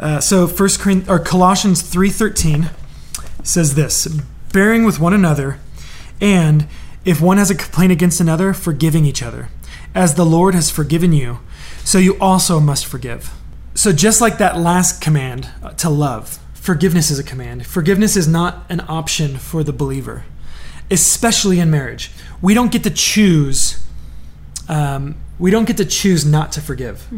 Uh, 0.00 0.20
so 0.20 0.46
First 0.46 0.80
Corinth, 0.80 1.10
or 1.10 1.18
Colossians 1.18 1.82
3:13 1.82 2.70
says 3.42 3.74
this: 3.74 4.06
bearing 4.50 4.82
with 4.82 4.98
one 4.98 5.12
another, 5.12 5.58
and 6.22 6.66
if 7.04 7.20
one 7.20 7.36
has 7.36 7.50
a 7.50 7.54
complaint 7.54 7.92
against 7.92 8.18
another, 8.18 8.54
forgiving 8.54 9.04
each 9.04 9.22
other, 9.22 9.50
as 9.94 10.14
the 10.14 10.24
Lord 10.24 10.54
has 10.54 10.70
forgiven 10.70 11.12
you, 11.12 11.40
so 11.84 11.98
you 11.98 12.16
also 12.18 12.60
must 12.60 12.86
forgive. 12.86 13.30
So 13.74 13.92
just 13.92 14.20
like 14.20 14.38
that 14.38 14.58
last 14.58 15.00
command 15.00 15.48
uh, 15.62 15.70
to 15.70 15.88
love, 15.88 16.38
forgiveness 16.54 17.10
is 17.10 17.18
a 17.18 17.24
command. 17.24 17.66
Forgiveness 17.66 18.16
is 18.16 18.28
not 18.28 18.66
an 18.68 18.80
option 18.88 19.38
for 19.38 19.64
the 19.64 19.72
believer, 19.72 20.24
especially 20.90 21.58
in 21.58 21.70
marriage. 21.70 22.10
We 22.40 22.54
don't 22.54 22.70
get 22.70 22.84
to 22.84 22.90
choose. 22.90 23.84
Um, 24.68 25.16
we 25.38 25.50
don't 25.50 25.64
get 25.64 25.78
to 25.78 25.84
choose 25.84 26.24
not 26.24 26.52
to 26.52 26.60
forgive. 26.60 27.08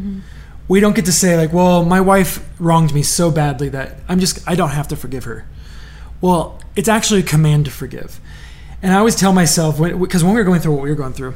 We 0.69 0.81
don't 0.81 0.97
get 0.97 1.05
to 1.07 1.12
say 1.12 1.37
like, 1.37 1.53
"Well, 1.53 1.85
my 1.85 2.01
wife 2.01 2.47
wronged 2.59 2.95
me 2.95 3.03
so 3.03 3.31
badly 3.31 3.69
that 3.71 3.99
I'm 4.09 4.19
just 4.21 4.47
I 4.49 4.55
don't 4.55 4.71
have 4.71 4.88
to 4.88 4.97
forgive 4.97 5.25
her." 5.25 5.45
Well, 6.21 6.61
it's 6.75 6.88
actually 6.88 7.21
a 7.21 7.25
command 7.25 7.67
to 7.67 7.71
forgive. 7.71 8.19
And 8.83 8.93
I 8.93 8.99
always 8.99 9.17
tell 9.17 9.33
myself, 9.33 9.79
because 9.79 10.23
when, 10.23 10.35
we 10.35 10.40
were 10.40 10.45
going 10.45 10.61
through 10.61 10.75
what 10.75 10.83
we 10.83 10.90
were 10.90 10.97
going 10.97 11.12
through, 11.12 11.35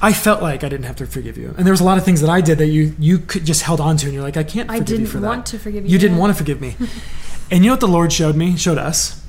I 0.00 0.12
felt 0.12 0.42
like 0.42 0.62
I 0.62 0.68
didn't 0.68 0.84
have 0.84 0.96
to 0.96 1.06
forgive 1.06 1.38
you. 1.38 1.54
And 1.56 1.66
there 1.66 1.72
was 1.72 1.80
a 1.80 1.84
lot 1.84 1.96
of 1.96 2.04
things 2.04 2.20
that 2.20 2.28
I 2.28 2.40
did 2.40 2.58
that 2.58 2.66
you 2.66 2.94
you 2.98 3.18
could 3.18 3.44
just 3.44 3.62
held 3.62 3.80
on 3.80 3.96
to, 3.98 4.06
and 4.06 4.14
you're 4.14 4.22
like, 4.22 4.36
I 4.36 4.44
can't 4.44 4.70
I 4.70 4.78
forgive 4.78 4.90
you 4.90 4.96
didn't 4.98 5.12
for 5.12 5.20
that. 5.20 5.26
want 5.26 5.46
to 5.46 5.58
forgive 5.58 5.84
you, 5.84 5.90
You 5.90 5.98
didn't 5.98 6.18
want 6.18 6.32
to 6.32 6.36
forgive 6.36 6.60
me. 6.60 6.76
and 7.50 7.64
you 7.64 7.70
know 7.70 7.74
what 7.74 7.80
the 7.80 7.88
Lord 7.88 8.12
showed 8.12 8.36
me, 8.36 8.56
showed 8.56 8.78
us? 8.78 9.22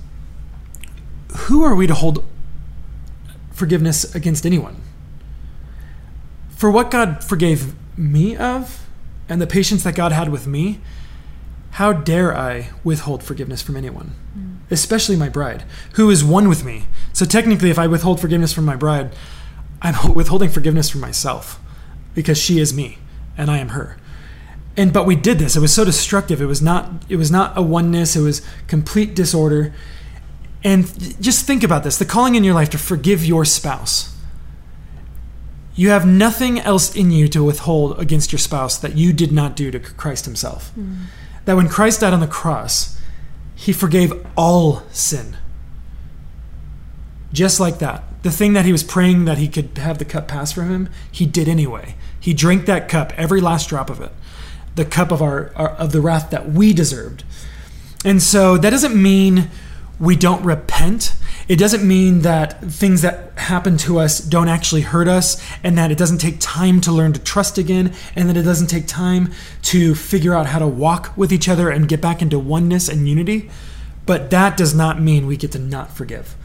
Who 1.37 1.63
are 1.63 1.75
we 1.75 1.87
to 1.87 1.93
hold 1.93 2.23
forgiveness 3.51 4.13
against 4.13 4.45
anyone? 4.45 4.81
For 6.49 6.69
what 6.69 6.91
God 6.91 7.23
forgave 7.23 7.73
me 7.97 8.35
of, 8.35 8.87
and 9.29 9.41
the 9.41 9.47
patience 9.47 9.83
that 9.83 9.95
God 9.95 10.11
had 10.11 10.29
with 10.29 10.47
me, 10.47 10.79
how 11.71 11.93
dare 11.93 12.35
I 12.35 12.69
withhold 12.83 13.23
forgiveness 13.23 13.61
from 13.61 13.77
anyone, 13.77 14.15
mm. 14.35 14.57
especially 14.71 15.15
my 15.15 15.29
bride, 15.29 15.63
who 15.93 16.09
is 16.09 16.23
one 16.23 16.49
with 16.49 16.65
me? 16.65 16.85
So 17.13 17.25
technically, 17.25 17.69
if 17.69 17.77
I 17.77 17.87
withhold 17.87 18.19
forgiveness 18.19 18.51
from 18.51 18.65
my 18.65 18.75
bride, 18.75 19.11
I'm 19.81 20.13
withholding 20.13 20.49
forgiveness 20.49 20.89
from 20.89 21.01
myself 21.01 21.59
because 22.13 22.37
she 22.37 22.59
is 22.59 22.73
me 22.73 22.97
and 23.37 23.51
I 23.51 23.59
am 23.59 23.69
her. 23.69 23.97
And 24.75 24.93
but 24.93 25.05
we 25.05 25.15
did 25.15 25.39
this. 25.39 25.55
It 25.55 25.59
was 25.59 25.73
so 25.73 25.83
destructive. 25.83 26.41
It 26.41 26.45
was 26.45 26.61
not. 26.61 27.03
It 27.09 27.15
was 27.15 27.31
not 27.31 27.57
a 27.57 27.63
oneness. 27.63 28.15
It 28.15 28.21
was 28.21 28.43
complete 28.67 29.15
disorder. 29.15 29.73
And 30.63 30.85
just 31.21 31.47
think 31.47 31.63
about 31.63 31.83
this: 31.83 31.97
the 31.97 32.05
calling 32.05 32.35
in 32.35 32.43
your 32.43 32.53
life 32.53 32.69
to 32.71 32.77
forgive 32.77 33.25
your 33.25 33.43
spouse. 33.43 34.15
You 35.75 35.89
have 35.89 36.07
nothing 36.07 36.59
else 36.59 36.95
in 36.95 37.11
you 37.11 37.27
to 37.29 37.43
withhold 37.43 37.99
against 37.99 38.31
your 38.31 38.39
spouse 38.39 38.77
that 38.77 38.97
you 38.97 39.13
did 39.13 39.31
not 39.31 39.55
do 39.55 39.69
to 39.71 39.79
Christ 39.79 40.25
Himself. 40.25 40.69
Hmm. 40.71 40.95
That 41.45 41.55
when 41.55 41.69
Christ 41.69 42.01
died 42.01 42.13
on 42.13 42.19
the 42.19 42.27
cross, 42.27 42.99
He 43.55 43.73
forgave 43.73 44.13
all 44.35 44.83
sin. 44.91 45.37
Just 47.31 47.59
like 47.59 47.79
that. 47.79 48.03
The 48.23 48.31
thing 48.31 48.53
that 48.53 48.65
He 48.65 48.71
was 48.71 48.83
praying 48.83 49.25
that 49.25 49.37
He 49.37 49.47
could 49.47 49.77
have 49.77 49.97
the 49.97 50.05
cup 50.05 50.27
pass 50.27 50.51
from 50.51 50.69
Him, 50.69 50.89
He 51.11 51.25
did 51.25 51.47
anyway. 51.47 51.95
He 52.19 52.33
drank 52.33 52.65
that 52.65 52.89
cup, 52.89 53.13
every 53.15 53.41
last 53.41 53.69
drop 53.69 53.89
of 53.89 54.01
it, 54.01 54.11
the 54.75 54.85
cup 54.85 55.11
of 55.11 55.21
our, 55.21 55.51
our 55.55 55.69
of 55.69 55.91
the 55.91 56.01
wrath 56.01 56.29
that 56.31 56.49
we 56.51 56.73
deserved. 56.73 57.23
And 58.03 58.21
so 58.21 58.57
that 58.57 58.69
doesn't 58.69 59.01
mean 59.01 59.49
we 59.99 60.15
don't 60.15 60.43
repent. 60.43 61.15
It 61.47 61.57
doesn't 61.57 61.87
mean 61.87 62.21
that 62.21 62.61
things 62.61 63.01
that 63.01 63.31
happen 63.37 63.77
to 63.77 63.99
us 63.99 64.19
don't 64.19 64.49
actually 64.49 64.81
hurt 64.81 65.07
us 65.07 65.41
and 65.63 65.77
that 65.77 65.91
it 65.91 65.97
doesn't 65.97 66.19
take 66.19 66.37
time 66.39 66.81
to 66.81 66.91
learn 66.91 67.13
to 67.13 67.19
trust 67.19 67.57
again 67.57 67.93
and 68.15 68.29
that 68.29 68.37
it 68.37 68.43
doesn't 68.43 68.67
take 68.67 68.85
time 68.85 69.31
to 69.63 69.95
figure 69.95 70.33
out 70.33 70.47
how 70.47 70.59
to 70.59 70.67
walk 70.67 71.15
with 71.17 71.31
each 71.31 71.47
other 71.47 71.69
and 71.69 71.87
get 71.87 72.01
back 72.01 72.21
into 72.21 72.37
oneness 72.37 72.89
and 72.89 73.07
unity. 73.07 73.49
But 74.05 74.29
that 74.29 74.57
does 74.57 74.75
not 74.75 75.01
mean 75.01 75.25
we 75.25 75.37
get 75.37 75.51
to 75.53 75.59
not 75.59 75.91
forgive. 75.91 76.35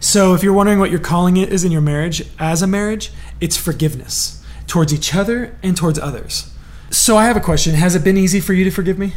So 0.00 0.34
if 0.34 0.42
you're 0.42 0.52
wondering 0.52 0.78
what 0.78 0.90
your 0.90 1.00
calling 1.00 1.36
it 1.36 1.52
is 1.52 1.64
in 1.64 1.72
your 1.72 1.80
marriage 1.80 2.22
as 2.38 2.62
a 2.62 2.66
marriage, 2.66 3.10
it's 3.40 3.56
forgiveness 3.56 4.44
towards 4.66 4.92
each 4.92 5.14
other 5.14 5.56
and 5.62 5.76
towards 5.76 5.98
others. 5.98 6.52
So 6.90 7.16
I 7.16 7.24
have 7.24 7.36
a 7.36 7.40
question. 7.40 7.74
Has 7.74 7.94
it 7.94 8.04
been 8.04 8.16
easy 8.16 8.40
for 8.40 8.52
you 8.52 8.64
to 8.64 8.70
forgive 8.70 8.98
me? 8.98 9.14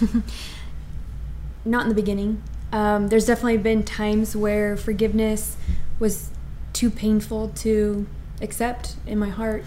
Not 1.64 1.82
in 1.82 1.88
the 1.88 1.94
beginning. 1.94 2.42
Um, 2.72 3.08
there's 3.08 3.26
definitely 3.26 3.58
been 3.58 3.82
times 3.82 4.36
where 4.36 4.76
forgiveness 4.76 5.56
was 5.98 6.30
too 6.72 6.90
painful 6.90 7.48
to 7.48 8.06
accept 8.40 8.96
in 9.06 9.18
my 9.18 9.28
heart. 9.28 9.64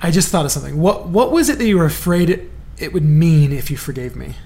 I 0.00 0.10
just 0.10 0.28
thought 0.28 0.44
of 0.44 0.52
something. 0.52 0.80
What 0.80 1.08
what 1.08 1.32
was 1.32 1.48
it 1.48 1.58
that 1.58 1.66
you 1.66 1.76
were 1.76 1.84
afraid 1.84 2.30
it, 2.30 2.50
it 2.78 2.92
would 2.92 3.04
mean 3.04 3.52
if 3.52 3.70
you 3.70 3.76
forgave 3.76 4.14
me? 4.14 4.36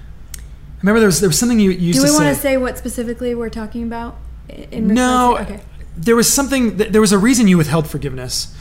Remember 0.83 0.99
there 0.99 1.07
was 1.07 1.19
there 1.21 1.29
was 1.29 1.39
something 1.39 1.59
you 1.59 1.71
used 1.71 1.97
Do 1.97 2.03
we 2.03 2.09
to 2.09 2.13
want 2.13 2.25
say. 2.25 2.33
to 2.35 2.39
say 2.39 2.57
what 2.57 2.77
specifically 2.77 3.33
we're 3.33 3.49
talking 3.49 3.83
about? 3.83 4.17
In 4.49 4.89
no, 4.89 5.37
okay. 5.39 5.61
there 5.97 6.15
was 6.15 6.31
something. 6.31 6.77
th- 6.77 6.91
There 6.91 6.99
was 7.01 7.13
a 7.13 7.17
reason 7.17 7.47
you 7.47 7.57
withheld 7.57 7.87
forgiveness, 7.87 8.53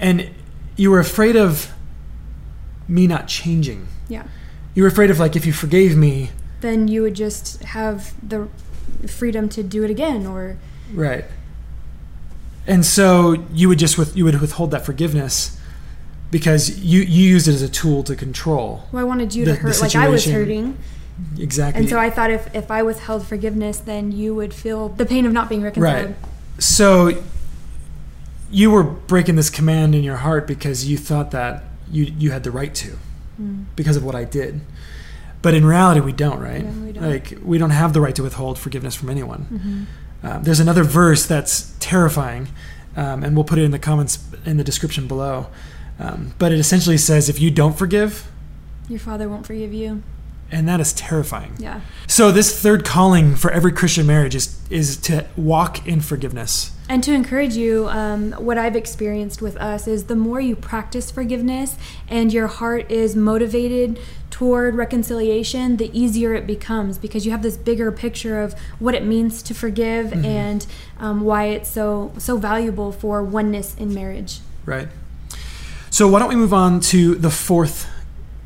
and 0.00 0.28
you 0.76 0.90
were 0.90 0.98
afraid 0.98 1.36
of 1.36 1.72
me 2.88 3.06
not 3.06 3.28
changing. 3.28 3.86
Yeah. 4.08 4.24
You 4.74 4.82
were 4.82 4.88
afraid 4.88 5.08
of 5.10 5.20
like 5.20 5.36
if 5.36 5.46
you 5.46 5.52
forgave 5.52 5.96
me, 5.96 6.30
Then 6.62 6.88
you 6.88 7.02
would 7.02 7.14
just 7.14 7.62
have 7.62 8.12
the 8.28 8.48
freedom 9.06 9.48
to 9.50 9.62
do 9.62 9.84
it 9.84 9.90
again, 9.90 10.26
or 10.26 10.56
right? 10.92 11.24
And 12.66 12.84
so 12.84 13.44
you 13.54 13.68
would 13.68 13.78
just 13.78 13.96
with 13.96 14.16
you 14.16 14.24
would 14.24 14.40
withhold 14.40 14.72
that 14.72 14.84
forgiveness 14.84 15.56
because 16.32 16.80
you 16.80 17.02
you 17.02 17.22
used 17.30 17.46
it 17.46 17.54
as 17.54 17.62
a 17.62 17.68
tool 17.68 18.02
to 18.02 18.16
control. 18.16 18.82
well, 18.90 19.00
I 19.00 19.04
wanted 19.04 19.32
you 19.36 19.44
The- 19.44 19.52
to 19.54 19.58
hurt 19.60 19.80
like 19.80 19.94
I 19.94 20.08
was 20.08 20.24
hurting, 20.24 20.76
exactly. 21.38 21.80
And 21.80 21.88
so 21.88 21.98
I 21.98 22.10
thought 22.10 22.30
if, 22.30 22.54
if 22.54 22.70
I 22.70 22.82
withheld 22.82 23.26
forgiveness, 23.26 23.78
then 23.78 24.12
you 24.12 24.34
would 24.34 24.52
feel 24.52 24.88
the 24.90 25.06
pain 25.06 25.26
of 25.26 25.32
not 25.32 25.48
being 25.48 25.62
reconciled. 25.62 26.06
Right. 26.06 26.16
So 26.58 27.22
you 28.50 28.70
were 28.70 28.82
breaking 28.82 29.36
this 29.36 29.50
command 29.50 29.94
in 29.94 30.02
your 30.04 30.16
heart 30.16 30.46
because 30.46 30.88
you 30.88 30.96
thought 30.96 31.30
that 31.32 31.64
you 31.90 32.04
you 32.04 32.30
had 32.30 32.42
the 32.42 32.50
right 32.50 32.74
to 32.76 32.96
because 33.76 33.96
of 33.96 34.04
what 34.04 34.14
I 34.14 34.24
did. 34.24 34.60
But 35.42 35.54
in 35.54 35.64
reality, 35.64 36.00
we 36.00 36.12
don't, 36.12 36.40
right? 36.40 36.64
Yeah, 36.64 36.70
we 36.70 36.92
don't. 36.92 37.10
Like 37.10 37.38
we 37.44 37.58
don't 37.58 37.70
have 37.70 37.92
the 37.92 38.00
right 38.00 38.14
to 38.16 38.22
withhold 38.22 38.58
forgiveness 38.58 38.94
from 38.94 39.10
anyone. 39.10 39.86
Um, 40.22 40.42
there's 40.42 40.60
another 40.60 40.82
verse 40.82 41.26
that's 41.26 41.74
terrifying, 41.78 42.48
um, 42.96 43.22
and 43.22 43.36
we'll 43.36 43.44
put 43.44 43.58
it 43.58 43.62
in 43.62 43.70
the 43.70 43.78
comments 43.78 44.18
in 44.44 44.56
the 44.56 44.64
description 44.64 45.06
below. 45.06 45.48
Um, 45.98 46.32
but 46.38 46.52
it 46.52 46.58
essentially 46.58 46.98
says, 46.98 47.28
if 47.28 47.40
you 47.40 47.50
don't 47.50 47.76
forgive, 47.76 48.30
Your 48.88 48.98
father 48.98 49.28
won't 49.28 49.46
forgive 49.46 49.72
you. 49.72 50.02
And 50.50 50.68
that 50.68 50.80
is 50.80 50.92
terrifying. 50.92 51.54
Yeah. 51.58 51.80
So 52.06 52.30
this 52.30 52.60
third 52.60 52.84
calling 52.84 53.34
for 53.34 53.50
every 53.50 53.72
Christian 53.72 54.06
marriage 54.06 54.34
is 54.34 54.58
is 54.70 54.96
to 54.98 55.26
walk 55.36 55.86
in 55.86 56.00
forgiveness. 56.00 56.72
And 56.88 57.02
to 57.02 57.12
encourage 57.12 57.56
you, 57.56 57.88
um, 57.88 58.32
what 58.32 58.58
I've 58.58 58.76
experienced 58.76 59.42
with 59.42 59.56
us 59.56 59.88
is 59.88 60.04
the 60.04 60.14
more 60.14 60.40
you 60.40 60.54
practice 60.54 61.10
forgiveness 61.10 61.76
and 62.08 62.32
your 62.32 62.46
heart 62.46 62.88
is 62.90 63.16
motivated 63.16 63.98
toward 64.30 64.76
reconciliation, 64.76 65.78
the 65.78 65.90
easier 65.98 66.34
it 66.34 66.46
becomes 66.46 66.98
because 66.98 67.24
you 67.24 67.32
have 67.32 67.42
this 67.42 67.56
bigger 67.56 67.90
picture 67.90 68.40
of 68.40 68.54
what 68.78 68.94
it 68.94 69.04
means 69.04 69.42
to 69.42 69.54
forgive 69.54 70.12
and 70.24 70.66
um, 70.98 71.22
why 71.22 71.44
it's 71.44 71.70
so 71.70 72.12
so 72.18 72.36
valuable 72.36 72.92
for 72.92 73.22
oneness 73.22 73.74
in 73.76 73.92
marriage. 73.92 74.40
Right. 74.64 74.88
So 75.90 76.06
why 76.08 76.18
don't 76.18 76.28
we 76.28 76.36
move 76.36 76.52
on 76.52 76.80
to 76.80 77.14
the 77.14 77.30
fourth 77.30 77.88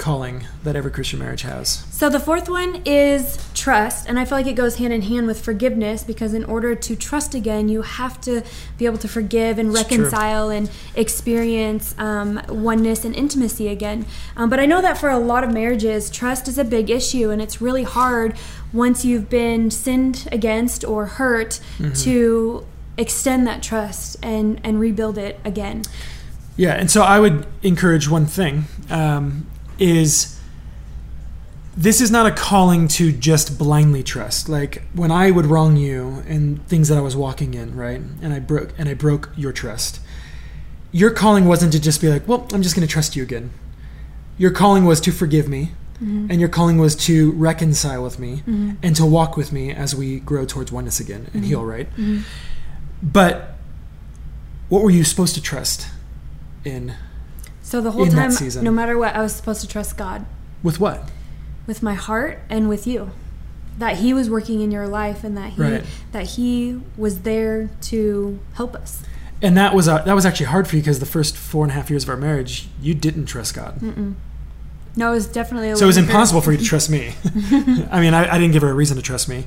calling 0.00 0.46
that 0.64 0.74
every 0.74 0.90
Christian 0.90 1.18
marriage 1.18 1.42
has? 1.42 1.84
So 1.90 2.08
the 2.08 2.18
fourth 2.18 2.48
one 2.48 2.82
is 2.86 3.38
trust, 3.54 4.08
and 4.08 4.18
I 4.18 4.24
feel 4.24 4.38
like 4.38 4.46
it 4.46 4.54
goes 4.54 4.76
hand 4.76 4.92
in 4.92 5.02
hand 5.02 5.26
with 5.26 5.44
forgiveness 5.44 6.02
because 6.02 6.32
in 6.32 6.42
order 6.44 6.74
to 6.74 6.96
trust 6.96 7.34
again, 7.34 7.68
you 7.68 7.82
have 7.82 8.20
to 8.22 8.42
be 8.78 8.86
able 8.86 8.98
to 8.98 9.08
forgive 9.08 9.58
and 9.58 9.72
reconcile 9.72 10.48
and 10.48 10.70
experience 10.96 11.94
um, 11.98 12.40
oneness 12.48 13.04
and 13.04 13.14
intimacy 13.14 13.68
again. 13.68 14.06
Um, 14.36 14.48
but 14.48 14.58
I 14.58 14.66
know 14.66 14.80
that 14.80 14.96
for 14.96 15.10
a 15.10 15.18
lot 15.18 15.44
of 15.44 15.52
marriages, 15.52 16.10
trust 16.10 16.48
is 16.48 16.56
a 16.56 16.64
big 16.64 16.88
issue, 16.90 17.30
and 17.30 17.42
it's 17.42 17.60
really 17.60 17.84
hard 17.84 18.36
once 18.72 19.04
you've 19.04 19.28
been 19.28 19.70
sinned 19.70 20.26
against 20.32 20.82
or 20.82 21.06
hurt 21.06 21.60
to 21.96 22.66
extend 22.96 23.46
that 23.46 23.62
trust 23.62 24.16
and 24.22 24.60
and 24.64 24.80
rebuild 24.80 25.18
it 25.18 25.38
again. 25.44 25.82
Yeah, 26.56 26.74
and 26.74 26.90
so 26.90 27.02
I 27.02 27.18
would 27.18 27.46
encourage 27.62 28.08
one 28.08 28.26
thing 28.26 28.64
um, 28.90 29.46
is 29.80 30.38
this 31.76 32.00
is 32.00 32.10
not 32.10 32.26
a 32.26 32.30
calling 32.30 32.88
to 32.88 33.10
just 33.10 33.58
blindly 33.58 34.02
trust. 34.02 34.48
Like 34.48 34.82
when 34.92 35.10
I 35.10 35.30
would 35.30 35.46
wrong 35.46 35.76
you 35.76 36.22
and 36.28 36.64
things 36.68 36.88
that 36.88 36.98
I 36.98 37.00
was 37.00 37.16
walking 37.16 37.54
in, 37.54 37.74
right, 37.74 38.00
and 38.22 38.32
I 38.32 38.38
broke 38.38 38.72
and 38.78 38.88
I 38.88 38.94
broke 38.94 39.30
your 39.36 39.52
trust. 39.52 40.00
Your 40.92 41.10
calling 41.10 41.46
wasn't 41.46 41.72
to 41.72 41.80
just 41.80 42.00
be 42.00 42.08
like, 42.08 42.26
well, 42.28 42.46
I'm 42.52 42.62
just 42.62 42.74
going 42.74 42.86
to 42.86 42.92
trust 42.92 43.16
you 43.16 43.22
again. 43.22 43.52
Your 44.36 44.50
calling 44.50 44.84
was 44.84 45.00
to 45.02 45.12
forgive 45.12 45.48
me, 45.48 45.70
mm-hmm. 45.94 46.26
and 46.30 46.40
your 46.40 46.48
calling 46.48 46.78
was 46.78 46.96
to 46.96 47.32
reconcile 47.32 48.02
with 48.02 48.18
me 48.18 48.38
mm-hmm. 48.38 48.72
and 48.82 48.96
to 48.96 49.06
walk 49.06 49.36
with 49.36 49.52
me 49.52 49.72
as 49.72 49.94
we 49.94 50.18
grow 50.20 50.44
towards 50.44 50.72
oneness 50.72 50.98
again 50.98 51.26
and 51.32 51.42
mm-hmm. 51.42 51.44
heal, 51.44 51.64
right? 51.64 51.88
But 53.02 53.54
what 54.68 54.82
were 54.82 54.90
you 54.90 55.04
supposed 55.04 55.34
to 55.36 55.42
trust 55.42 55.88
in? 56.64 56.94
So 57.70 57.80
the 57.80 57.92
whole 57.92 58.02
In 58.02 58.10
time, 58.10 58.32
no 58.64 58.72
matter 58.72 58.98
what, 58.98 59.14
I 59.14 59.22
was 59.22 59.32
supposed 59.32 59.60
to 59.60 59.68
trust 59.68 59.96
God. 59.96 60.26
With 60.62 60.80
what? 60.80 61.08
with 61.70 61.84
my 61.84 61.94
heart 61.94 62.40
and 62.48 62.68
with 62.68 62.84
you 62.84 63.12
that 63.78 63.98
he 63.98 64.12
was 64.12 64.28
working 64.28 64.60
in 64.60 64.72
your 64.72 64.88
life 64.88 65.22
and 65.22 65.36
that 65.36 65.50
he 65.52 65.62
Right. 65.62 65.84
that 66.10 66.26
he 66.30 66.80
was 66.96 67.20
there 67.20 67.70
to 67.82 68.40
help 68.54 68.74
us 68.74 69.04
And 69.40 69.56
that 69.56 69.72
was 69.72 69.86
uh, 69.86 70.02
that 70.02 70.14
was 70.14 70.26
actually 70.26 70.46
hard 70.46 70.66
for 70.66 70.74
you 70.74 70.82
because 70.82 70.98
the 70.98 71.06
first 71.06 71.36
four 71.36 71.62
and 71.64 71.70
a 71.70 71.74
half 71.76 71.88
years 71.88 72.02
of 72.02 72.08
our 72.10 72.16
marriage, 72.16 72.68
you 72.82 72.92
didn't 72.92 73.26
trust 73.26 73.54
God. 73.54 73.80
no 74.96 75.10
it 75.10 75.14
was 75.14 75.28
definitely 75.28 75.70
a 75.70 75.76
So 75.76 75.84
it 75.84 75.86
was 75.86 75.96
impossible 75.96 76.40
for 76.40 76.50
you 76.50 76.58
to 76.58 76.64
trust 76.64 76.90
me. 76.90 77.14
I 77.90 78.00
mean, 78.00 78.14
I, 78.14 78.34
I 78.34 78.38
didn't 78.38 78.52
give 78.52 78.62
her 78.62 78.70
a 78.70 78.74
reason 78.74 78.96
to 78.96 79.02
trust 79.02 79.28
me, 79.28 79.44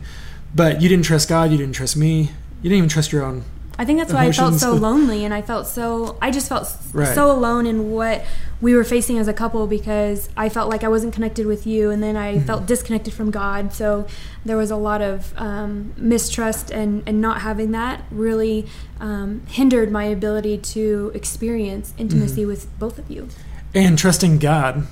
but 0.56 0.82
you 0.82 0.88
didn't 0.88 1.04
trust 1.06 1.28
God. 1.28 1.52
You 1.52 1.58
didn't 1.58 1.76
trust 1.76 1.98
me. 1.98 2.32
You 2.62 2.70
didn't 2.70 2.78
even 2.78 2.90
trust 2.90 3.12
your 3.12 3.24
own. 3.26 3.44
I 3.80 3.86
think 3.86 3.98
that's 4.00 4.14
why 4.14 4.26
i 4.26 4.32
felt 4.32 4.54
so 4.56 4.74
lonely 4.74 5.26
and 5.26 5.34
i 5.34 5.42
felt 5.42 5.66
so 5.68 6.18
i 6.22 6.30
just 6.32 6.48
felt 6.48 6.68
Right. 6.94 7.14
so 7.16 7.32
alone 7.32 7.66
in 7.66 7.92
what 7.92 8.24
we 8.62 8.76
were 8.76 8.84
facing 8.84 9.18
as 9.18 9.28
a 9.28 9.34
couple 9.34 9.66
because 9.68 10.30
i 10.38 10.48
felt 10.50 10.70
like 10.70 10.84
i 10.84 10.88
wasn't 10.88 11.14
connected 11.14 11.46
with 11.48 11.66
you 11.66 11.90
and 11.90 12.02
then 12.04 12.16
i 12.16 12.36
Mm-hmm. 12.36 12.46
felt 12.46 12.66
disconnected 12.68 13.14
from 13.14 13.32
god 13.32 13.74
so 13.74 14.06
there 14.46 14.58
was 14.58 14.70
a 14.72 14.76
lot 14.76 15.02
of 15.02 15.34
um, 15.38 15.94
mistrust 15.98 16.70
and, 16.72 17.02
and 17.08 17.20
not 17.20 17.42
having 17.42 17.72
that 17.72 18.04
really 18.12 18.68
um, 19.00 19.42
hindered 19.48 19.92
my 19.92 20.04
ability 20.06 20.58
to 20.60 21.12
experience 21.16 21.94
intimacy 21.98 22.42
Mm-hmm. 22.42 22.50
with 22.50 22.80
both 22.80 23.00
of 23.00 23.10
you 23.10 23.28
And 23.74 23.98
trusting 23.98 24.38
God 24.38 24.86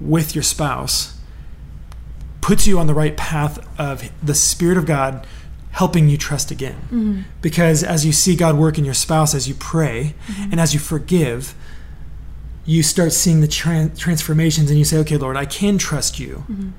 with 0.00 0.34
your 0.36 0.44
spouse 0.44 1.18
puts 2.40 2.66
you 2.66 2.78
on 2.78 2.86
the 2.86 2.94
right 2.94 3.16
path 3.16 3.58
of 3.80 4.08
the 4.22 4.34
Spirit 4.34 4.78
of 4.78 4.86
God 4.86 5.26
helping 5.76 6.08
you 6.08 6.16
trust 6.16 6.50
again. 6.50 6.80
Mm-hmm. 6.84 7.20
Because 7.42 7.84
as 7.84 8.06
you 8.06 8.12
see 8.12 8.34
God 8.34 8.56
work 8.56 8.78
in 8.78 8.84
your 8.86 8.94
spouse, 8.94 9.34
as 9.34 9.46
you 9.46 9.54
pray 9.54 10.14
mm-hmm. 10.26 10.52
and 10.52 10.58
as 10.58 10.72
you 10.72 10.80
forgive, 10.80 11.54
you 12.64 12.82
start 12.82 13.12
seeing 13.12 13.42
the 13.42 13.46
tran- 13.46 13.96
transformations 13.96 14.70
and 14.70 14.78
you 14.78 14.86
say, 14.86 14.96
okay, 14.98 15.18
Lord, 15.18 15.36
I 15.36 15.44
can 15.44 15.76
trust 15.76 16.18
you. 16.18 16.44
Mm-hmm. 16.50 16.70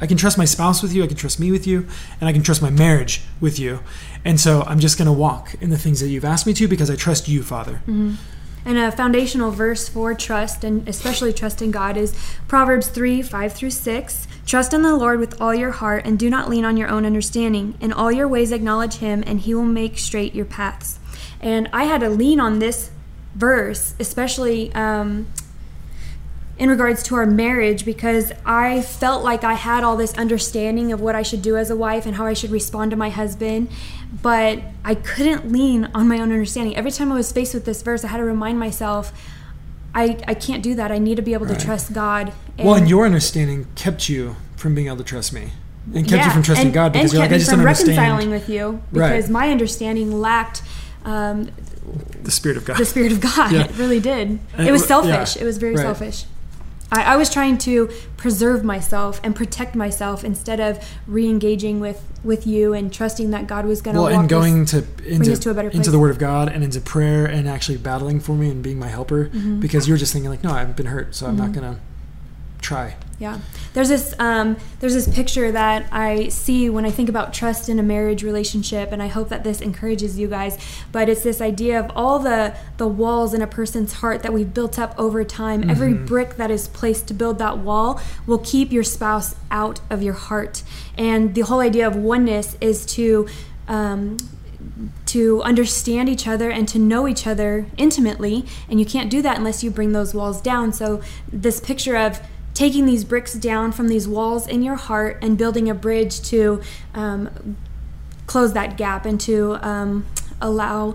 I 0.00 0.06
can 0.08 0.16
trust 0.16 0.36
my 0.36 0.46
spouse 0.46 0.82
with 0.82 0.92
you, 0.92 1.04
I 1.04 1.06
can 1.06 1.16
trust 1.16 1.38
me 1.38 1.52
with 1.52 1.64
you, 1.64 1.86
and 2.20 2.28
I 2.28 2.32
can 2.32 2.42
trust 2.42 2.60
my 2.60 2.70
marriage 2.70 3.22
with 3.38 3.56
you. 3.60 3.80
And 4.24 4.40
so 4.40 4.62
I'm 4.62 4.80
just 4.80 4.98
going 4.98 5.06
to 5.06 5.12
walk 5.12 5.54
in 5.60 5.70
the 5.70 5.78
things 5.78 6.00
that 6.00 6.08
you've 6.08 6.24
asked 6.24 6.46
me 6.46 6.52
to 6.54 6.66
because 6.66 6.90
I 6.90 6.96
trust 6.96 7.28
you, 7.28 7.44
Father. 7.44 7.82
And 8.64 8.78
a 8.78 8.90
foundational 8.90 9.52
verse 9.52 9.88
for 9.88 10.12
trust, 10.14 10.64
and 10.64 10.88
especially 10.88 11.32
trust 11.32 11.62
in 11.62 11.70
God, 11.70 11.96
is 11.96 12.16
Proverbs 12.48 12.88
3 12.88 13.22
5 13.22 13.52
through 13.52 13.70
6. 13.70 14.26
Trust 14.50 14.74
in 14.74 14.82
the 14.82 14.96
Lord 14.96 15.20
with 15.20 15.40
all 15.40 15.54
your 15.54 15.70
heart, 15.70 16.04
and 16.04 16.18
do 16.18 16.28
not 16.28 16.50
lean 16.50 16.64
on 16.64 16.76
your 16.76 16.88
own 16.88 17.06
understanding. 17.06 17.78
In 17.80 17.92
all 17.92 18.10
your 18.10 18.26
ways, 18.26 18.50
acknowledge 18.50 18.94
Him, 18.94 19.22
and 19.24 19.38
He 19.38 19.54
will 19.54 19.62
make 19.62 19.96
straight 19.96 20.34
your 20.34 20.44
paths. 20.44 20.98
And 21.40 21.68
I 21.72 21.84
had 21.84 22.00
to 22.00 22.08
lean 22.08 22.40
on 22.40 22.58
this 22.58 22.90
verse, 23.36 23.94
especially 24.00 24.74
um, 24.74 25.28
in 26.58 26.68
regards 26.68 27.04
to 27.04 27.14
our 27.14 27.26
marriage, 27.26 27.84
because 27.84 28.32
I 28.44 28.82
felt 28.82 29.22
like 29.22 29.44
I 29.44 29.54
had 29.54 29.84
all 29.84 29.96
this 29.96 30.14
understanding 30.14 30.92
of 30.92 31.00
what 31.00 31.14
I 31.14 31.22
should 31.22 31.42
do 31.42 31.56
as 31.56 31.70
a 31.70 31.76
wife 31.76 32.04
and 32.04 32.16
how 32.16 32.26
I 32.26 32.32
should 32.32 32.50
respond 32.50 32.90
to 32.90 32.96
my 32.96 33.10
husband, 33.10 33.70
but 34.20 34.58
I 34.84 34.96
couldn't 34.96 35.52
lean 35.52 35.92
on 35.94 36.08
my 36.08 36.16
own 36.16 36.32
understanding. 36.32 36.74
Every 36.74 36.90
time 36.90 37.12
I 37.12 37.14
was 37.14 37.30
faced 37.30 37.54
with 37.54 37.66
this 37.66 37.82
verse, 37.82 38.02
I 38.04 38.08
had 38.08 38.16
to 38.16 38.24
remind 38.24 38.58
myself, 38.58 39.12
I, 39.94 40.18
I 40.28 40.34
can't 40.34 40.62
do 40.62 40.74
that. 40.76 40.92
I 40.92 40.98
need 40.98 41.16
to 41.16 41.22
be 41.22 41.32
able 41.34 41.46
to 41.46 41.56
trust 41.56 41.92
God. 41.92 42.32
Well, 42.58 42.74
and 42.74 42.88
your 42.88 43.04
understanding 43.06 43.66
kept 43.74 44.08
you 44.08 44.36
from 44.56 44.74
being 44.74 44.86
able 44.86 44.98
to 44.98 45.04
trust 45.04 45.32
me, 45.32 45.50
and 45.94 46.06
kept 46.08 46.24
you 46.26 46.30
from 46.30 46.42
trusting 46.42 46.66
and- 46.68 46.74
God 46.74 46.92
because 46.92 47.10
and 47.10 47.12
you're 47.14 47.22
like, 47.22 47.32
I 47.32 47.38
just 47.38 47.50
from 47.50 47.58
don't 47.60 47.68
understand 47.68 47.98
reconciling 47.98 48.30
with 48.30 48.48
you 48.48 48.82
Right. 48.92 49.10
because 49.16 49.30
my 49.30 49.50
understanding 49.50 50.20
lacked 50.20 50.62
um, 51.04 51.50
the 52.22 52.30
Spirit 52.30 52.56
of 52.58 52.64
God. 52.64 52.76
the 52.76 52.84
spirit 52.84 53.10
of 53.12 53.20
God. 53.20 53.52
Yeah. 53.52 53.64
It 53.70 53.76
really 53.78 54.00
did. 54.00 54.38
And 54.56 54.68
It 54.68 54.70
was 54.72 54.82
wa- 54.88 55.02
yeah, 55.02 55.24
selfish. 55.24 55.42
It 55.42 55.44
was 55.44 55.58
very 55.58 55.74
right. 55.74 55.82
selfish. 55.82 56.24
I, 56.92 57.14
I 57.14 57.16
was 57.16 57.30
trying 57.30 57.58
to 57.58 57.88
preserve 58.16 58.64
myself 58.64 59.20
and 59.22 59.34
protect 59.34 59.74
myself 59.74 60.24
instead 60.24 60.60
of 60.60 60.84
re-engaging 61.06 61.80
with 61.80 62.04
with 62.22 62.46
you 62.46 62.74
and 62.74 62.92
trusting 62.92 63.30
that 63.30 63.46
God 63.46 63.64
was 63.64 63.80
going 63.80 63.94
to 63.94 64.02
well, 64.02 64.18
and 64.18 64.28
going 64.28 64.62
us. 64.62 64.70
to 64.72 64.78
into 65.06 65.32
us 65.32 65.38
to 65.40 65.50
a 65.50 65.54
better 65.54 65.68
into 65.68 65.90
the 65.90 65.98
Word 65.98 66.10
of 66.10 66.18
God 66.18 66.48
and 66.48 66.62
into 66.62 66.80
prayer 66.80 67.24
and 67.26 67.48
actually 67.48 67.78
battling 67.78 68.20
for 68.20 68.34
me 68.34 68.50
and 68.50 68.62
being 68.62 68.78
my 68.78 68.88
helper 68.88 69.26
Mm-hmm. 69.30 69.60
because 69.60 69.88
you're 69.88 69.96
just 69.98 70.12
thinking 70.12 70.30
like, 70.30 70.42
no, 70.42 70.50
I've 70.50 70.76
been 70.76 70.86
hurt, 70.86 71.14
so 71.14 71.26
I'm 71.26 71.36
not 71.36 71.52
gonna 71.52 71.80
try. 72.60 72.96
Yeah, 73.20 73.38
there's 73.74 73.90
this 73.90 74.14
um, 74.18 74.56
there's 74.80 74.94
this 74.94 75.06
picture 75.06 75.52
that 75.52 75.86
I 75.92 76.28
see 76.28 76.70
when 76.70 76.86
I 76.86 76.90
think 76.90 77.10
about 77.10 77.34
trust 77.34 77.68
in 77.68 77.78
a 77.78 77.82
marriage 77.82 78.22
relationship, 78.22 78.92
and 78.92 79.02
I 79.02 79.08
hope 79.08 79.28
that 79.28 79.44
this 79.44 79.60
encourages 79.60 80.18
you 80.18 80.26
guys. 80.26 80.56
But 80.90 81.10
it's 81.10 81.22
this 81.22 81.42
idea 81.42 81.78
of 81.78 81.92
all 81.94 82.18
the 82.18 82.56
the 82.78 82.88
walls 82.88 83.34
in 83.34 83.42
a 83.42 83.46
person's 83.46 83.92
heart 83.92 84.22
that 84.22 84.32
we've 84.32 84.54
built 84.54 84.78
up 84.78 84.94
over 84.96 85.22
time. 85.22 85.68
Every 85.68 85.92
brick 85.92 86.36
that 86.36 86.50
is 86.50 86.68
placed 86.68 87.08
to 87.08 87.14
build 87.14 87.38
that 87.40 87.58
wall 87.58 88.00
will 88.26 88.38
keep 88.38 88.72
your 88.72 88.84
spouse 88.84 89.36
out 89.50 89.80
of 89.90 90.02
your 90.02 90.14
heart, 90.14 90.62
and 90.96 91.34
the 91.34 91.42
whole 91.42 91.60
idea 91.60 91.86
of 91.86 91.96
oneness 91.96 92.56
is 92.62 92.86
to 92.86 93.28
um, 93.68 94.16
to 95.04 95.42
understand 95.42 96.08
each 96.08 96.26
other 96.26 96.50
and 96.50 96.66
to 96.68 96.78
know 96.78 97.06
each 97.06 97.26
other 97.26 97.66
intimately 97.76 98.46
and 98.68 98.80
you 98.80 98.86
can't 98.86 99.10
do 99.10 99.20
that 99.20 99.36
unless 99.36 99.62
you 99.62 99.70
bring 99.70 99.92
those 99.92 100.14
walls 100.14 100.40
down 100.40 100.72
so 100.72 101.02
this 101.32 101.60
picture 101.60 101.96
of 101.96 102.20
taking 102.60 102.84
these 102.84 103.04
bricks 103.04 103.32
down 103.32 103.72
from 103.72 103.88
these 103.88 104.06
walls 104.06 104.46
in 104.46 104.62
your 104.62 104.76
heart 104.76 105.16
and 105.22 105.38
building 105.38 105.70
a 105.70 105.74
bridge 105.74 106.20
to 106.20 106.60
um, 106.94 107.56
close 108.26 108.52
that 108.52 108.76
gap 108.76 109.06
and 109.06 109.18
to 109.18 109.54
um, 109.66 110.04
allow 110.42 110.94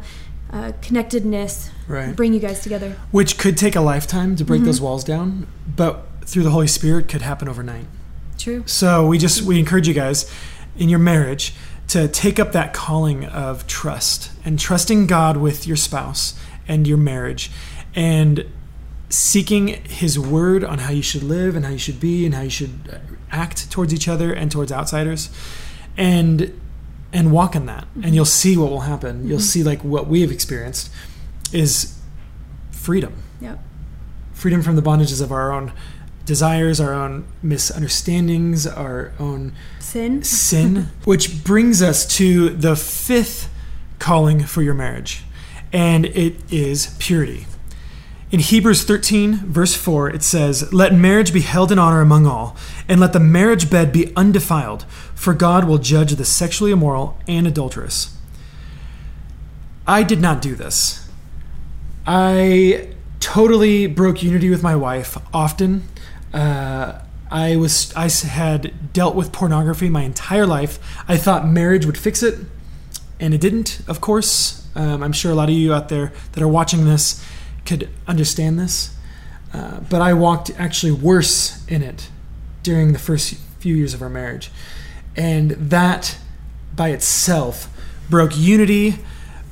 uh, 0.51 0.71
connectedness 0.82 1.71
Right. 1.88 2.15
bring 2.15 2.34
you 2.34 2.39
guys 2.39 2.62
together 2.62 2.95
Which 3.12 3.38
could 3.39 3.58
take 3.58 3.75
a 3.75 3.82
lifetime 3.82 4.36
to 4.38 4.43
break 4.45 4.60
Mm-hmm. 4.60 4.65
those 4.67 4.82
walls 4.82 5.04
down, 5.04 5.47
but 5.75 6.06
through 6.25 6.43
the 6.43 6.51
Holy 6.51 6.67
Spirit 6.67 7.08
could 7.08 7.21
happen 7.23 7.47
overnight. 7.49 7.86
True. 8.38 8.63
So 8.67 9.08
we 9.08 9.17
just 9.17 9.41
we 9.41 9.58
encourage 9.60 9.88
you 9.88 9.93
guys 9.95 10.32
in 10.78 10.88
your 10.89 10.99
marriage 10.99 11.54
to 11.89 12.08
take 12.08 12.39
up 12.39 12.51
that 12.54 12.73
calling 12.73 13.25
of 13.25 13.65
trust 13.67 14.32
and 14.43 14.60
trusting 14.60 15.08
God 15.08 15.38
with 15.38 15.65
your 15.67 15.78
spouse 15.78 16.34
and 16.67 16.88
your 16.88 16.97
marriage 16.97 17.49
and 17.95 18.45
seeking 19.09 19.67
his 19.85 20.17
word 20.17 20.63
on 20.63 20.79
how 20.79 20.91
you 20.91 21.01
should 21.01 21.23
live 21.23 21.55
and 21.55 21.65
how 21.65 21.71
you 21.71 21.77
should 21.77 21.99
be 21.99 22.25
and 22.25 22.35
how 22.35 22.41
you 22.41 22.49
should 22.49 22.99
act 23.31 23.71
towards 23.71 23.93
each 23.93 24.07
other 24.07 24.33
and 24.33 24.51
towards 24.51 24.71
outsiders. 24.71 25.29
And 25.97 26.59
and 27.13 27.31
walk 27.31 27.55
in 27.55 27.65
that. 27.65 27.85
Mm-hmm. 27.85 28.03
and 28.03 28.15
you'll 28.15 28.25
see 28.25 28.57
what 28.57 28.69
will 28.69 28.81
happen. 28.81 29.19
Mm-hmm. 29.19 29.29
you'll 29.29 29.39
see 29.39 29.63
like 29.63 29.83
what 29.83 30.07
we 30.07 30.21
have 30.21 30.31
experienced 30.31 30.91
is 31.53 31.97
freedom. 32.71 33.15
Yep. 33.41 33.59
Freedom 34.33 34.61
from 34.61 34.75
the 34.75 34.81
bondages 34.81 35.21
of 35.21 35.31
our 35.31 35.51
own 35.51 35.71
desires 36.25 36.81
our 36.81 36.91
own 36.91 37.23
misunderstandings 37.43 38.65
our 38.65 39.13
own 39.19 39.53
sin. 39.79 40.23
sin 40.23 40.89
which 41.05 41.43
brings 41.43 41.83
us 41.83 42.03
to 42.17 42.49
the 42.49 42.75
fifth 42.75 43.47
calling 43.99 44.41
for 44.43 44.61
your 44.61 44.73
marriage. 44.73 45.23
And 45.71 46.05
it 46.05 46.35
is 46.51 46.95
purity 46.99 47.45
in 48.36 48.41
Hebrews 48.41 48.84
13, 48.84 49.36
verse 49.45 49.76
4, 49.76 50.10
it 50.10 50.21
says, 50.21 50.74
Let 50.74 50.93
marriage 50.93 51.32
be 51.32 51.39
held 51.39 51.71
in 51.71 51.80
honor 51.80 52.02
among 52.02 52.28
all, 52.28 52.58
and 52.86 53.00
let 53.00 53.13
the 53.13 53.19
marriage 53.21 53.69
bed 53.69 53.93
be 53.93 54.13
undefiled, 54.13 54.84
for 55.13 55.34
God 55.34 55.63
will 55.63 55.78
judge 55.78 56.13
the 56.13 56.26
sexually 56.26 56.71
immoral 56.71 57.17
and 57.30 57.48
adulterous. 57.48 58.13
I 59.88 60.04
did 60.04 60.19
not 60.19 60.41
do 60.41 60.54
this. 60.54 61.10
I 62.06 62.89
totally 63.21 63.88
broke 63.88 64.21
unity 64.21 64.50
with 64.50 64.62
my 64.62 64.76
wife 64.76 65.17
often. 65.34 65.84
Uh, 66.34 67.00
I 67.32 67.56
was 67.56 67.93
I 67.95 68.10
had 68.10 68.91
dealt 68.91 69.15
with 69.15 69.32
pornography 69.32 69.88
my 69.88 70.02
entire 70.02 70.45
life. 70.45 70.78
I 71.08 71.15
thought 71.15 71.48
marriage 71.48 71.86
would 71.86 71.98
fix 71.98 72.21
it, 72.21 72.38
and 73.17 73.34
it 73.34 73.39
didn't. 73.39 73.80
Of 73.88 74.02
course, 74.02 74.67
um, 74.76 75.02
I'm 75.04 75.13
sure 75.13 75.32
a 75.32 75.36
lot 75.36 75.48
of 75.48 75.56
you 75.56 75.74
out 75.74 75.88
there 75.88 76.12
that 76.34 76.43
are 76.43 76.50
watching 76.50 76.84
this 76.84 77.24
could 77.65 77.89
understand 78.08 78.60
this. 78.60 78.95
Uh, 79.54 79.80
but 79.89 80.01
I 80.01 80.13
walked 80.13 80.51
actually 80.60 80.91
worse 80.91 81.65
in 81.67 81.82
it 81.82 82.10
during 82.63 82.93
the 82.93 82.99
first 82.99 83.36
few 83.60 83.75
years 83.75 83.93
of 83.93 84.01
our 84.01 84.10
marriage. 84.10 84.51
And 85.15 85.51
that 85.51 86.17
by 86.75 86.89
itself 86.89 87.69
broke 88.10 88.36
unity, 88.36 88.95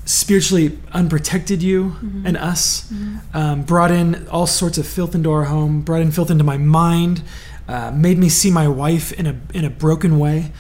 spiritually 0.06 0.78
unprotected 0.92 1.64
you 1.64 1.86
mm-hmm. 1.86 2.28
and 2.28 2.38
us, 2.38 2.92
mm-hmm. 2.92 3.38
um, 3.38 3.64
brought 3.64 3.92
in 3.92 4.28
all 4.28 4.48
sorts 4.48 4.78
of 4.78 4.86
filth 4.86 5.16
into 5.16 5.32
our 5.32 5.46
home, 5.46 5.82
brought 5.82 6.02
in 6.02 6.12
filth 6.12 6.30
into 6.30 6.44
my 6.44 6.58
mind, 6.58 7.24
uh, 7.68 7.92
made 7.92 8.18
me 8.18 8.28
see 8.28 8.52
my 8.52 8.68
wife 8.68 9.14
in 9.14 9.26
a, 9.26 9.40
in 9.54 9.64
a 9.64 9.70
broken 9.70 10.20
way. 10.20 10.52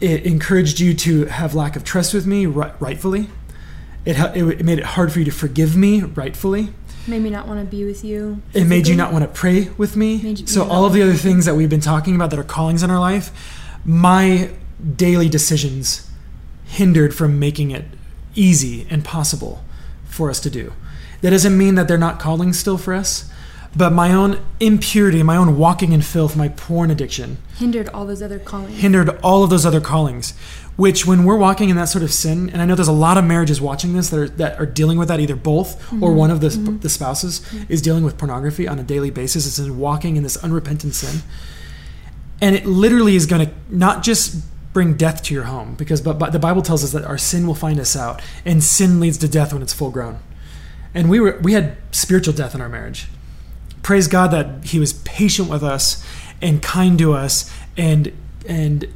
It 0.00 0.24
encouraged 0.24 0.80
you 0.80 0.94
to 0.94 1.26
have 1.26 1.54
lack 1.54 1.76
of 1.76 1.84
trust 1.84 2.12
with 2.12 2.26
me, 2.26 2.46
rightfully. 2.46 3.28
It, 4.04 4.16
it 4.36 4.64
made 4.64 4.78
it 4.78 4.84
hard 4.84 5.12
for 5.12 5.18
you 5.20 5.24
to 5.24 5.30
forgive 5.30 5.76
me 5.76 6.02
rightfully. 6.02 6.70
Made 7.06 7.22
me 7.22 7.30
not 7.30 7.48
want 7.48 7.60
to 7.60 7.66
be 7.66 7.84
with 7.84 8.04
you. 8.04 8.42
It 8.52 8.64
made 8.64 8.86
you 8.86 8.94
not 8.94 9.12
want 9.12 9.24
to 9.24 9.28
pray 9.28 9.70
with 9.76 9.96
me. 9.96 10.36
so 10.46 10.64
all 10.64 10.84
of 10.84 10.92
the 10.92 11.02
other 11.02 11.14
things 11.14 11.46
that 11.46 11.54
we've 11.54 11.70
been 11.70 11.80
talking 11.80 12.14
about 12.14 12.30
that 12.30 12.38
are 12.38 12.44
callings 12.44 12.82
in 12.82 12.90
our 12.90 13.00
life, 13.00 13.30
my 13.84 14.50
daily 14.96 15.28
decisions 15.28 16.08
hindered 16.64 17.14
from 17.14 17.38
making 17.38 17.70
it 17.70 17.84
easy 18.34 18.86
and 18.88 19.04
possible 19.04 19.64
for 20.04 20.30
us 20.30 20.40
to 20.40 20.50
do. 20.50 20.72
That 21.20 21.30
doesn't 21.30 21.56
mean 21.56 21.74
that 21.74 21.88
they're 21.88 21.98
not 21.98 22.18
callings 22.18 22.58
still 22.58 22.78
for 22.78 22.94
us, 22.94 23.30
but 23.76 23.92
my 23.92 24.12
own 24.12 24.40
impurity, 24.60 25.22
my 25.22 25.36
own 25.36 25.56
walking 25.56 25.92
in 25.92 26.02
filth, 26.02 26.36
my 26.36 26.48
porn 26.48 26.90
addiction 26.90 27.38
hindered 27.62 27.88
all 27.90 28.04
those 28.04 28.22
other 28.22 28.40
callings. 28.40 28.80
Hindered 28.80 29.08
all 29.22 29.44
of 29.44 29.50
those 29.50 29.64
other 29.64 29.80
callings 29.80 30.34
which 30.76 31.06
when 31.06 31.24
we're 31.24 31.36
walking 31.36 31.68
in 31.68 31.76
that 31.76 31.88
sort 31.88 32.02
of 32.02 32.12
sin 32.12 32.48
and 32.50 32.62
i 32.62 32.64
know 32.64 32.74
there's 32.74 32.88
a 32.88 32.92
lot 32.92 33.18
of 33.18 33.24
marriages 33.24 33.60
watching 33.60 33.92
this 33.92 34.10
that 34.10 34.18
are 34.18 34.28
that 34.28 34.58
are 34.58 34.66
dealing 34.66 34.98
with 34.98 35.08
that 35.08 35.20
either 35.20 35.36
both 35.36 35.78
mm-hmm. 35.86 36.02
or 36.02 36.12
one 36.12 36.30
of 36.30 36.40
the, 36.40 36.48
mm-hmm. 36.48 36.78
the 36.78 36.88
spouses 36.88 37.40
mm-hmm. 37.40 37.70
is 37.70 37.82
dealing 37.82 38.04
with 38.04 38.16
pornography 38.16 38.66
on 38.66 38.78
a 38.78 38.82
daily 38.82 39.10
basis 39.10 39.46
it's 39.46 39.58
in 39.58 39.78
walking 39.78 40.16
in 40.16 40.22
this 40.22 40.36
unrepentant 40.38 40.94
sin 40.94 41.22
and 42.40 42.56
it 42.56 42.66
literally 42.66 43.14
is 43.14 43.26
going 43.26 43.46
to 43.46 43.52
not 43.68 44.02
just 44.02 44.42
bring 44.72 44.94
death 44.94 45.22
to 45.22 45.34
your 45.34 45.44
home 45.44 45.74
because 45.74 46.00
but, 46.00 46.18
but 46.18 46.32
the 46.32 46.38
bible 46.38 46.62
tells 46.62 46.82
us 46.82 46.92
that 46.92 47.04
our 47.04 47.18
sin 47.18 47.46
will 47.46 47.54
find 47.54 47.78
us 47.78 47.94
out 47.94 48.22
and 48.44 48.64
sin 48.64 48.98
leads 48.98 49.18
to 49.18 49.28
death 49.28 49.52
when 49.52 49.62
it's 49.62 49.74
full 49.74 49.90
grown 49.90 50.18
and 50.94 51.10
we 51.10 51.20
were 51.20 51.38
we 51.42 51.52
had 51.52 51.76
spiritual 51.90 52.32
death 52.32 52.54
in 52.54 52.62
our 52.62 52.68
marriage 52.68 53.08
praise 53.82 54.08
god 54.08 54.28
that 54.28 54.64
he 54.64 54.78
was 54.78 54.94
patient 54.94 55.50
with 55.50 55.62
us 55.62 56.02
and 56.42 56.62
kind 56.62 56.98
to 56.98 57.14
us 57.14 57.50
and 57.76 58.12
and 58.46 58.86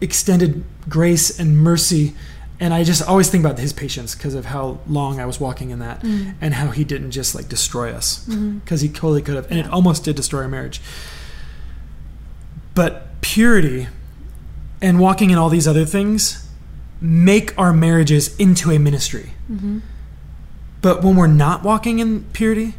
extended 0.00 0.64
grace 0.88 1.38
and 1.38 1.56
mercy 1.56 2.14
and 2.58 2.72
I 2.72 2.84
just 2.84 3.06
always 3.06 3.30
think 3.30 3.44
about 3.44 3.58
his 3.58 3.72
patience 3.72 4.14
because 4.14 4.34
of 4.34 4.46
how 4.46 4.78
long 4.86 5.20
I 5.20 5.26
was 5.26 5.38
walking 5.38 5.70
in 5.70 5.78
that 5.80 6.00
mm. 6.00 6.34
and 6.40 6.54
how 6.54 6.68
he 6.70 6.84
didn't 6.84 7.10
just 7.10 7.34
like 7.34 7.48
destroy 7.48 7.92
us 7.92 8.24
because 8.24 8.36
mm-hmm. 8.36 8.76
he 8.76 8.88
totally 8.88 9.22
could 9.22 9.36
have 9.36 9.46
and 9.46 9.58
yeah. 9.58 9.66
it 9.66 9.70
almost 9.70 10.04
did 10.04 10.16
destroy 10.16 10.42
our 10.42 10.48
marriage 10.48 10.80
but 12.74 13.20
purity 13.20 13.88
and 14.82 15.00
walking 15.00 15.30
in 15.30 15.38
all 15.38 15.48
these 15.48 15.68
other 15.68 15.84
things 15.84 16.48
make 17.00 17.56
our 17.58 17.72
marriages 17.72 18.36
into 18.36 18.70
a 18.70 18.78
ministry 18.78 19.32
mm-hmm. 19.50 19.78
but 20.82 21.02
when 21.02 21.16
we're 21.16 21.26
not 21.26 21.62
walking 21.62 21.98
in 21.98 22.24
purity 22.32 22.74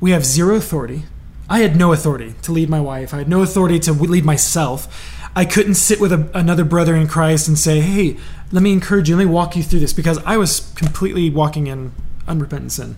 we 0.00 0.10
have 0.10 0.24
zero 0.24 0.56
authority 0.56 1.04
I 1.50 1.58
had 1.58 1.76
no 1.76 1.92
authority 1.92 2.34
to 2.42 2.52
lead 2.52 2.70
my 2.70 2.80
wife 2.80 3.12
I 3.12 3.18
had 3.18 3.28
no 3.28 3.42
authority 3.42 3.78
to 3.80 3.92
lead 3.92 4.24
myself 4.24 4.88
I 5.34 5.44
couldn't 5.44 5.74
sit 5.74 6.00
with 6.00 6.12
a, 6.12 6.28
another 6.34 6.64
brother 6.64 6.96
in 6.96 7.06
Christ 7.06 7.46
and 7.46 7.58
say, 7.58 7.80
hey, 7.80 8.16
let 8.50 8.62
me 8.62 8.72
encourage 8.72 9.08
you, 9.08 9.16
let 9.16 9.24
me 9.24 9.30
walk 9.30 9.54
you 9.54 9.62
through 9.62 9.80
this 9.80 9.92
because 9.92 10.18
I 10.24 10.36
was 10.36 10.72
completely 10.74 11.30
walking 11.30 11.68
in 11.68 11.92
unrepentant 12.26 12.72
sin. 12.72 12.96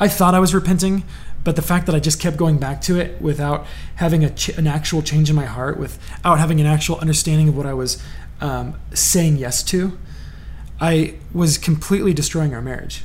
I 0.00 0.08
thought 0.08 0.34
I 0.34 0.40
was 0.40 0.54
repenting, 0.54 1.04
but 1.44 1.54
the 1.54 1.62
fact 1.62 1.86
that 1.86 1.94
I 1.94 2.00
just 2.00 2.18
kept 2.18 2.36
going 2.36 2.58
back 2.58 2.80
to 2.82 2.98
it 2.98 3.22
without 3.22 3.66
having 3.96 4.28
ch- 4.34 4.48
an 4.50 4.66
actual 4.66 5.02
change 5.02 5.30
in 5.30 5.36
my 5.36 5.44
heart, 5.44 5.78
without 5.78 6.40
having 6.40 6.60
an 6.60 6.66
actual 6.66 6.98
understanding 6.98 7.48
of 7.48 7.56
what 7.56 7.66
I 7.66 7.74
was 7.74 8.02
um, 8.40 8.74
saying 8.92 9.36
yes 9.36 9.62
to, 9.64 9.96
I 10.80 11.14
was 11.32 11.58
completely 11.58 12.12
destroying 12.12 12.54
our 12.54 12.62
marriage. 12.62 13.04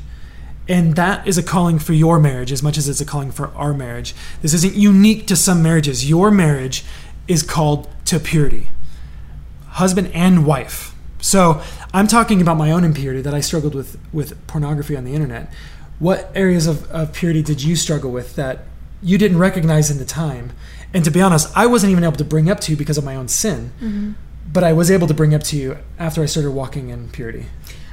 And 0.69 0.95
that 0.95 1.25
is 1.25 1.38
a 1.38 1.43
calling 1.43 1.80
for 1.80 1.93
your 1.93 2.19
marriage 2.19 2.51
as 2.51 2.62
much 2.62 2.77
as 2.77 2.89
it's 2.89 2.99
a 2.99 3.06
calling 3.06 3.32
for 3.32 3.47
our 3.56 3.73
marriage. 3.73 4.13
This 4.41 4.53
isn't 4.53 4.75
unique 4.75 5.27
to 5.27 5.36
some 5.36 5.63
marriages. 5.63 6.10
Your 6.10 6.30
marriage 6.30 6.84
is 7.27 7.41
called 7.41 7.88
to 8.06 8.19
purity 8.19 8.69
husband 9.77 10.10
and 10.13 10.43
wife. 10.43 10.95
So 11.21 11.62
I'm 11.93 12.08
talking 12.08 12.41
about 12.41 12.58
my 12.58 12.71
own 12.71 12.84
impurity 12.84 13.21
that 13.21 13.34
I 13.34 13.41
struggled 13.41 13.75
with 13.75 13.97
with 14.12 14.45
pornography 14.47 14.97
on 14.97 15.03
the 15.03 15.13
internet. 15.13 15.53
What 15.99 16.32
areas 16.34 16.67
of, 16.67 16.89
of 16.91 17.13
purity 17.13 17.43
did 17.43 17.62
you 17.62 17.75
struggle 17.75 18.12
with 18.12 18.36
that 18.36 18.65
you 19.03 19.17
didn't 19.17 19.38
recognize 19.38 19.91
in 19.91 19.99
the 19.99 20.06
time? 20.06 20.51
And 20.93 21.06
to 21.06 21.12
be 21.12 21.21
honest, 21.21 21.56
I 21.56 21.67
wasn't 21.67 21.91
even 21.91 22.03
able 22.03 22.17
to 22.17 22.25
bring 22.25 22.49
up 22.49 22.60
to 22.62 22.71
you 22.71 22.77
because 22.77 22.97
of 22.97 23.03
my 23.03 23.15
own 23.15 23.27
sin. 23.27 23.71
Mm-hmm. 23.80 24.12
But 24.51 24.63
I 24.63 24.73
was 24.73 24.89
able 24.89 25.08
to 25.08 25.13
bring 25.13 25.36
up 25.36 25.43
to 25.43 25.58
you 25.58 25.77
after 25.99 26.23
I 26.23 26.25
started 26.25 26.51
walking 26.51 26.89
in 26.89 27.10
purity. 27.10 27.45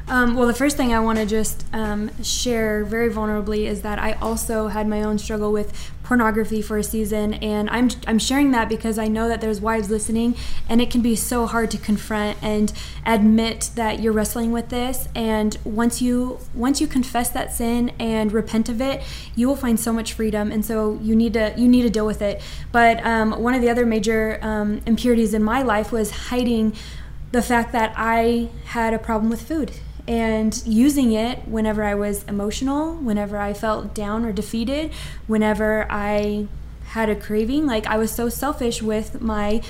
Um, 0.07 0.35
well, 0.35 0.47
the 0.47 0.55
first 0.55 0.77
thing 0.77 0.93
I 0.93 1.01
want 1.01 1.19
to 1.19 1.25
just 1.25 1.65
um, 1.73 2.11
share 2.23 2.85
very 2.85 3.11
vulnerably 3.11 3.65
is 3.65 3.81
that 3.83 3.99
I 3.99 4.13
also 4.15 4.69
had 4.69 4.87
my 4.87 5.03
own 5.03 5.17
struggle 5.17 5.51
with 5.51 5.93
pornography 6.03 6.61
for 6.61 6.77
a 6.77 6.85
season, 6.85 7.33
and 7.35 7.71
I'm 7.71 7.89
I'm 8.07 8.19
sharing 8.19 8.51
that 8.51 8.69
because 8.69 8.99
I 8.99 9.09
know 9.09 9.29
that 9.29 9.41
there's 9.41 9.63
wives 9.63 9.89
listening, 9.89 10.37
and 10.69 10.83
it 10.83 10.91
can 10.91 11.01
be 11.01 11.17
so 11.17 11.47
hard 11.47 11.71
to 11.71 11.79
confront 11.79 12.37
and 12.43 12.71
admit 13.07 13.71
that 13.77 14.01
you're 14.01 14.13
wrestling 14.13 14.53
with 14.53 14.69
this. 14.69 15.09
And 15.15 15.57
once 15.65 16.03
you 16.03 16.39
once 16.53 16.83
you 16.83 16.87
confess 16.87 17.31
that 17.31 17.55
sin 17.55 17.91
and 17.99 18.31
repent 18.31 18.69
of 18.69 18.83
it, 18.83 19.03
you 19.35 19.49
will 19.49 19.57
find 19.57 19.81
so 19.81 19.91
much 19.91 20.13
freedom. 20.13 20.53
And 20.53 20.67
so 20.67 20.99
you 21.01 21.17
need 21.17 21.33
to 21.33 21.55
you 21.57 21.67
need 21.67 21.83
to 21.83 21.91
deal 21.91 22.05
with 22.05 22.21
it. 22.21 22.43
But 22.73 23.05
um, 23.07 23.43
one 23.43 23.55
of 23.55 23.63
the 23.63 23.71
other 23.71 23.87
major 23.87 24.39
um, 24.43 24.83
impurities 24.85 25.33
in 25.33 25.43
my 25.43 25.63
life 25.63 25.93
was 25.93 26.11
hiding 26.11 26.75
the 27.33 27.41
fact 27.41 27.73
that 27.73 27.95
I 27.97 28.51
had 28.67 28.93
a 28.93 28.99
problem 28.99 29.31
with 29.31 29.41
food 29.41 29.73
and 30.07 30.63
using 30.67 31.13
it 31.13 31.49
whenever 31.49 31.83
I 31.83 31.95
was 31.95 32.25
emotional, 32.25 32.95
whenever 32.95 33.39
I 33.39 33.55
felt 33.55 33.95
down 33.95 34.25
or 34.25 34.33
defeated, 34.33 34.93
whenever 35.27 35.87
I 35.91 36.47
had 36.89 37.09
a 37.09 37.17
craving. 37.17 37.67
Like 37.67 37.87
I 37.87 37.97
was 37.97 38.11
so 38.11 38.29
selfish 38.29 38.83
with 38.83 39.21
my 39.21 39.63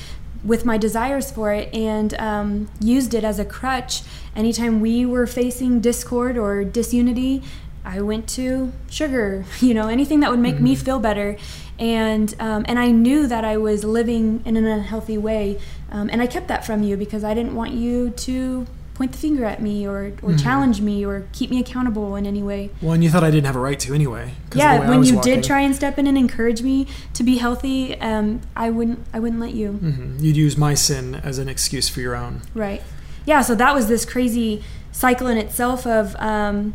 with 0.42 0.66
my 0.66 0.76
desires 0.76 1.30
for 1.30 1.54
it 1.54 1.72
and 1.74 2.12
um, 2.20 2.68
used 2.78 3.14
it 3.14 3.24
as 3.24 3.38
a 3.38 3.44
crutch. 3.44 4.02
Anytime 4.36 4.80
we 4.80 5.06
were 5.06 5.26
facing 5.26 5.80
discord 5.80 6.36
or 6.36 6.64
disunity, 6.64 7.42
I 7.82 8.02
went 8.02 8.28
to 8.30 8.70
sugar, 8.90 9.46
you 9.60 9.72
know, 9.72 9.88
anything 9.88 10.20
that 10.20 10.30
would 10.30 10.40
make 10.40 10.56
mm-hmm. 10.56 10.64
me 10.64 10.74
feel 10.74 10.98
better. 10.98 11.36
And 11.78 12.34
um, 12.38 12.64
and 12.68 12.78
I 12.78 12.90
knew 12.90 13.26
that 13.26 13.44
I 13.44 13.56
was 13.56 13.84
living 13.84 14.42
in 14.44 14.56
an 14.56 14.64
unhealthy 14.64 15.18
way, 15.18 15.58
um, 15.90 16.08
and 16.08 16.22
I 16.22 16.28
kept 16.28 16.46
that 16.48 16.64
from 16.64 16.84
you 16.84 16.96
because 16.96 17.24
I 17.24 17.34
didn't 17.34 17.56
want 17.56 17.72
you 17.72 18.10
to 18.10 18.66
point 18.94 19.10
the 19.12 19.18
finger 19.18 19.44
at 19.44 19.60
me 19.60 19.86
or, 19.86 20.12
or 20.22 20.30
Mhm. 20.30 20.40
challenge 20.42 20.80
me 20.80 21.04
or 21.04 21.24
keep 21.32 21.50
me 21.50 21.58
accountable 21.58 22.14
in 22.14 22.26
any 22.26 22.42
way. 22.44 22.70
Well, 22.80 22.92
and 22.92 23.02
you 23.02 23.10
thought 23.10 23.24
I 23.24 23.30
didn't 23.32 23.46
have 23.46 23.56
a 23.56 23.60
right 23.60 23.78
to 23.80 23.92
anyway. 23.92 24.34
'cause 24.50 24.52
of 24.52 24.52
the 24.52 24.58
way 24.58 24.64
Yeah, 24.84 24.88
when 24.90 25.02
you 25.02 25.16
walking. 25.16 25.34
did 25.34 25.44
try 25.44 25.60
and 25.62 25.74
step 25.74 25.98
in 25.98 26.06
and 26.06 26.16
encourage 26.16 26.62
me 26.62 26.86
to 27.14 27.22
be 27.24 27.38
healthy, 27.38 28.00
um, 28.00 28.40
I 28.56 28.70
wouldn't 28.70 29.00
I 29.12 29.18
wouldn't 29.18 29.40
let 29.40 29.52
you. 29.54 29.80
Mhm. 29.82 30.22
You'd 30.22 30.36
use 30.36 30.56
my 30.56 30.74
sin 30.74 31.20
as 31.24 31.38
an 31.38 31.48
excuse 31.48 31.88
for 31.88 32.00
your 32.00 32.14
own. 32.14 32.42
Right. 32.54 32.82
Yeah, 33.26 33.42
so 33.42 33.54
that 33.56 33.74
was 33.74 33.88
this 33.88 34.04
crazy 34.04 34.62
cycle 34.92 35.26
in 35.26 35.38
itself 35.38 35.86
of, 35.88 36.14
um, 36.20 36.74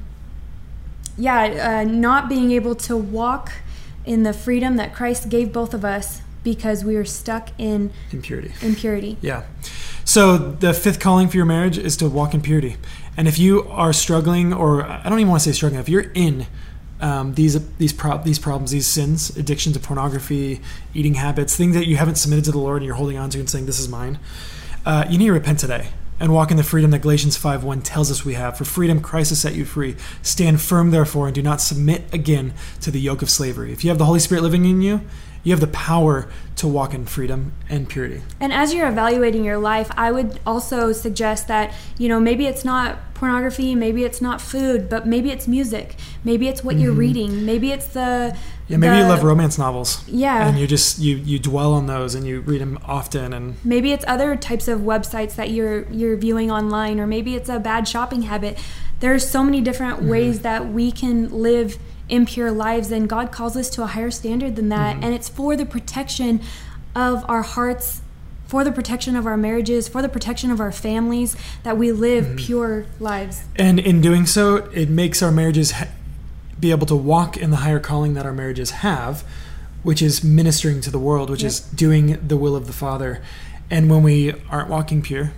yeah, 1.17 1.81
uh, 1.85 1.89
not 1.89 2.27
being 2.27 2.51
able 2.51 2.75
to 2.75 2.97
walk 2.97 3.51
in 4.05 4.23
the 4.23 4.33
freedom 4.33 4.75
that 4.77 4.93
Christ 4.93 5.29
gave 5.29 5.53
both 5.53 5.73
of 5.73 5.85
us 5.85 6.21
because 6.43 6.83
we 6.83 6.95
were 6.95 7.05
stuck 7.05 7.49
in 7.57 7.91
Impurity. 8.11 8.51
impurity. 8.61 9.17
Yeah. 9.21 9.43
So 10.05 10.37
the 10.37 10.73
fifth 10.73 10.99
calling 10.99 11.27
for 11.27 11.37
your 11.37 11.45
marriage 11.45 11.77
is 11.77 11.95
to 11.97 12.09
walk 12.09 12.33
in 12.33 12.41
purity. 12.41 12.77
And 13.15 13.27
if 13.27 13.37
you 13.37 13.63
are 13.69 13.93
struggling, 13.93 14.53
or 14.53 14.83
I 14.83 15.03
don't 15.03 15.19
even 15.19 15.29
want 15.29 15.43
to 15.43 15.49
say 15.49 15.55
struggling, 15.55 15.79
if 15.81 15.89
you're 15.89 16.11
in 16.13 16.47
um, 17.01 17.33
these 17.35 17.57
these 17.77 17.93
prob- 17.93 18.23
these 18.23 18.39
problems, 18.39 18.71
these 18.71 18.87
sins, 18.87 19.35
addiction 19.37 19.71
to 19.73 19.79
pornography, 19.79 20.61
eating 20.93 21.13
habits, 21.15 21.55
things 21.55 21.75
that 21.75 21.87
you 21.87 21.97
haven't 21.97 22.15
submitted 22.15 22.45
to 22.45 22.51
the 22.51 22.57
Lord 22.59 22.77
and 22.77 22.85
you're 22.85 22.95
holding 22.95 23.17
on 23.17 23.29
to 23.31 23.39
and 23.39 23.49
saying 23.49 23.65
this 23.67 23.79
is 23.79 23.87
mine, 23.87 24.19
uh, 24.85 25.05
you 25.09 25.17
need 25.17 25.27
to 25.27 25.33
repent 25.33 25.59
today 25.59 25.89
and 26.19 26.33
walk 26.33 26.51
in 26.51 26.57
the 26.57 26.63
freedom 26.63 26.91
that 26.91 26.99
Galatians 26.99 27.37
5:1 27.37 27.81
tells 27.83 28.11
us 28.11 28.25
we 28.25 28.33
have. 28.33 28.57
For 28.57 28.65
freedom, 28.65 28.99
Christ 28.99 29.29
has 29.29 29.39
set 29.39 29.55
you 29.55 29.63
free. 29.63 29.95
Stand 30.21 30.59
firm, 30.59 30.91
therefore, 30.91 31.27
and 31.27 31.35
do 31.35 31.41
not 31.41 31.61
submit 31.61 32.03
again 32.11 32.53
to 32.81 32.91
the 32.91 32.99
yoke 32.99 33.21
of 33.21 33.29
slavery. 33.29 33.71
If 33.71 33.83
you 33.85 33.89
have 33.89 33.97
the 33.97 34.05
Holy 34.05 34.19
Spirit 34.19 34.43
living 34.43 34.65
in 34.65 34.81
you, 34.81 35.01
you 35.49 35.53
have 35.53 35.61
the 35.61 35.67
power 35.67 36.29
to 36.57 36.67
walk 36.67 36.93
in 36.93 37.07
freedom 37.07 37.53
and 37.69 37.89
purity. 37.89 38.21
And 38.39 38.53
as 38.53 38.71
you're 38.71 38.87
evaluating 38.87 39.43
your 39.43 39.57
life, 39.57 39.89
I 39.97 40.11
would 40.11 40.39
also 40.45 40.91
suggest 40.91 41.47
that, 41.47 41.73
you 41.97 42.07
know, 42.07 42.19
maybe 42.19 42.45
it's 42.45 42.63
not 42.63 43.15
pornography, 43.15 43.73
maybe 43.73 44.03
it's 44.03 44.21
not 44.21 44.41
food, 44.41 44.89
but 44.89 45.07
maybe 45.07 45.31
it's 45.31 45.47
music. 45.47 45.95
Maybe 46.23 46.47
it's 46.47 46.63
what 46.63 46.77
you're 46.77 46.91
mm-hmm. 46.91 46.99
reading. 46.99 47.45
Maybe 47.47 47.71
it's 47.71 47.87
the 47.87 48.37
Yeah, 48.67 48.77
maybe 48.77 48.97
you 48.97 49.05
love 49.05 49.23
romance 49.23 49.57
novels. 49.57 50.07
Yeah. 50.07 50.47
And 50.47 50.59
you 50.59 50.67
just 50.67 50.99
you 50.99 51.15
you 51.15 51.39
dwell 51.39 51.73
on 51.73 51.87
those 51.87 52.13
and 52.13 52.27
you 52.27 52.41
read 52.41 52.61
them 52.61 52.77
often 52.85 53.33
and 53.33 53.55
Maybe 53.65 53.91
it's 53.91 54.05
other 54.07 54.35
types 54.35 54.67
of 54.67 54.81
websites 54.81 55.33
that 55.33 55.49
you're 55.49 55.91
you're 55.91 56.15
viewing 56.15 56.51
online 56.51 56.99
or 56.99 57.07
maybe 57.07 57.33
it's 57.33 57.49
a 57.49 57.57
bad 57.57 57.87
shopping 57.87 58.21
habit. 58.21 58.59
There's 58.99 59.27
so 59.27 59.43
many 59.43 59.61
different 59.61 59.97
mm-hmm. 59.97 60.09
ways 60.09 60.41
that 60.41 60.71
we 60.71 60.91
can 60.91 61.31
live 61.31 61.79
impure 62.09 62.51
lives 62.51 62.91
and 62.91 63.07
God 63.07 63.31
calls 63.31 63.55
us 63.55 63.69
to 63.71 63.83
a 63.83 63.87
higher 63.87 64.11
standard 64.11 64.55
than 64.55 64.69
that 64.69 64.95
mm-hmm. 64.95 65.03
and 65.03 65.13
it's 65.13 65.29
for 65.29 65.55
the 65.55 65.65
protection 65.65 66.41
of 66.95 67.23
our 67.29 67.41
hearts 67.41 68.01
for 68.49 68.63
the 68.63 68.71
protection 68.71 69.15
of 69.15 69.27
our 69.27 69.37
marriages, 69.37 69.87
for 69.87 70.01
the 70.01 70.09
protection 70.09 70.49
of 70.49 70.59
our 70.59 70.71
families, 70.71 71.35
that 71.61 71.77
we 71.77 71.91
live 71.91 72.25
mm-hmm. 72.25 72.35
pure 72.37 72.85
lives. 72.99 73.43
and 73.55 73.79
in 73.79 74.01
doing 74.01 74.25
so, 74.25 74.55
it 74.73 74.89
makes 74.89 75.21
our 75.21 75.31
marriages 75.31 75.69
ha- 75.69 75.87
be 76.59 76.71
able 76.71 76.87
to 76.87 76.95
walk 76.95 77.37
in 77.37 77.51
the 77.51 77.57
higher 77.57 77.79
calling 77.79 78.15
that 78.15 78.25
our 78.25 78.33
marriages 78.33 78.71
have, 78.71 79.23
which 79.83 80.01
is 80.01 80.23
ministering 80.23 80.81
to 80.81 80.89
the 80.89 80.97
world, 80.97 81.29
which 81.29 81.43
is 81.43 81.59
doing 81.59 82.17
the 82.27 82.35
will 82.35 82.55
of 82.55 82.65
the 82.65 82.73
Father. 82.73 83.21
And 83.69 83.87
when 83.87 84.01
we 84.01 84.33
aren't 84.49 84.67
walking 84.67 85.03
pure, 85.03 85.31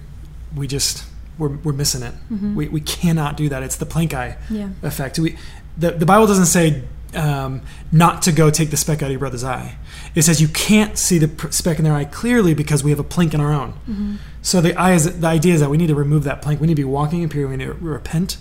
we 0.56 0.66
just 0.66 1.04
we're, 1.38 1.50
we're 1.50 1.74
missing 1.74 2.04
it. 2.04 2.14
Mm-hmm. 2.32 2.56
We, 2.56 2.68
we 2.70 2.82
cannot 2.82 3.36
do 3.36 3.50
that. 3.50 3.62
It's 3.62 3.76
the 3.76 3.86
plank 3.86 4.14
eye 4.14 4.38
Yeah. 4.50 4.70
effect. 4.84 5.20
We 5.20 5.38
the, 5.78 5.92
the 5.92 6.06
Bible 6.06 6.28
doesn't 6.28 6.46
say 6.46 6.84
um, 7.14 7.62
not 7.92 8.22
to 8.24 8.32
go 8.32 8.50
take 8.50 8.70
the 8.70 8.78
speck 8.78 9.02
out 9.02 9.06
of 9.08 9.12
your 9.12 9.20
brother's 9.20 9.44
eye. 9.44 9.78
It 10.16 10.22
says 10.24 10.42
you 10.42 10.48
can't 10.48 10.98
see 10.98 11.18
the 11.18 11.52
speck 11.52 11.78
in 11.78 11.84
their 11.84 11.94
eye 11.94 12.06
clearly 12.06 12.54
because 12.54 12.84
we 12.84 12.90
have 12.92 13.00
a 13.00 13.04
plank 13.04 13.34
in 13.34 13.42
our 13.42 13.52
own. 13.54 14.20
So 14.42 14.62
the 14.62 14.76
eye 14.76 14.94
is 14.94 15.20
the 15.20 15.28
idea 15.28 15.54
is 15.54 15.60
that 15.62 15.70
we 15.70 15.78
need 15.78 15.88
to 15.88 15.96
remove 15.96 16.24
that 16.24 16.42
plank. 16.42 16.60
We 16.60 16.68
need 16.68 16.74
to 16.74 16.82
be 16.82 16.84
walking 16.86 17.22
in 17.22 17.30
purity. 17.30 17.52
We 17.52 17.58
need 17.58 17.66
to 17.66 17.74
repent 17.74 18.38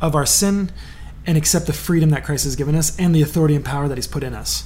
of 0.00 0.14
our 0.14 0.26
sin 0.26 0.70
and 1.26 1.36
accept 1.36 1.66
the 1.66 1.72
freedom 1.72 2.10
that 2.10 2.24
Christ 2.24 2.44
has 2.44 2.56
given 2.56 2.74
us 2.74 2.98
and 2.98 3.14
the 3.14 3.22
authority 3.22 3.54
and 3.54 3.64
power 3.64 3.88
that 3.88 3.98
He's 3.98 4.06
put 4.06 4.22
in 4.22 4.34
us. 4.34 4.64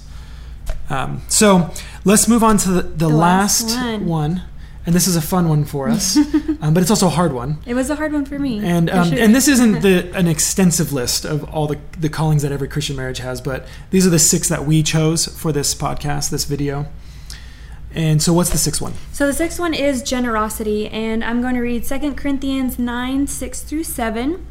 Um, 0.88 1.22
so 1.29 1.70
let's 2.05 2.29
move 2.29 2.44
on 2.44 2.57
to 2.59 2.68
the, 2.70 2.83
the, 2.83 3.09
The 3.09 3.09
last 3.09 3.70
last, 3.70 4.00
one. 4.00 4.07
one. 4.07 4.42
And 4.86 4.94
this 4.94 5.06
is 5.06 5.16
a 5.16 5.22
fun 5.22 5.48
one 5.48 5.64
for 5.64 5.88
us, 5.88 6.16
um, 6.60 6.74
but 6.74 6.82
it's 6.82 6.90
also 6.90 7.06
a 7.06 7.10
hard 7.10 7.32
one. 7.32 7.58
It 7.66 7.74
was 7.74 7.90
a 7.90 7.96
hard 7.96 8.12
one 8.12 8.24
for 8.24 8.38
me. 8.38 8.64
And 8.64 8.90
for 8.90 8.96
um, 8.96 9.08
sure. 9.10 9.18
and 9.18 9.34
this 9.34 9.48
isn't 9.48 9.80
the 9.82 10.14
an 10.14 10.26
extensive 10.26 10.92
list 10.92 11.24
of 11.24 11.44
all 11.44 11.66
the 11.66 11.78
the 11.98 12.08
callings 12.08 12.42
that 12.42 12.52
every 12.52 12.68
Christian 12.68 12.96
marriage 12.96 13.18
has, 13.18 13.40
but 13.40 13.66
these 13.90 14.06
are 14.06 14.10
the 14.10 14.18
six 14.18 14.48
that 14.48 14.64
we 14.64 14.82
chose 14.82 15.26
for 15.26 15.52
this 15.52 15.74
podcast, 15.74 16.30
this 16.30 16.44
video. 16.44 16.86
And 17.94 18.20
so, 18.20 18.32
what's 18.32 18.50
the 18.50 18.58
sixth 18.58 18.82
one? 18.82 18.94
So 19.12 19.26
the 19.26 19.32
sixth 19.32 19.60
one 19.60 19.72
is 19.72 20.02
generosity, 20.02 20.88
and 20.88 21.22
I'm 21.22 21.40
going 21.40 21.54
to 21.54 21.60
read 21.60 21.84
2 21.84 22.14
Corinthians 22.14 22.76
9 22.76 23.28
6 23.28 23.62
through 23.62 23.84
7. 23.84 24.46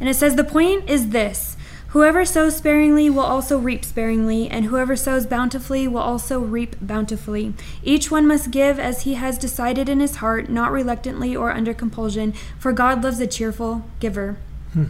And 0.00 0.08
it 0.08 0.14
says, 0.14 0.34
The 0.34 0.44
point 0.44 0.90
is 0.90 1.10
this 1.10 1.53
whoever 1.94 2.24
sows 2.24 2.56
sparingly 2.56 3.08
will 3.08 3.20
also 3.20 3.56
reap 3.56 3.84
sparingly, 3.84 4.48
and 4.50 4.64
whoever 4.64 4.96
sows 4.96 5.26
bountifully 5.26 5.86
will 5.86 6.00
also 6.00 6.40
reap 6.40 6.74
bountifully. 6.80 7.54
Each 7.84 8.10
one 8.10 8.26
must 8.26 8.50
give 8.50 8.80
as 8.80 9.02
he 9.02 9.14
has 9.14 9.38
decided 9.38 9.88
in 9.88 10.00
his 10.00 10.16
heart, 10.16 10.50
not 10.50 10.72
reluctantly 10.72 11.36
or 11.36 11.52
under 11.52 11.72
compulsion, 11.72 12.32
for 12.58 12.72
God 12.72 13.04
loves 13.04 13.20
a 13.20 13.28
cheerful 13.28 13.84
giver. 14.00 14.36
Hmm. 14.72 14.86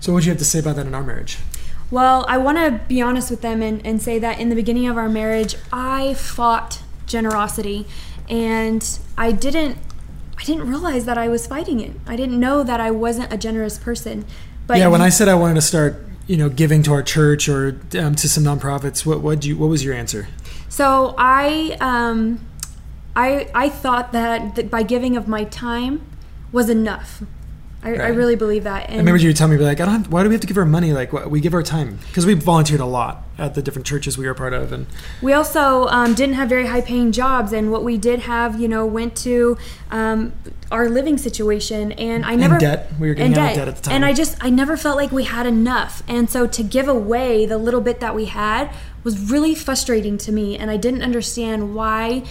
So, 0.00 0.14
what 0.14 0.20
do 0.20 0.26
you 0.26 0.32
have 0.32 0.38
to 0.38 0.44
say 0.46 0.60
about 0.60 0.76
that 0.76 0.86
in 0.86 0.94
our 0.94 1.02
marriage? 1.02 1.36
Well, 1.90 2.24
I 2.30 2.38
want 2.38 2.56
to 2.56 2.80
be 2.88 3.02
honest 3.02 3.30
with 3.30 3.42
them 3.42 3.62
and, 3.62 3.84
and 3.86 4.00
say 4.00 4.18
that 4.18 4.40
in 4.40 4.48
the 4.48 4.56
beginning 4.56 4.86
of 4.86 4.96
our 4.96 5.10
marriage, 5.10 5.54
I 5.70 6.14
fought 6.14 6.80
generosity 7.06 7.86
and 8.30 8.98
I 9.18 9.32
didn't 9.32 9.76
I 10.38 10.42
didn't 10.44 10.68
realize 10.68 11.04
that 11.04 11.16
I 11.16 11.28
was 11.28 11.46
fighting 11.46 11.80
it. 11.80 11.92
I 12.06 12.16
didn't 12.16 12.40
know 12.40 12.62
that 12.62 12.80
I 12.80 12.90
wasn't 12.90 13.32
a 13.32 13.36
generous 13.36 13.78
person. 13.78 14.24
But 14.66 14.78
yeah, 14.78 14.88
when 14.88 15.02
I 15.02 15.08
said 15.10 15.28
I 15.28 15.34
wanted 15.34 15.54
to 15.54 15.62
start, 15.62 16.04
you 16.26 16.36
know, 16.36 16.48
giving 16.48 16.82
to 16.84 16.92
our 16.92 17.02
church 17.02 17.48
or 17.48 17.80
um, 17.98 18.14
to 18.14 18.28
some 18.28 18.44
nonprofits, 18.44 19.04
what 19.04 19.20
what 19.20 19.44
you 19.44 19.56
what 19.56 19.68
was 19.68 19.84
your 19.84 19.94
answer? 19.94 20.28
So 20.68 21.14
I 21.18 21.76
um 21.80 22.46
I 23.14 23.48
I 23.54 23.68
thought 23.68 24.12
that, 24.12 24.54
that 24.56 24.70
by 24.70 24.82
giving 24.82 25.16
of 25.16 25.28
my 25.28 25.44
time 25.44 26.06
was 26.52 26.70
enough. 26.70 27.22
I, 27.84 27.96
I 27.96 28.08
really 28.08 28.34
believe 28.34 28.64
that. 28.64 28.86
And 28.86 28.94
I 28.94 28.98
remember 28.98 29.18
you 29.18 29.28
would 29.28 29.36
tell 29.36 29.46
me, 29.46 29.58
like, 29.58 29.80
I 29.80 29.84
don't. 29.84 29.94
Have, 30.02 30.12
why 30.12 30.22
do 30.22 30.30
we 30.30 30.34
have 30.34 30.40
to 30.40 30.46
give 30.46 30.56
our 30.56 30.64
money? 30.64 30.94
Like, 30.94 31.12
what, 31.12 31.30
we 31.30 31.40
give 31.40 31.52
our 31.52 31.62
time 31.62 31.98
because 32.06 32.24
we 32.24 32.32
volunteered 32.32 32.80
a 32.80 32.86
lot 32.86 33.24
at 33.36 33.54
the 33.54 33.62
different 33.62 33.84
churches 33.86 34.16
we 34.16 34.26
were 34.26 34.32
part 34.32 34.54
of, 34.54 34.72
and 34.72 34.86
We 35.20 35.34
also 35.34 35.86
um, 35.88 36.14
didn't 36.14 36.36
have 36.36 36.48
very 36.48 36.66
high 36.66 36.80
paying 36.80 37.12
jobs, 37.12 37.52
and 37.52 37.70
what 37.70 37.84
we 37.84 37.98
did 37.98 38.20
have, 38.20 38.58
you 38.58 38.68
know, 38.68 38.86
went 38.86 39.14
to 39.18 39.58
um, 39.90 40.32
our 40.72 40.88
living 40.88 41.18
situation. 41.18 41.92
And 41.92 42.24
I 42.24 42.36
never 42.36 42.58
debt. 42.58 42.90
We 42.98 43.08
were 43.08 43.14
getting 43.14 43.34
and 43.34 43.42
out 43.42 43.50
of 43.50 43.56
debt 43.56 43.68
at 43.68 43.76
the 43.76 43.82
time. 43.82 43.94
And 43.96 44.04
I 44.04 44.14
just, 44.14 44.42
I 44.42 44.48
never 44.48 44.76
felt 44.76 44.96
like 44.96 45.12
we 45.12 45.24
had 45.24 45.46
enough. 45.46 46.02
And 46.08 46.30
so 46.30 46.46
to 46.46 46.62
give 46.62 46.88
away 46.88 47.44
the 47.44 47.58
little 47.58 47.82
bit 47.82 48.00
that 48.00 48.14
we 48.14 48.26
had 48.26 48.74
was 49.02 49.30
really 49.30 49.54
frustrating 49.54 50.16
to 50.18 50.32
me, 50.32 50.56
and 50.56 50.70
I 50.70 50.78
didn't 50.78 51.02
understand 51.02 51.74
why, 51.74 52.24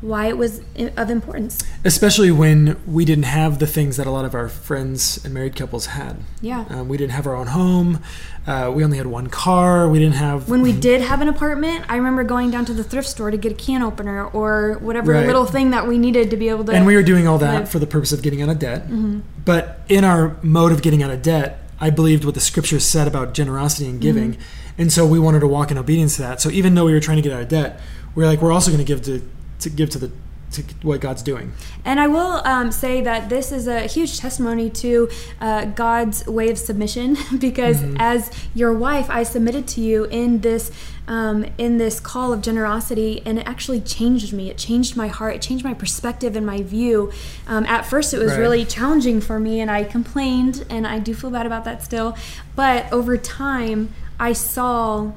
why 0.00 0.26
it 0.28 0.38
was 0.38 0.60
of 0.96 1.10
importance. 1.10 1.62
especially 1.84 2.30
when 2.30 2.80
we 2.86 3.04
didn't 3.04 3.24
have 3.24 3.58
the 3.58 3.66
things 3.66 3.96
that 3.98 4.06
a 4.06 4.10
lot 4.10 4.24
of 4.24 4.34
our 4.34 4.48
friends 4.48 5.22
and 5.24 5.34
married 5.34 5.54
couples 5.54 5.86
had. 5.86 6.16
Yeah. 6.40 6.64
Um, 6.70 6.88
we 6.88 6.96
didn't 6.96 7.12
have 7.12 7.26
our 7.26 7.36
own 7.36 7.48
home. 7.48 8.00
Uh, 8.46 8.72
we 8.74 8.82
only 8.82 8.96
had 8.96 9.06
one 9.06 9.26
car. 9.28 9.88
We 9.88 9.98
didn't 9.98 10.14
have. 10.14 10.48
When 10.48 10.62
we 10.62 10.72
did 10.72 11.02
have 11.02 11.20
an 11.20 11.28
apartment, 11.28 11.84
I 11.88 11.96
remember 11.96 12.24
going 12.24 12.50
down 12.50 12.64
to 12.66 12.72
the 12.72 12.82
thrift 12.82 13.08
store 13.08 13.30
to 13.30 13.36
get 13.36 13.52
a 13.52 13.54
can 13.54 13.82
opener 13.82 14.24
or 14.26 14.78
whatever 14.80 15.12
Right. 15.12 15.26
little 15.26 15.44
thing 15.44 15.70
that 15.72 15.86
we 15.86 15.98
needed 15.98 16.30
to 16.30 16.36
be 16.36 16.48
able 16.48 16.64
to. 16.64 16.72
and 16.72 16.86
we 16.86 16.96
were 16.96 17.02
doing 17.02 17.28
all 17.28 17.38
that 17.38 17.54
live. 17.60 17.68
for 17.70 17.78
the 17.78 17.86
purpose 17.86 18.12
of 18.12 18.22
getting 18.22 18.40
out 18.40 18.48
of 18.48 18.58
debt. 18.58 18.84
Mm-hmm. 18.84 19.20
But 19.44 19.80
in 19.88 20.04
our 20.04 20.36
mode 20.42 20.72
of 20.72 20.80
getting 20.82 21.02
out 21.02 21.10
of 21.10 21.20
debt, 21.22 21.58
I 21.78 21.90
believed 21.90 22.24
what 22.24 22.34
the 22.34 22.40
scriptures 22.40 22.86
said 22.86 23.06
about 23.06 23.34
generosity 23.34 23.88
and 23.88 24.00
giving, 24.00 24.32
Mm-hmm. 24.32 24.80
and 24.82 24.92
so 24.92 25.06
we 25.06 25.18
wanted 25.18 25.40
to 25.40 25.46
walk 25.46 25.70
in 25.70 25.76
obedience 25.78 26.16
to 26.16 26.22
that. 26.22 26.40
So 26.40 26.50
even 26.50 26.74
though 26.74 26.86
we 26.86 26.92
were 26.92 27.00
trying 27.00 27.16
to 27.16 27.22
get 27.22 27.32
out 27.32 27.42
of 27.42 27.48
debt, 27.48 27.80
we 28.14 28.24
are 28.24 28.26
like, 28.26 28.40
we're 28.42 28.52
also 28.52 28.70
going 28.70 28.84
to 28.84 28.84
give 28.84 29.02
to 29.04 29.22
to 29.60 29.70
give 29.70 29.90
to 29.90 29.98
the 29.98 30.10
to 30.52 30.64
what 30.82 31.00
God's 31.00 31.22
doing. 31.22 31.52
And 31.84 32.00
I 32.00 32.08
will 32.08 32.44
um, 32.44 32.72
say 32.72 33.00
that 33.02 33.28
this 33.28 33.52
is 33.52 33.68
a 33.68 33.82
huge 33.82 34.18
testimony 34.18 34.68
to 34.70 35.08
uh, 35.40 35.66
God's 35.66 36.26
way 36.26 36.50
of 36.50 36.58
submission, 36.58 37.16
because 37.38 37.76
Mm-hmm. 37.80 37.96
as 38.00 38.32
your 38.52 38.72
wife, 38.72 39.08
I 39.10 39.22
submitted 39.22 39.68
to 39.68 39.80
you 39.80 40.06
in 40.06 40.40
this 40.40 40.72
um, 41.06 41.46
in 41.56 41.78
this 41.78 42.00
call 42.00 42.32
of 42.32 42.40
generosity, 42.42 43.22
and 43.24 43.38
it 43.38 43.46
actually 43.46 43.80
changed 43.80 44.32
me. 44.32 44.50
It 44.50 44.58
changed 44.58 44.96
my 44.96 45.06
heart. 45.06 45.36
It 45.36 45.42
changed 45.42 45.64
my 45.64 45.74
perspective 45.74 46.34
and 46.34 46.44
my 46.44 46.62
view. 46.62 47.12
Um, 47.46 47.64
at 47.66 47.82
first, 47.86 48.12
it 48.12 48.18
was 48.18 48.32
Right. 48.32 48.40
really 48.40 48.64
challenging 48.64 49.20
for 49.20 49.38
me, 49.38 49.60
and 49.60 49.70
I 49.70 49.84
complained, 49.84 50.64
and 50.68 50.84
I 50.84 50.98
do 50.98 51.14
feel 51.14 51.30
bad 51.30 51.46
about 51.46 51.64
that 51.64 51.82
still. 51.84 52.16
But 52.56 52.92
over 52.92 53.16
time, 53.16 53.92
I 54.18 54.32
saw 54.32 55.12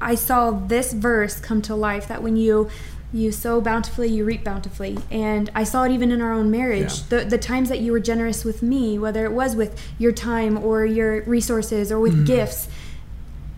I 0.00 0.14
saw 0.14 0.50
this 0.50 0.92
verse 0.92 1.40
come 1.40 1.60
to 1.62 1.74
life 1.74 2.06
that 2.08 2.22
when 2.22 2.36
you 2.36 2.68
you 3.12 3.32
sow 3.32 3.60
bountifully, 3.60 4.08
you 4.08 4.24
reap 4.24 4.44
bountifully. 4.44 4.98
And 5.10 5.50
I 5.54 5.64
saw 5.64 5.84
it 5.84 5.92
even 5.92 6.12
in 6.12 6.20
our 6.20 6.32
own 6.32 6.50
marriage. 6.50 6.98
Yeah. 7.10 7.20
The 7.20 7.24
the 7.24 7.38
times 7.38 7.68
that 7.70 7.80
you 7.80 7.92
were 7.92 8.00
generous 8.00 8.44
with 8.44 8.62
me, 8.62 8.98
whether 8.98 9.24
it 9.24 9.32
was 9.32 9.56
with 9.56 9.80
your 9.98 10.12
time 10.12 10.58
or 10.58 10.84
your 10.84 11.22
resources 11.22 11.90
or 11.90 11.98
with 11.98 12.12
Mm-hmm. 12.12 12.24
gifts, 12.24 12.68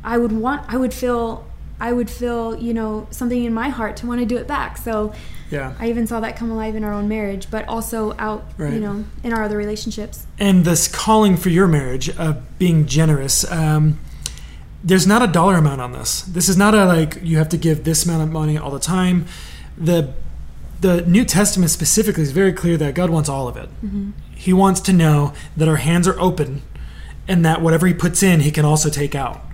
I 0.05 0.19
would 0.19 0.33
want 0.33 0.63
I 0.73 0.77
would 0.77 0.95
feel 0.95 1.47
I 1.81 1.93
would 1.93 2.11
feel, 2.11 2.57
you 2.57 2.75
know, 2.75 3.07
something 3.11 3.43
in 3.43 3.55
my 3.55 3.71
heart 3.71 3.97
to 3.99 4.07
want 4.07 4.21
to 4.21 4.27
do 4.27 4.37
it 4.37 4.47
back. 4.47 4.77
So 4.77 5.13
Yeah. 5.51 5.73
I 5.81 5.89
even 5.89 6.07
saw 6.07 6.21
that 6.21 6.37
come 6.37 6.51
alive 6.51 6.77
in 6.77 6.85
our 6.85 6.93
own 6.93 7.09
marriage, 7.09 7.49
but 7.51 7.67
also 7.67 8.15
out, 8.19 8.45
Right. 8.59 8.73
you 8.75 8.81
know, 8.81 9.05
in 9.25 9.33
our 9.33 9.43
other 9.43 9.57
relationships. 9.57 10.27
and 10.39 10.65
this 10.65 10.87
calling 10.87 11.37
for 11.37 11.49
your 11.49 11.67
marriage 11.67 12.09
of 12.11 12.37
being 12.59 12.87
generous 12.87 13.51
um, 13.51 13.99
there's 14.83 15.07
not 15.07 15.23
a 15.23 15.27
dollar 15.27 15.57
amount 15.57 15.81
on 15.81 15.93
this. 15.93 16.23
This 16.23 16.49
is 16.49 16.57
not 16.57 16.75
a 16.75 16.85
like 16.85 17.19
you 17.23 17.39
have 17.39 17.49
to 17.51 17.57
give 17.57 17.85
this 17.85 18.05
amount 18.05 18.23
of 18.23 18.31
money 18.31 18.57
all 18.57 18.71
the 18.71 18.81
time. 18.81 19.27
The 19.77 20.13
the 20.81 21.03
new 21.03 21.25
testament 21.25 21.71
specifically 21.71 22.23
is 22.23 22.33
very 22.33 22.53
clear 22.53 22.77
that 22.79 22.95
god 22.95 23.11
wants 23.11 23.29
all 23.29 23.49
of 23.49 23.57
it. 23.57 23.69
Mm-hmm. 23.85 24.11
He 24.35 24.53
wants 24.53 24.81
to 24.83 24.93
know 24.93 25.35
that 25.57 25.69
our 25.69 25.77
hands 25.77 26.09
are 26.09 26.19
open 26.19 26.63
and 27.29 27.45
that 27.45 27.61
whatever 27.61 27.87
he 27.87 27.95
puts 27.95 28.23
in 28.23 28.41
he 28.41 28.51
can 28.51 28.65
also 28.65 28.89
take 28.89 29.15
out. 29.15 29.45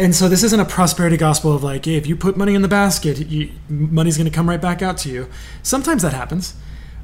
And 0.00 0.14
so 0.14 0.28
this 0.28 0.44
isn't 0.44 0.60
a 0.60 0.64
prosperity 0.64 1.16
gospel 1.16 1.54
of 1.54 1.62
like 1.62 1.86
hey, 1.86 1.96
if 1.96 2.06
you 2.06 2.16
put 2.16 2.36
money 2.36 2.54
in 2.54 2.62
the 2.62 2.68
basket 2.68 3.18
you, 3.18 3.50
money's 3.68 4.18
going 4.18 4.30
to 4.30 4.34
come 4.34 4.48
right 4.48 4.60
back 4.60 4.82
out 4.82 4.98
to 4.98 5.08
you. 5.08 5.28
Sometimes 5.62 6.02
that 6.02 6.12
happens. 6.12 6.54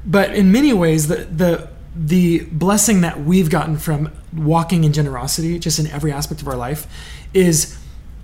But 0.05 0.35
in 0.35 0.51
many 0.51 0.71
ways 0.71 1.07
the 1.07 1.25
the 1.25 1.74
the 1.95 2.39
blessing 2.51 3.01
that 3.01 3.21
we've 3.23 3.49
gotten 3.49 3.77
from 3.77 4.11
walking 4.35 4.83
in 4.83 4.91
generosity 4.91 5.57
just 5.59 5.79
in 5.79 5.87
every 5.87 6.11
aspect 6.11 6.41
of 6.41 6.47
our 6.47 6.57
life 6.57 6.87
is 7.33 7.77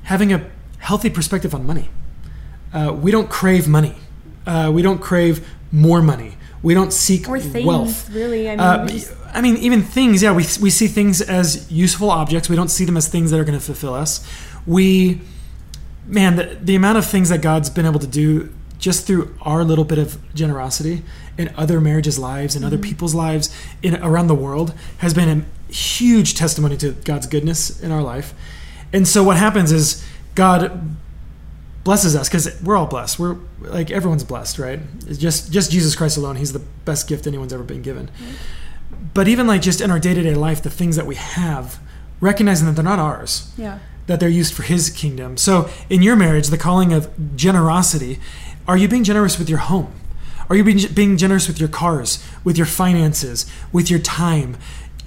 having 0.03 0.33
a 0.33 0.49
healthy 0.79 1.09
perspective 1.09 1.55
on 1.55 1.65
money 1.65 1.89
uh, 2.73 2.91
we 2.93 3.11
don't 3.11 3.29
crave 3.29 3.67
money 3.67 3.95
uh, 4.45 4.69
we 4.73 4.81
don't 4.81 4.99
crave 5.01 5.47
more 5.71 6.01
money 6.01 6.35
we 6.63 6.73
don't 6.73 6.93
seek 6.93 7.27
Or 7.27 7.39
things, 7.39 7.65
wealth 7.65 8.09
really. 8.11 8.47
I 8.49 8.51
mean, 8.51 8.59
uh, 8.59 8.87
just- 8.87 9.13
I 9.33 9.41
mean, 9.41 9.57
even 9.57 9.81
things, 9.81 10.21
yeah, 10.21 10.31
we, 10.33 10.45
we 10.61 10.69
see 10.69 10.87
things 10.87 11.21
as 11.21 11.71
useful 11.71 12.11
objects. 12.11 12.49
We 12.49 12.55
don't 12.57 12.69
see 12.69 12.83
them 12.83 12.97
as 12.97 13.07
things 13.07 13.31
that 13.31 13.39
are 13.39 13.45
going 13.45 13.57
to 13.57 13.63
fulfill 13.63 13.93
us. 13.93 14.27
We, 14.67 15.21
man, 16.05 16.35
the, 16.35 16.57
the 16.61 16.75
amount 16.75 16.97
of 16.97 17.05
things 17.05 17.29
that 17.29 17.41
God's 17.41 17.69
been 17.69 17.85
able 17.85 17.99
to 17.99 18.07
do 18.07 18.53
just 18.81 19.07
through 19.07 19.33
our 19.41 19.63
little 19.63 19.85
bit 19.85 19.97
of 19.97 20.17
generosity 20.33 21.03
in 21.37 21.53
other 21.55 21.79
marriages' 21.79 22.19
lives 22.19 22.55
and 22.55 22.65
other 22.65 22.75
mm-hmm. 22.75 22.83
people's 22.83 23.15
lives 23.15 23.55
in 23.81 23.95
around 24.03 24.27
the 24.27 24.35
world 24.35 24.73
has 24.97 25.13
been 25.13 25.29
a 25.29 25.71
huge 25.71 26.35
testimony 26.35 26.75
to 26.75 26.91
God's 26.91 27.27
goodness 27.27 27.79
in 27.81 27.91
our 27.91 28.01
life. 28.01 28.33
And 28.91 29.07
so 29.07 29.23
what 29.23 29.37
happens 29.37 29.71
is 29.71 30.05
God 30.35 30.95
blesses 31.83 32.15
us 32.15 32.27
because 32.27 32.61
we're 32.61 32.75
all 32.75 32.87
blessed. 32.87 33.19
We're 33.19 33.37
like 33.59 33.91
everyone's 33.91 34.23
blessed, 34.23 34.59
right? 34.59 34.79
It's 35.07 35.17
just 35.17 35.51
just 35.51 35.71
Jesus 35.71 35.95
Christ 35.95 36.17
alone. 36.17 36.35
He's 36.35 36.51
the 36.51 36.65
best 36.83 37.07
gift 37.07 37.27
anyone's 37.27 37.53
ever 37.53 37.63
been 37.63 37.83
given. 37.83 38.07
Mm-hmm. 38.07 38.33
But 39.13 39.27
even 39.27 39.47
like 39.47 39.61
just 39.61 39.79
in 39.79 39.91
our 39.91 39.99
day 39.99 40.13
to 40.13 40.21
day 40.21 40.33
life, 40.33 40.61
the 40.61 40.69
things 40.69 40.95
that 40.95 41.05
we 41.05 41.15
have, 41.15 41.79
recognizing 42.19 42.67
that 42.67 42.73
they're 42.73 42.83
not 42.83 42.99
ours, 42.99 43.51
yeah. 43.57 43.79
that 44.07 44.19
they're 44.19 44.29
used 44.29 44.53
for 44.53 44.63
His 44.63 44.89
kingdom. 44.89 45.37
So 45.37 45.69
in 45.89 46.01
your 46.01 46.15
marriage, 46.15 46.47
the 46.47 46.57
calling 46.57 46.93
of 46.93 47.35
generosity, 47.35 48.19
are 48.71 48.77
you 48.77 48.87
being 48.87 49.03
generous 49.03 49.37
with 49.37 49.49
your 49.49 49.59
home? 49.59 49.91
Are 50.49 50.55
you 50.55 50.63
being, 50.63 50.79
being 50.93 51.17
generous 51.17 51.45
with 51.45 51.59
your 51.59 51.67
cars, 51.67 52.25
with 52.45 52.55
your 52.55 52.65
finances, 52.65 53.45
with 53.73 53.89
your 53.89 53.99
time? 53.99 54.55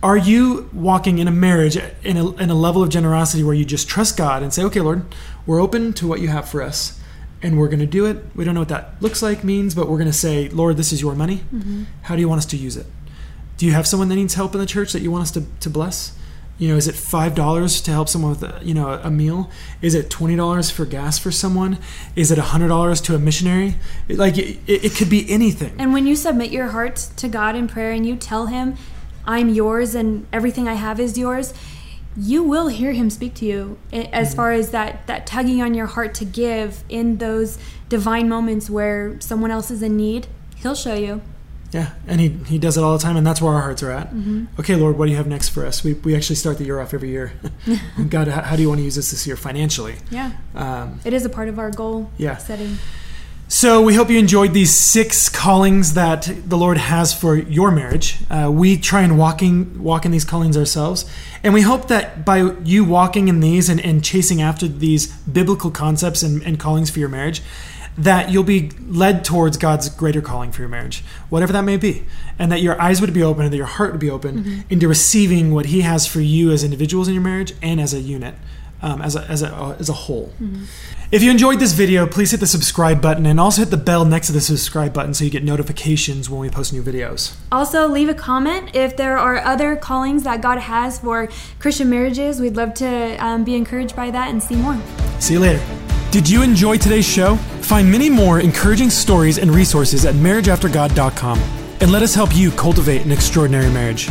Are 0.03 0.19
you 0.19 0.69
walking 0.75 1.17
in 1.17 1.29
a 1.29 1.31
marriage 1.31 1.79
in 2.03 2.19
a, 2.19 2.31
in 2.33 2.51
a 2.51 2.55
level 2.55 2.83
of 2.83 2.91
generosity 2.91 3.43
where 3.43 3.55
you 3.55 3.65
just 3.65 3.89
trust 3.89 4.19
God 4.19 4.43
and 4.43 4.53
say, 4.53 4.63
okay, 4.65 4.83
Lord, 4.83 5.07
we're 5.47 5.63
open 5.63 5.95
to 5.95 6.07
what 6.07 6.21
you 6.21 6.29
have 6.29 6.47
for 6.47 6.61
us 6.61 7.01
and 7.41 7.59
we're 7.59 7.69
going 7.69 7.81
to 7.81 7.87
do 7.87 8.05
it? 8.05 8.23
We 8.35 8.45
don't 8.45 8.53
know 8.53 8.61
what 8.61 8.69
that 8.69 9.01
looks 9.01 9.23
like, 9.23 9.45
means, 9.45 9.75
but 9.75 9.89
we're 9.89 9.97
going 9.97 10.09
to 10.09 10.13
say, 10.13 10.51
Lord, 10.51 10.77
this 10.77 10.93
is 10.93 11.01
your 11.01 11.15
money. 11.15 11.39
Mm-hmm. 11.51 11.85
How 12.03 12.17
do 12.17 12.21
you 12.21 12.29
want 12.29 12.41
us 12.41 12.47
to 12.47 12.59
use 12.59 12.77
it? 12.77 12.85
Do 13.57 13.65
you 13.65 13.73
have 13.73 13.87
someone 13.87 14.11
that 14.11 14.17
needs 14.17 14.35
help 14.35 14.53
in 14.53 14.61
the 14.61 14.67
church 14.67 14.93
that 14.93 15.01
you 15.01 15.11
want 15.11 15.23
us 15.23 15.31
to, 15.31 15.47
to 15.61 15.71
bless? 15.71 16.15
You 16.57 16.69
know, 16.69 16.77
is 16.77 16.87
it 16.87 16.95
five 16.95 17.35
dollars 17.35 17.81
to 17.83 17.91
help 17.91 18.09
someone 18.09 18.31
with 18.31 18.43
a, 18.45 18.61
you 18.65 18.75
know 18.75 18.89
a 19.03 19.11
meal? 19.11 19.51
Is 19.83 19.95
it 19.95 20.09
twenty 20.09 20.37
dollars 20.37 20.71
for 20.71 20.85
gas 20.85 21.19
for 21.19 21.33
someone? 21.33 21.79
Is 22.15 22.31
it 22.31 22.39
hundred 22.39 22.69
dollars 22.69 23.01
to 23.03 23.15
a 23.15 23.19
missionary? 23.19 23.75
It- 24.09 24.19
Like 24.19 24.39
it, 24.39 24.59
it 24.67 24.95
could 24.95 25.11
be 25.11 25.29
anything. 25.29 25.75
And 25.79 25.93
when 25.93 26.07
you 26.07 26.15
submit 26.15 26.53
your 26.53 26.69
heart 26.69 26.97
to 27.17 27.29
God 27.29 27.57
in 27.57 27.67
prayer 27.67 27.91
and 27.91 28.07
you 28.07 28.15
tell 28.15 28.47
Him, 28.47 28.77
I'm 29.27 29.49
yours 29.49 29.95
and 29.97 30.27
everything 30.33 30.69
I 30.69 30.75
have 30.75 31.01
is 31.01 31.19
yours, 31.19 31.55
you 32.17 32.45
will 32.45 32.69
hear 32.69 32.93
Him 32.93 33.11
speak 33.11 33.35
to 33.35 33.45
you 33.45 33.77
as 33.93 34.29
Mm-hmm. 34.29 34.37
far 34.37 34.53
as 34.53 34.71
that, 34.71 35.07
that 35.09 35.27
tugging 35.27 35.61
on 35.61 35.75
your 35.75 35.87
heart 35.87 36.15
to 36.15 36.25
give 36.25 36.85
in 36.89 37.17
those 37.19 37.59
divine 37.89 38.29
moments 38.29 38.71
where 38.71 39.17
someone 39.21 39.51
else 39.51 39.73
is 39.73 39.83
in 39.83 39.97
need. 39.97 40.29
He'll 40.57 40.77
show 40.77 40.95
you. 40.95 41.21
Yeah, 41.75 41.91
and 42.07 42.21
he 42.21 42.29
he 42.47 42.57
does 42.59 42.77
it 42.79 42.83
all 42.85 42.97
the 42.97 43.03
time, 43.03 43.17
and 43.17 43.27
that's 43.27 43.43
where 43.43 43.53
our 43.53 43.61
hearts 43.63 43.83
are 43.83 43.91
at. 43.91 44.09
Okay, 44.61 44.77
Lord, 44.77 44.97
what 44.97 45.07
do 45.07 45.11
you 45.11 45.17
have 45.19 45.27
next 45.27 45.49
for 45.49 45.67
us? 45.67 45.83
We 45.85 45.95
we 45.95 46.15
actually 46.17 46.37
start 46.37 46.57
the 46.59 46.65
year 46.65 46.81
off 46.81 46.95
every 46.95 47.11
year. 47.11 47.33
God, 48.09 48.29
how, 48.29 48.43
how 48.43 48.57
do 48.57 48.63
you 48.63 48.69
want 48.69 48.79
to 48.79 48.85
use 48.85 48.95
this 48.95 49.11
this 49.11 49.27
year 49.27 49.37
financially? 49.37 49.97
Yeah. 50.11 50.31
Um, 50.55 51.01
It 51.05 51.13
is 51.13 51.25
a 51.27 51.29
part 51.29 51.49
of 51.49 51.59
our 51.59 51.71
goal 51.71 52.11
Yeah. 52.17 52.37
setting. 52.39 52.79
So 53.49 53.83
we 53.83 53.95
hope 53.95 54.09
you 54.09 54.19
enjoyed 54.19 54.53
these 54.55 54.75
six 54.75 55.29
callings 55.29 55.93
that 55.95 56.31
the 56.47 56.57
Lord 56.57 56.79
has 56.79 57.13
for 57.13 57.37
your 57.37 57.71
marriage. 57.71 58.17
Uh, 58.31 58.51
we 58.51 58.77
try 58.79 59.03
and 59.03 59.19
walking 59.19 59.83
walk 59.83 60.05
in 60.07 60.13
these 60.13 60.25
callings 60.25 60.57
ourselves, 60.57 61.05
and 61.43 61.53
we 61.55 61.61
hope 61.63 61.89
that 61.89 62.25
by 62.25 62.39
you 62.65 62.85
walking 62.85 63.29
in 63.29 63.41
these 63.41 63.69
and, 63.69 63.81
and 63.81 64.03
chasing 64.03 64.41
after 64.41 64.67
these 64.67 65.09
biblical 65.31 65.71
concepts 65.71 66.23
and, 66.23 66.43
and 66.43 66.59
callings 66.59 66.89
for 66.91 67.01
your 67.01 67.11
marriage, 67.11 67.43
that 67.97 68.31
you'll 68.31 68.45
be 68.45 68.71
led 68.87 69.25
towards 69.25 69.57
God's 69.57 69.89
greater 69.89 70.21
calling 70.21 70.53
for 70.53 70.63
your 70.63 70.69
marriage, 70.69 71.05
whatever 71.29 71.53
that 71.53 71.63
may 71.63 71.77
be, 71.77 72.05
and 72.39 72.51
that 72.51 72.61
your 72.61 72.81
eyes 72.81 73.01
would 73.01 73.13
be 73.13 73.23
open 73.23 73.45
and 73.45 73.53
that 73.53 73.57
your 73.57 73.67
heart 73.67 73.93
would 73.93 74.01
be 74.01 74.11
open 74.11 74.65
into 74.69 74.89
receiving 74.89 75.55
what 75.55 75.67
He 75.67 75.83
has 75.83 76.07
for 76.07 76.21
you 76.21 76.51
as 76.51 76.65
individuals 76.65 77.09
in 77.09 77.15
your 77.15 77.23
marriage 77.23 77.53
and 77.63 77.81
as 77.81 77.95
a 77.95 78.01
unit, 78.01 78.35
um, 78.83 79.01
as 79.01 79.15
a 79.17 79.25
as 79.27 79.43
a 79.43 79.77
as 79.79 79.89
a 79.89 79.93
whole. 79.93 80.33
If 81.13 81.23
you 81.23 81.31
enjoyed 81.31 81.61
this 81.61 81.73
video, 81.73 82.07
please 82.07 82.33
hit 82.33 82.41
the 82.41 82.47
subscribe 82.47 83.01
button 83.01 83.25
and 83.27 83.39
also 83.39 83.63
hit 83.63 83.71
the 83.71 83.77
bell 83.77 84.05
next 84.05 84.27
to 84.29 84.33
the 84.33 84.41
subscribe 84.41 84.93
button 84.93 85.15
so 85.15 85.25
you 85.25 85.31
get 85.31 85.45
notifications 85.45 86.29
when 86.29 86.41
we 86.41 86.51
post 86.51 86.73
new 86.73 86.83
videos. 86.83 87.37
Also, 87.53 87.87
leave 87.87 88.09
a 88.09 88.15
comment 88.15 88.75
if 88.75 88.97
there 88.97 89.17
are 89.17 89.37
other 89.39 89.77
callings 89.77 90.25
that 90.25 90.41
God 90.41 90.59
has 90.59 90.99
for 90.99 91.29
Christian 91.61 91.89
marriages. 91.89 92.41
We'd 92.41 92.57
love 92.57 92.75
to 92.75 93.17
um, 93.25 93.45
be 93.45 93.55
encouraged 93.55 93.95
by 93.95 94.11
that 94.11 94.31
and 94.31 94.43
see 94.43 94.57
more. 94.57 94.81
See 95.21 95.35
you 95.35 95.41
later. 95.41 95.84
Did 96.15 96.31
you 96.31 96.43
enjoy 96.43 96.79
today's 96.79 97.05
show? 97.05 97.35
Find 97.63 97.91
many 97.91 98.09
more 98.09 98.39
encouraging 98.39 98.89
stories 98.89 99.39
and 99.39 99.51
resources 99.51 100.05
at 100.05 100.15
marriageaftergod.com 100.15 101.41
and 101.81 101.91
let 101.91 102.03
us 102.05 102.15
help 102.15 102.37
you 102.37 102.53
cultivate 102.53 103.05
an 103.05 103.11
extraordinary 103.11 103.69
marriage. 103.73 104.09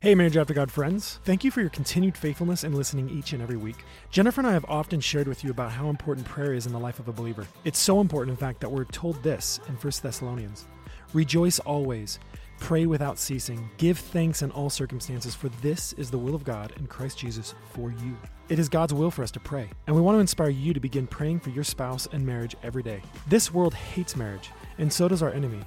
Hey, 0.00 0.16
Marriage 0.16 0.36
After 0.36 0.52
God 0.52 0.72
friends. 0.72 1.20
Thank 1.24 1.44
you 1.44 1.52
for 1.52 1.60
your 1.60 1.70
continued 1.70 2.16
faithfulness 2.16 2.64
in 2.64 2.74
listening 2.74 3.08
each 3.08 3.32
and 3.32 3.40
every 3.40 3.56
week. 3.56 3.84
Jennifer 4.10 4.40
and 4.40 4.48
I 4.48 4.52
have 4.52 4.64
often 4.64 4.98
shared 4.98 5.28
with 5.28 5.44
you 5.44 5.52
about 5.52 5.70
how 5.70 5.90
important 5.90 6.26
prayer 6.26 6.54
is 6.54 6.66
in 6.66 6.72
the 6.72 6.80
life 6.80 6.98
of 6.98 7.06
a 7.06 7.12
believer. 7.12 7.46
It's 7.64 7.78
so 7.78 8.00
important, 8.00 8.32
in 8.32 8.36
fact, 8.36 8.58
that 8.62 8.72
we're 8.72 8.86
told 8.86 9.22
this 9.22 9.60
in 9.68 9.76
1 9.76 9.92
Thessalonians 10.02 10.64
Rejoice 11.12 11.60
always, 11.60 12.18
pray 12.60 12.86
without 12.86 13.18
ceasing, 13.18 13.68
give 13.78 13.98
thanks 13.98 14.42
in 14.42 14.52
all 14.52 14.70
circumstances, 14.70 15.34
for 15.34 15.48
this 15.60 15.92
is 15.94 16.10
the 16.10 16.18
will 16.18 16.34
of 16.34 16.44
God 16.44 16.72
in 16.76 16.86
Christ 16.86 17.18
Jesus 17.18 17.54
for 17.72 17.90
you. 17.90 18.16
It 18.48 18.58
is 18.58 18.68
God's 18.68 18.94
will 18.94 19.10
for 19.10 19.22
us 19.22 19.30
to 19.32 19.40
pray, 19.40 19.68
and 19.86 19.96
we 19.96 20.02
want 20.02 20.16
to 20.16 20.20
inspire 20.20 20.50
you 20.50 20.72
to 20.72 20.80
begin 20.80 21.06
praying 21.06 21.40
for 21.40 21.50
your 21.50 21.64
spouse 21.64 22.06
and 22.12 22.24
marriage 22.24 22.54
every 22.62 22.82
day. 22.82 23.02
This 23.26 23.52
world 23.52 23.74
hates 23.74 24.14
marriage, 24.14 24.50
and 24.78 24.92
so 24.92 25.08
does 25.08 25.22
our 25.22 25.32
enemy 25.32 25.60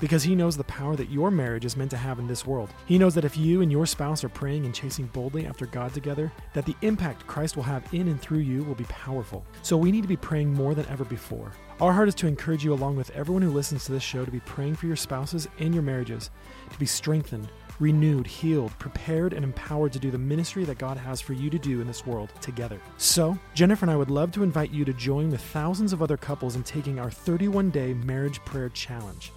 because 0.00 0.22
he 0.22 0.34
knows 0.34 0.56
the 0.56 0.64
power 0.64 0.96
that 0.96 1.10
your 1.10 1.30
marriage 1.30 1.64
is 1.64 1.76
meant 1.76 1.90
to 1.90 1.96
have 1.96 2.18
in 2.18 2.26
this 2.26 2.46
world. 2.46 2.70
He 2.86 2.98
knows 2.98 3.14
that 3.14 3.24
if 3.24 3.36
you 3.36 3.62
and 3.62 3.70
your 3.70 3.86
spouse 3.86 4.24
are 4.24 4.28
praying 4.28 4.64
and 4.64 4.74
chasing 4.74 5.06
boldly 5.06 5.46
after 5.46 5.66
God 5.66 5.92
together, 5.92 6.32
that 6.54 6.64
the 6.64 6.76
impact 6.82 7.26
Christ 7.26 7.56
will 7.56 7.64
have 7.64 7.82
in 7.92 8.08
and 8.08 8.20
through 8.20 8.38
you 8.38 8.62
will 8.64 8.74
be 8.74 8.84
powerful. 8.84 9.44
So 9.62 9.76
we 9.76 9.90
need 9.90 10.02
to 10.02 10.08
be 10.08 10.16
praying 10.16 10.52
more 10.52 10.74
than 10.74 10.86
ever 10.86 11.04
before. 11.04 11.52
Our 11.80 11.92
heart 11.92 12.08
is 12.08 12.14
to 12.16 12.26
encourage 12.26 12.64
you, 12.64 12.72
along 12.72 12.96
with 12.96 13.10
everyone 13.10 13.42
who 13.42 13.52
listens 13.52 13.84
to 13.84 13.92
this 13.92 14.02
show, 14.02 14.24
to 14.24 14.30
be 14.32 14.40
praying 14.40 14.74
for 14.74 14.86
your 14.86 14.96
spouses 14.96 15.46
and 15.60 15.72
your 15.72 15.84
marriages, 15.84 16.30
to 16.72 16.78
be 16.78 16.86
strengthened, 16.86 17.50
renewed, 17.78 18.26
healed, 18.26 18.76
prepared, 18.80 19.32
and 19.32 19.44
empowered 19.44 19.92
to 19.92 20.00
do 20.00 20.10
the 20.10 20.18
ministry 20.18 20.64
that 20.64 20.78
God 20.78 20.96
has 20.96 21.20
for 21.20 21.34
you 21.34 21.48
to 21.50 21.58
do 21.58 21.80
in 21.80 21.86
this 21.86 22.04
world 22.04 22.32
together. 22.40 22.80
So, 22.96 23.38
Jennifer 23.54 23.84
and 23.84 23.92
I 23.92 23.96
would 23.96 24.10
love 24.10 24.32
to 24.32 24.42
invite 24.42 24.72
you 24.72 24.84
to 24.86 24.92
join 24.92 25.30
with 25.30 25.40
thousands 25.40 25.92
of 25.92 26.02
other 26.02 26.16
couples 26.16 26.56
in 26.56 26.64
taking 26.64 26.98
our 26.98 27.12
31 27.12 27.70
day 27.70 27.94
marriage 27.94 28.40
prayer 28.44 28.70
challenge. 28.70 29.30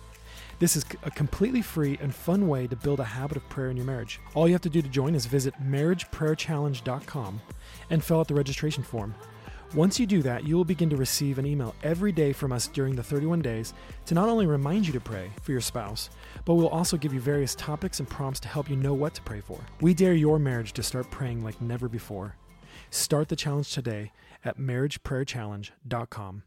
This 0.57 0.75
is 0.75 0.83
a 1.03 1.11
completely 1.11 1.61
free 1.61 1.99
and 2.01 2.13
fun 2.13 2.47
way 2.47 2.65
to 2.65 2.75
build 2.75 2.99
a 2.99 3.03
habit 3.03 3.37
of 3.37 3.47
prayer 3.49 3.69
in 3.69 3.77
your 3.77 3.85
marriage. 3.85 4.19
All 4.33 4.47
you 4.47 4.53
have 4.55 4.61
to 4.61 4.69
do 4.69 4.81
to 4.81 4.89
join 4.89 5.13
is 5.13 5.27
visit 5.27 5.53
marriageprayerchallenge.com 5.61 7.41
and 7.91 8.03
fill 8.03 8.19
out 8.19 8.27
the 8.27 8.33
registration 8.33 8.81
form. 8.83 9.13
Once 9.74 9.97
you 9.97 10.05
do 10.05 10.22
that, 10.22 10.45
you 10.45 10.57
will 10.57 10.65
begin 10.65 10.89
to 10.89 10.97
receive 10.97 11.39
an 11.39 11.45
email 11.45 11.74
every 11.82 12.11
day 12.11 12.34
from 12.34 12.51
us 12.51 12.67
during 12.67 12.93
the 12.93 13.03
31 13.03 13.41
days 13.41 13.74
to 14.05 14.13
not 14.13 14.28
only 14.28 14.45
remind 14.45 14.86
you 14.86 14.91
to 14.91 14.99
pray 14.99 15.32
for 15.41 15.53
your 15.53 15.61
spouse, 15.61 16.09
but 16.43 16.55
we'll 16.55 16.67
also 16.67 16.97
give 16.97 17.13
you 17.13 17.22
various 17.22 17.55
topics 17.55 17.99
and 17.99 18.09
prompts 18.09 18.41
to 18.41 18.49
help 18.49 18.69
you 18.69 18.76
know 18.76 18.93
what 18.93 19.13
to 19.13 19.22
pray 19.22 19.39
for. 19.39 19.61
We 19.80 19.93
dare 19.93 20.13
your 20.13 20.39
marriage 20.39 20.74
to 20.74 20.84
start 20.84 21.09
praying 21.09 21.41
like 21.41 21.61
never 21.61 21.88
before. 21.88 22.36
Start 22.89 23.30
the 23.30 23.38
challenge 23.38 23.72
today 23.72 24.11
at 24.43 24.57
marriageprayerchallenge.com. 24.57 26.39